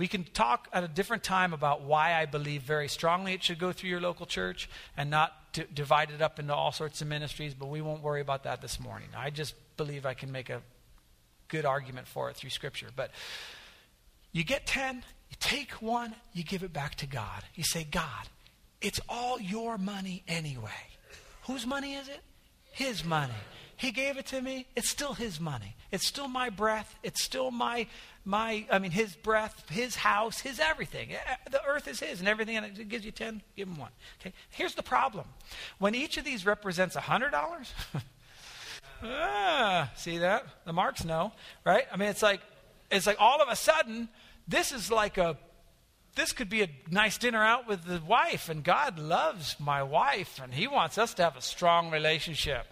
we 0.00 0.08
can 0.08 0.24
talk 0.24 0.66
at 0.72 0.82
a 0.82 0.88
different 0.88 1.22
time 1.22 1.52
about 1.52 1.82
why 1.82 2.14
I 2.14 2.24
believe 2.24 2.62
very 2.62 2.88
strongly 2.88 3.34
it 3.34 3.44
should 3.44 3.58
go 3.58 3.70
through 3.70 3.90
your 3.90 4.00
local 4.00 4.24
church 4.24 4.70
and 4.96 5.10
not 5.10 5.52
to 5.52 5.64
divide 5.64 6.10
it 6.10 6.22
up 6.22 6.38
into 6.38 6.54
all 6.54 6.72
sorts 6.72 7.02
of 7.02 7.06
ministries, 7.06 7.52
but 7.52 7.66
we 7.66 7.82
won't 7.82 8.02
worry 8.02 8.22
about 8.22 8.44
that 8.44 8.62
this 8.62 8.80
morning. 8.80 9.08
I 9.14 9.28
just 9.28 9.54
believe 9.76 10.06
I 10.06 10.14
can 10.14 10.32
make 10.32 10.48
a 10.48 10.62
good 11.48 11.66
argument 11.66 12.06
for 12.06 12.30
it 12.30 12.36
through 12.36 12.48
Scripture. 12.48 12.86
But 12.96 13.10
you 14.32 14.42
get 14.42 14.64
10, 14.64 14.96
you 15.28 15.36
take 15.38 15.72
one, 15.82 16.14
you 16.32 16.44
give 16.44 16.62
it 16.62 16.72
back 16.72 16.94
to 16.94 17.06
God. 17.06 17.44
You 17.54 17.64
say, 17.64 17.84
God, 17.84 18.26
it's 18.80 19.00
all 19.06 19.38
your 19.38 19.76
money 19.76 20.22
anyway. 20.26 20.70
Whose 21.42 21.66
money 21.66 21.92
is 21.92 22.08
it? 22.08 22.22
His 22.72 23.04
money. 23.04 23.34
He 23.80 23.92
gave 23.92 24.18
it 24.18 24.26
to 24.26 24.42
me. 24.42 24.66
It's 24.76 24.90
still 24.90 25.14
his 25.14 25.40
money. 25.40 25.74
It's 25.90 26.06
still 26.06 26.28
my 26.28 26.50
breath. 26.50 26.98
It's 27.02 27.22
still 27.22 27.50
my 27.50 27.86
my 28.26 28.66
I 28.70 28.78
mean 28.78 28.90
his 28.90 29.16
breath, 29.16 29.64
his 29.70 29.96
house, 29.96 30.38
his 30.40 30.60
everything. 30.60 31.12
Eh, 31.12 31.16
eh, 31.26 31.36
the 31.50 31.64
earth 31.64 31.88
is 31.88 31.98
his 31.98 32.20
and 32.20 32.28
everything 32.28 32.58
and 32.58 32.66
it 32.78 32.88
gives 32.90 33.06
you 33.06 33.10
10, 33.10 33.40
give 33.56 33.68
him 33.68 33.78
one. 33.78 33.92
Okay? 34.20 34.34
Here's 34.50 34.74
the 34.74 34.82
problem. 34.82 35.24
When 35.78 35.94
each 35.94 36.18
of 36.18 36.26
these 36.26 36.44
represents 36.44 36.94
$100, 36.94 37.70
ah, 39.02 39.90
see 39.96 40.18
that? 40.18 40.44
The 40.66 40.74
marks 40.74 41.02
know, 41.02 41.32
right? 41.64 41.84
I 41.90 41.96
mean 41.96 42.10
it's 42.10 42.22
like 42.22 42.42
it's 42.90 43.06
like 43.06 43.16
all 43.18 43.40
of 43.40 43.48
a 43.48 43.56
sudden 43.56 44.10
this 44.46 44.72
is 44.72 44.92
like 44.92 45.16
a 45.16 45.38
this 46.16 46.32
could 46.32 46.50
be 46.50 46.60
a 46.60 46.68
nice 46.90 47.16
dinner 47.16 47.42
out 47.42 47.66
with 47.66 47.84
the 47.84 48.02
wife 48.06 48.50
and 48.50 48.62
God 48.62 48.98
loves 48.98 49.56
my 49.58 49.82
wife 49.82 50.38
and 50.38 50.52
he 50.52 50.68
wants 50.68 50.98
us 50.98 51.14
to 51.14 51.22
have 51.22 51.38
a 51.38 51.40
strong 51.40 51.90
relationship. 51.90 52.66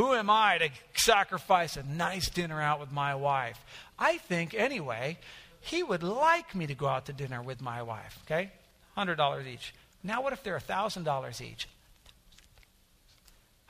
Who 0.00 0.14
am 0.14 0.30
I 0.30 0.56
to 0.56 0.70
sacrifice 0.94 1.76
a 1.76 1.82
nice 1.82 2.30
dinner 2.30 2.58
out 2.58 2.80
with 2.80 2.90
my 2.90 3.14
wife? 3.14 3.62
I 3.98 4.16
think, 4.16 4.54
anyway, 4.54 5.18
he 5.60 5.82
would 5.82 6.02
like 6.02 6.54
me 6.54 6.66
to 6.68 6.74
go 6.74 6.86
out 6.86 7.04
to 7.04 7.12
dinner 7.12 7.42
with 7.42 7.60
my 7.60 7.82
wife, 7.82 8.18
okay? 8.24 8.50
$100 8.96 9.46
each. 9.46 9.74
Now, 10.02 10.22
what 10.22 10.32
if 10.32 10.42
they're 10.42 10.58
$1,000 10.58 11.40
each? 11.42 11.68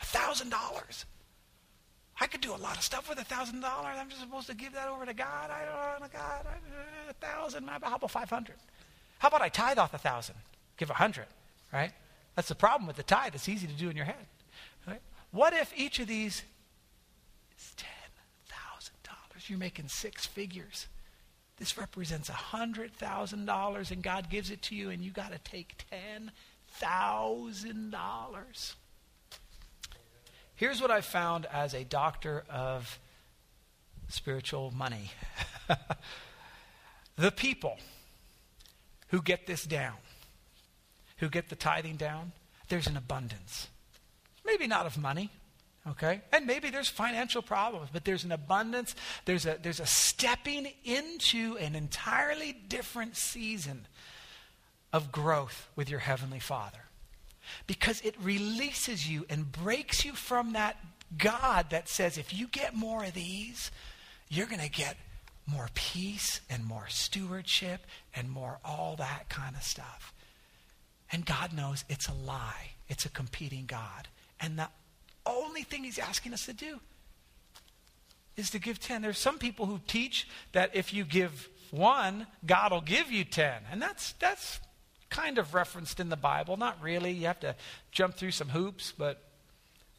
$1,000. 0.01 1.05
I 2.21 2.27
could 2.29 2.41
do 2.41 2.55
a 2.55 2.63
lot 2.63 2.77
of 2.77 2.85
stuff 2.85 3.09
with 3.09 3.19
$1,000. 3.19 3.65
I'm 3.65 4.09
just 4.09 4.21
supposed 4.21 4.47
to 4.47 4.55
give 4.55 4.75
that 4.75 4.87
over 4.87 5.05
to 5.05 5.15
God. 5.15 5.51
I 5.51 5.65
don't 5.65 6.01
know, 6.01 6.07
God, 6.13 6.47
a 7.09 7.15
thousand. 7.15 7.67
How 7.67 7.97
about 7.97 8.09
500? 8.09 8.55
How 9.19 9.27
about 9.27 9.43
I 9.43 9.49
tithe 9.49 9.79
off 9.79 9.95
a 9.95 9.99
thousand? 9.99 10.37
Give 10.77 10.91
a 10.91 10.95
hundred, 10.95 11.27
right? 11.73 11.91
That's 12.37 12.47
the 12.47 12.55
problem 12.55 12.87
with 12.87 12.95
the 12.95 13.03
tithe. 13.03 13.35
It's 13.35 13.49
easy 13.49 13.67
to 13.67 13.73
do 13.73 13.91
in 13.91 13.97
your 13.97 14.07
head. 14.07 14.27
What 15.31 15.53
if 15.53 15.73
each 15.77 16.01
of 16.01 16.09
these 16.09 16.43
is 17.57 17.73
$10,000? 17.77 19.49
You're 19.49 19.59
making 19.59 19.89
six 19.89 20.27
figures. 20.27 20.87
This 21.57 21.79
represents 21.79 22.29
$100,000 22.29 23.91
and 23.91 24.03
God 24.03 24.31
gives 24.31 24.51
it 24.51 24.63
to 24.63 24.75
you 24.75 24.91
and 24.91 25.03
you 25.03 25.11
got 25.11 25.33
to 25.33 25.39
take 25.39 25.85
$10,000. 25.93 28.75
Here's 30.57 30.81
what 30.81 30.91
I 30.91 31.01
found 31.01 31.47
as 31.47 31.75
a 31.75 31.85
doctor 31.85 32.45
of 32.51 32.99
spiritual 34.09 34.73
money. 34.73 35.13
the 37.17 37.31
people 37.31 37.79
who 39.09 39.23
get 39.23 39.47
this 39.47 39.65
down, 39.65 39.97
who 41.19 41.29
get 41.29 41.49
the 41.49 41.57
tithing 41.57 41.97
down, 41.97 42.33
there's 42.69 42.87
an 42.87 42.97
abundance. 42.97 43.69
Maybe 44.45 44.67
not 44.67 44.87
of 44.87 44.99
money, 44.99 45.31
okay? 45.89 46.23
And 46.33 46.47
maybe 46.47 46.71
there's 46.71 46.89
financial 46.89 47.43
problems, 47.43 47.89
but 47.93 48.05
there's 48.05 48.25
an 48.25 48.33
abundance, 48.33 48.95
there's 49.25 49.47
a, 49.47 49.59
there's 49.63 49.81
a 49.81 49.87
stepping 49.87 50.73
into 50.85 51.57
an 51.59 51.75
entirely 51.75 52.53
different 52.53 53.17
season 53.17 53.87
of 54.93 55.13
growth 55.13 55.69
with 55.77 55.89
your 55.89 56.01
Heavenly 56.01 56.41
Father. 56.41 56.85
Because 57.67 58.01
it 58.03 58.15
releases 58.23 59.09
you 59.09 59.27
and 59.29 59.51
breaks 59.51 60.05
you 60.05 60.13
from 60.13 60.53
that 60.53 60.77
God 61.17 61.71
that 61.71 61.89
says, 61.89 62.19
if 62.19 62.33
you 62.33 62.47
get 62.47 62.75
more 62.75 63.05
of 63.05 63.15
these, 63.15 63.71
you're 64.29 64.47
going 64.47 64.61
to 64.61 64.71
get 64.71 64.97
more 65.47 65.69
peace 65.75 66.41
and 66.49 66.65
more 66.65 66.87
stewardship 66.89 67.87
and 68.15 68.31
more 68.31 68.59
all 68.65 68.95
that 68.99 69.29
kind 69.29 69.57
of 69.57 69.63
stuff. 69.63 70.13
And 71.13 71.27
God 71.27 71.53
knows 71.53 71.85
it's 71.89 72.09
a 72.09 72.15
lie, 72.15 72.71
it's 72.89 73.05
a 73.05 73.09
competing 73.09 73.67
God. 73.67 74.09
And 74.41 74.59
the 74.59 74.69
only 75.27 75.63
thing 75.63 75.85
he's 75.85 75.99
asking 75.99 76.33
us 76.33 76.47
to 76.47 76.53
do 76.53 76.81
is 78.37 78.51
to 78.51 78.59
give 78.59 78.81
10. 78.81 79.03
There's 79.03 79.19
some 79.19 79.39
people 79.39 79.67
who 79.67 79.81
teach 79.87 80.27
that 80.53 80.71
if 80.75 80.95
you 80.95 81.05
give 81.05 81.49
one, 81.71 82.27
God 82.47 82.73
will 82.73 82.81
give 82.81 83.11
you 83.11 83.25
10. 83.25 83.63
And 83.71 83.81
that's, 83.81 84.13
that's 84.13 84.61
kind 85.11 85.39
of 85.39 85.55
referenced 85.55 86.01
in 86.01 86.09
the 86.09 86.17
Bible. 86.17 86.57
Not 86.57 86.81
really. 86.83 87.13
You 87.13 87.27
have 87.27 87.41
to 87.41 87.55
jump 87.93 88.17
through 88.17 88.31
some 88.31 88.49
hoops. 88.49 88.93
But 88.97 89.23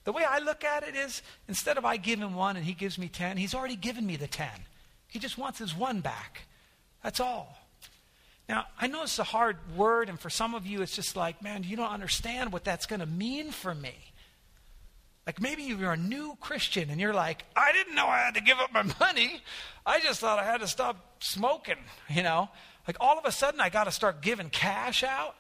the 0.04 0.12
way 0.12 0.24
I 0.28 0.40
look 0.40 0.64
at 0.64 0.84
it 0.84 0.96
is 0.96 1.22
instead 1.48 1.78
of 1.78 1.86
I 1.86 1.98
give 1.98 2.20
him 2.20 2.34
one 2.34 2.58
and 2.58 2.66
he 2.66 2.74
gives 2.74 2.98
me 2.98 3.08
10, 3.08 3.38
he's 3.38 3.54
already 3.54 3.76
given 3.76 4.06
me 4.06 4.16
the 4.16 4.28
10. 4.28 4.50
He 5.08 5.20
just 5.20 5.38
wants 5.38 5.60
his 5.60 5.76
one 5.76 6.00
back. 6.00 6.48
That's 7.04 7.20
all. 7.20 7.58
Now, 8.50 8.66
I 8.80 8.88
know 8.88 9.04
it's 9.04 9.20
a 9.20 9.24
hard 9.24 9.58
word, 9.78 10.10
and 10.10 10.20
for 10.20 10.30
some 10.30 10.56
of 10.56 10.66
you, 10.66 10.82
it's 10.82 10.96
just 10.96 11.16
like, 11.16 11.42
man, 11.42 11.64
you 11.64 11.78
don't 11.78 11.92
understand 11.92 12.52
what 12.52 12.64
that's 12.64 12.86
going 12.86 13.00
to 13.00 13.06
mean 13.06 13.52
for 13.52 13.74
me. 13.74 13.94
Like 15.26 15.40
maybe 15.40 15.64
you're 15.64 15.92
a 15.92 15.98
new 15.98 16.36
Christian 16.40 16.90
and 16.90 17.00
you're 17.00 17.14
like, 17.14 17.44
I 17.56 17.72
didn't 17.72 17.96
know 17.96 18.08
I 18.08 18.20
had 18.20 18.34
to 18.36 18.42
give 18.42 18.58
up 18.60 18.74
my 18.74 18.84
money. 19.00 19.42
I 19.86 20.00
just 20.00 20.20
thought 20.20 20.40
I 20.40 20.46
had 20.46 20.62
to 20.62 20.68
stop 20.68 21.24
smoking, 21.24 21.78
you 22.10 22.24
know? 22.24 22.50
Like 22.88 22.98
all 23.00 23.18
of 23.18 23.26
a 23.26 23.32
sudden 23.32 23.62
I 23.62 23.70
got 23.70 23.84
to 23.86 23.92
start 23.92 24.22
giving 24.22 24.50
cash 24.50 25.04
out. 25.04 25.36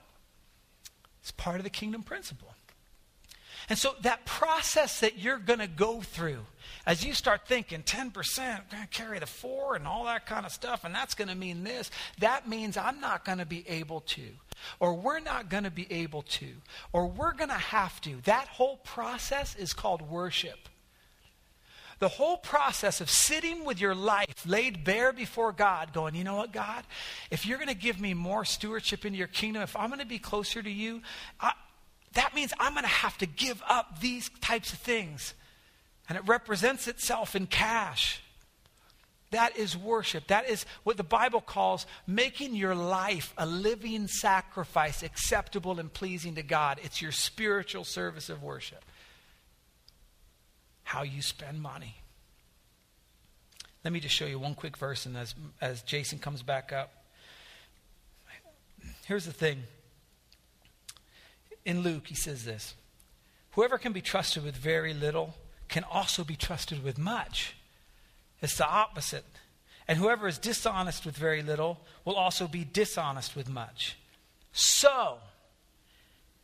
It's 1.21 1.32
part 1.32 1.57
of 1.57 1.63
the 1.63 1.69
kingdom 1.69 2.03
principle. 2.03 2.53
And 3.72 3.80
so 3.80 3.95
that 4.01 4.26
process 4.26 4.99
that 4.99 5.17
you're 5.17 5.38
going 5.38 5.59
to 5.59 5.67
go 5.67 6.01
through 6.01 6.39
as 6.86 7.05
you 7.05 7.13
start 7.13 7.47
thinking 7.47 7.84
10%, 7.84 8.11
going 8.69 8.84
to 8.84 8.89
carry 8.89 9.17
the 9.17 9.26
four 9.26 9.78
and 9.78 9.88
all 9.88 10.03
that 10.03 10.26
kind 10.26 10.45
of 10.45 10.51
stuff, 10.51 10.84
and 10.84 10.93
that's 10.93 11.13
going 11.13 11.30
to 11.30 11.36
mean 11.36 11.63
this, 11.63 11.89
that 12.19 12.49
means 12.49 12.76
I'm 12.76 12.99
not 12.99 13.24
going 13.24 13.38
to 13.38 13.45
be 13.45 13.63
able 13.69 14.01
to, 14.01 14.24
or 14.82 14.95
we're 14.95 15.22
not 15.22 15.47
going 15.47 15.63
to 15.63 15.72
be 15.72 15.88
able 15.89 16.24
to, 16.24 16.47
or 16.91 17.07
we're 17.07 17.32
going 17.32 17.47
to 17.47 17.53
have 17.53 18.01
to. 18.01 18.17
That 18.26 18.49
whole 18.49 18.76
process 18.76 19.55
is 19.55 19.72
called 19.72 20.01
worship. 20.01 20.67
The 21.99 22.09
whole 22.09 22.36
process 22.36 22.99
of 22.99 23.09
sitting 23.09 23.63
with 23.63 23.80
your 23.80 23.95
life 23.95 24.45
laid 24.45 24.84
bare 24.84 25.13
before 25.13 25.53
God, 25.53 25.93
going, 25.93 26.15
you 26.15 26.26
know 26.26 26.36
what, 26.36 26.51
God, 26.51 26.84
if 27.30 27.45
you're 27.45 27.57
going 27.57 27.69
to 27.69 27.74
give 27.74 28.01
me 28.01 28.13
more 28.13 28.43
stewardship 28.43 29.05
into 29.05 29.17
your 29.17 29.28
kingdom, 29.28 29.61
if 29.61 29.78
I'm 29.78 29.88
going 29.88 29.99
to 29.99 30.05
be 30.05 30.19
closer 30.19 30.61
to 30.61 30.69
you, 30.69 31.03
I, 31.39 31.53
that 32.14 32.36
means 32.36 32.53
I'm 32.59 32.74
going 32.74 32.84
to 32.84 32.89
have 32.89 33.18
to 33.20 33.26
give 33.26 33.62
up 33.68 33.99
these 34.01 34.30
types 34.41 34.74
of 34.74 34.80
things. 34.80 35.34
And 36.09 36.18
it 36.18 36.28
represents 36.28 36.88
itself 36.88 37.36
in 37.36 37.47
cash. 37.47 38.22
That 39.32 39.57
is 39.57 39.78
worship. 39.78 40.28
That 40.28 40.49
is 40.49 40.66
what 40.84 40.97
the 40.97 41.03
Bible 41.03 41.39
calls 41.39 41.86
making 42.05 42.53
your 42.53 42.76
life 42.76 43.34
a 43.38 43.45
living 43.45 44.07
sacrifice, 44.07 45.03
acceptable 45.03 45.80
and 45.80 45.91
pleasing 45.91 46.36
to 46.36 46.43
God. 46.43 46.80
It's 46.84 47.01
your 47.01 47.14
spiritual 47.14 47.86
service 47.86 48.30
of 48.30 48.43
worship. 48.43 48.84
How 50.84 51.03
you 51.03 51.22
spend 51.22 51.62
money. 51.62 51.95
Let 53.86 53.93
me 53.93 54.01
just 54.01 54.14
show 54.14 54.26
you 54.26 54.38
one 54.38 54.53
quick 54.53 54.76
verse, 54.76 55.05
and 55.05 55.18
as, 55.18 55.34
as 55.62 55.82
Jason 55.82 56.20
comes 56.20 56.43
back 56.43 56.74
up, 56.74 56.91
here's 59.07 59.26
the 59.26 59.34
thing 59.34 59.64
in 61.66 61.82
Luke, 61.82 62.07
he 62.07 62.16
says 62.16 62.45
this 62.45 62.76
Whoever 63.51 63.78
can 63.78 63.93
be 63.93 64.01
trusted 64.01 64.43
with 64.43 64.55
very 64.55 64.93
little 64.93 65.36
can 65.68 65.84
also 65.84 66.24
be 66.24 66.36
trusted 66.36 66.84
with 66.84 66.97
much. 66.97 67.55
It's 68.41 68.57
the 68.57 68.68
opposite. 68.68 69.26
And 69.88 69.97
whoever 69.97 70.28
is 70.28 70.38
dishonest 70.38 71.05
with 71.05 71.18
very 71.18 71.41
little 71.41 71.82
will 72.05 72.16
also 72.16 72.47
be 72.47 72.64
dishonest 72.64 73.36
with 73.36 73.49
much. 73.49 73.97
So, 74.53 75.18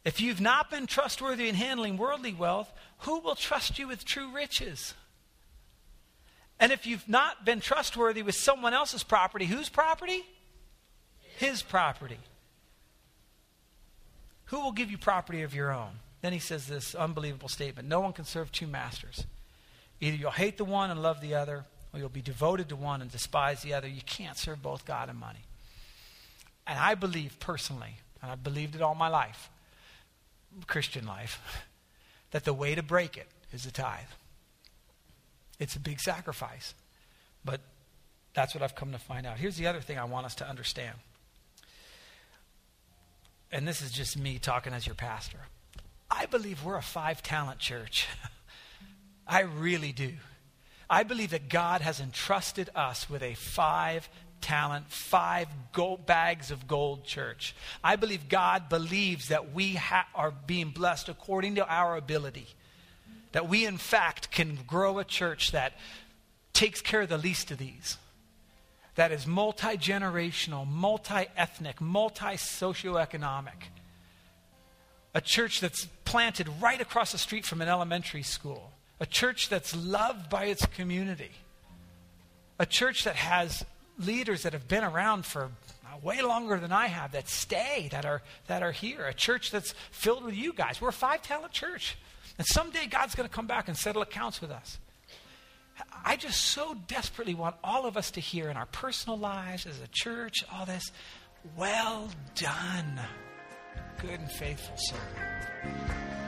if 0.03 0.21
you've 0.21 0.41
not 0.41 0.69
been 0.69 0.87
trustworthy 0.87 1.49
in 1.49 1.55
handling 1.55 1.97
worldly 1.97 2.33
wealth, 2.33 2.71
who 2.99 3.19
will 3.19 3.35
trust 3.35 3.77
you 3.77 3.87
with 3.87 4.05
true 4.05 4.33
riches? 4.33 4.93
And 6.59 6.71
if 6.71 6.87
you've 6.87 7.07
not 7.07 7.45
been 7.45 7.59
trustworthy 7.59 8.21
with 8.21 8.35
someone 8.35 8.73
else's 8.73 9.03
property, 9.03 9.45
whose 9.45 9.69
property? 9.69 10.25
His 11.37 11.61
property. 11.61 12.17
Who 14.47 14.61
will 14.61 14.71
give 14.71 14.91
you 14.91 14.97
property 14.97 15.41
of 15.41 15.53
your 15.53 15.71
own? 15.71 15.99
Then 16.21 16.33
he 16.33 16.39
says 16.39 16.67
this 16.67 16.95
unbelievable 16.95 17.49
statement 17.49 17.87
No 17.87 17.99
one 17.99 18.13
can 18.13 18.25
serve 18.25 18.51
two 18.51 18.67
masters. 18.67 19.25
Either 19.99 20.15
you'll 20.15 20.31
hate 20.31 20.57
the 20.57 20.65
one 20.65 20.91
and 20.91 21.01
love 21.01 21.21
the 21.21 21.35
other, 21.35 21.65
or 21.93 21.99
you'll 21.99 22.09
be 22.09 22.21
devoted 22.21 22.69
to 22.69 22.75
one 22.75 23.01
and 23.01 23.11
despise 23.11 23.61
the 23.61 23.73
other. 23.73 23.87
You 23.87 24.01
can't 24.05 24.37
serve 24.37 24.61
both 24.61 24.85
God 24.85 25.09
and 25.09 25.19
money. 25.19 25.39
And 26.67 26.77
I 26.77 26.95
believe 26.95 27.39
personally, 27.39 27.95
and 28.21 28.31
I've 28.31 28.43
believed 28.43 28.75
it 28.75 28.81
all 28.81 28.95
my 28.95 29.07
life, 29.07 29.49
Christian 30.67 31.07
life, 31.07 31.65
that 32.31 32.43
the 32.43 32.53
way 32.53 32.75
to 32.75 32.83
break 32.83 33.17
it 33.17 33.27
is 33.51 33.63
the 33.63 33.71
tithe. 33.71 34.05
It's 35.59 35.75
a 35.75 35.79
big 35.79 35.99
sacrifice. 35.99 36.73
But 37.43 37.61
that's 38.33 38.53
what 38.53 38.61
I've 38.61 38.75
come 38.75 38.91
to 38.91 38.99
find 38.99 39.25
out. 39.25 39.37
Here's 39.37 39.57
the 39.57 39.67
other 39.67 39.81
thing 39.81 39.97
I 39.97 40.03
want 40.03 40.25
us 40.25 40.35
to 40.35 40.47
understand 40.47 40.95
and 43.51 43.67
this 43.67 43.81
is 43.81 43.91
just 43.91 44.17
me 44.17 44.39
talking 44.39 44.73
as 44.73 44.85
your 44.85 44.95
pastor, 44.95 45.39
I 46.09 46.25
believe 46.25 46.63
we're 46.63 46.77
a 46.77 46.81
five 46.81 47.21
talent 47.23 47.59
church. 47.59 48.07
I 49.27 49.41
really 49.41 49.91
do. 49.91 50.13
I 50.89 51.03
believe 51.03 51.31
that 51.31 51.49
God 51.49 51.81
has 51.81 51.99
entrusted 51.99 52.69
us 52.75 53.09
with 53.09 53.21
a 53.21 53.33
five 53.33 54.07
talent, 54.39 54.89
five 54.89 55.47
gold 55.73 56.05
bags 56.05 56.51
of 56.51 56.67
gold 56.67 57.03
church. 57.03 57.55
I 57.83 57.95
believe 57.95 58.29
God 58.29 58.69
believes 58.69 59.29
that 59.29 59.53
we 59.53 59.73
ha- 59.73 60.07
are 60.15 60.31
being 60.31 60.69
blessed 60.69 61.09
according 61.09 61.55
to 61.55 61.67
our 61.67 61.97
ability. 61.97 62.47
That 63.33 63.49
we, 63.49 63.65
in 63.65 63.77
fact, 63.77 64.31
can 64.31 64.59
grow 64.65 64.99
a 64.99 65.03
church 65.03 65.51
that 65.51 65.73
takes 66.53 66.81
care 66.81 67.01
of 67.01 67.09
the 67.09 67.17
least 67.17 67.51
of 67.51 67.57
these 67.57 67.97
that 68.97 69.11
is 69.11 69.25
multi 69.27 69.77
generational, 69.77 70.67
multi 70.67 71.27
ethnic, 71.37 71.79
multi 71.79 72.35
socioeconomic. 72.35 73.69
A 75.13 75.21
church 75.21 75.61
that's 75.61 75.85
planted 76.03 76.49
right 76.59 76.81
across 76.81 77.11
the 77.11 77.17
street 77.17 77.45
from 77.45 77.61
an 77.61 77.69
elementary 77.69 78.23
school. 78.23 78.71
A 78.99 79.05
church 79.05 79.49
that's 79.49 79.75
loved 79.75 80.29
by 80.29 80.45
its 80.45 80.65
community. 80.65 81.31
A 82.59 82.65
church 82.65 83.03
that 83.03 83.15
has 83.15 83.63
leaders 83.99 84.41
that 84.43 84.53
have 84.53 84.67
been 84.67 84.83
around 84.83 85.25
for 85.25 85.43
uh, 85.43 85.97
way 86.01 86.23
longer 86.23 86.57
than 86.57 86.71
I 86.71 86.87
have 86.87 87.11
that 87.11 87.29
stay, 87.29 87.89
that 87.91 88.03
are, 88.03 88.23
that 88.47 88.63
are 88.63 88.71
here. 88.71 89.05
A 89.05 89.13
church 89.13 89.51
that's 89.51 89.75
filled 89.91 90.25
with 90.25 90.35
you 90.35 90.53
guys. 90.53 90.81
We're 90.81 90.89
a 90.89 90.93
five 90.93 91.21
talent 91.21 91.53
church. 91.53 91.97
And 92.39 92.47
someday 92.47 92.87
God's 92.87 93.13
going 93.13 93.29
to 93.29 93.33
come 93.33 93.47
back 93.47 93.67
and 93.67 93.77
settle 93.77 94.01
accounts 94.01 94.41
with 94.41 94.49
us. 94.49 94.79
I 96.05 96.15
just 96.15 96.41
so 96.41 96.75
desperately 96.87 97.35
want 97.35 97.55
all 97.63 97.85
of 97.85 97.97
us 97.97 98.11
to 98.11 98.19
hear 98.19 98.49
in 98.49 98.57
our 98.57 98.65
personal 98.67 99.17
lives, 99.17 99.65
as 99.65 99.79
a 99.81 99.87
church, 99.91 100.43
all 100.51 100.65
this, 100.65 100.91
well 101.55 102.09
done, 102.35 102.99
good 104.01 104.19
and 104.19 104.31
faithful 104.31 104.75
servant. 104.77 106.26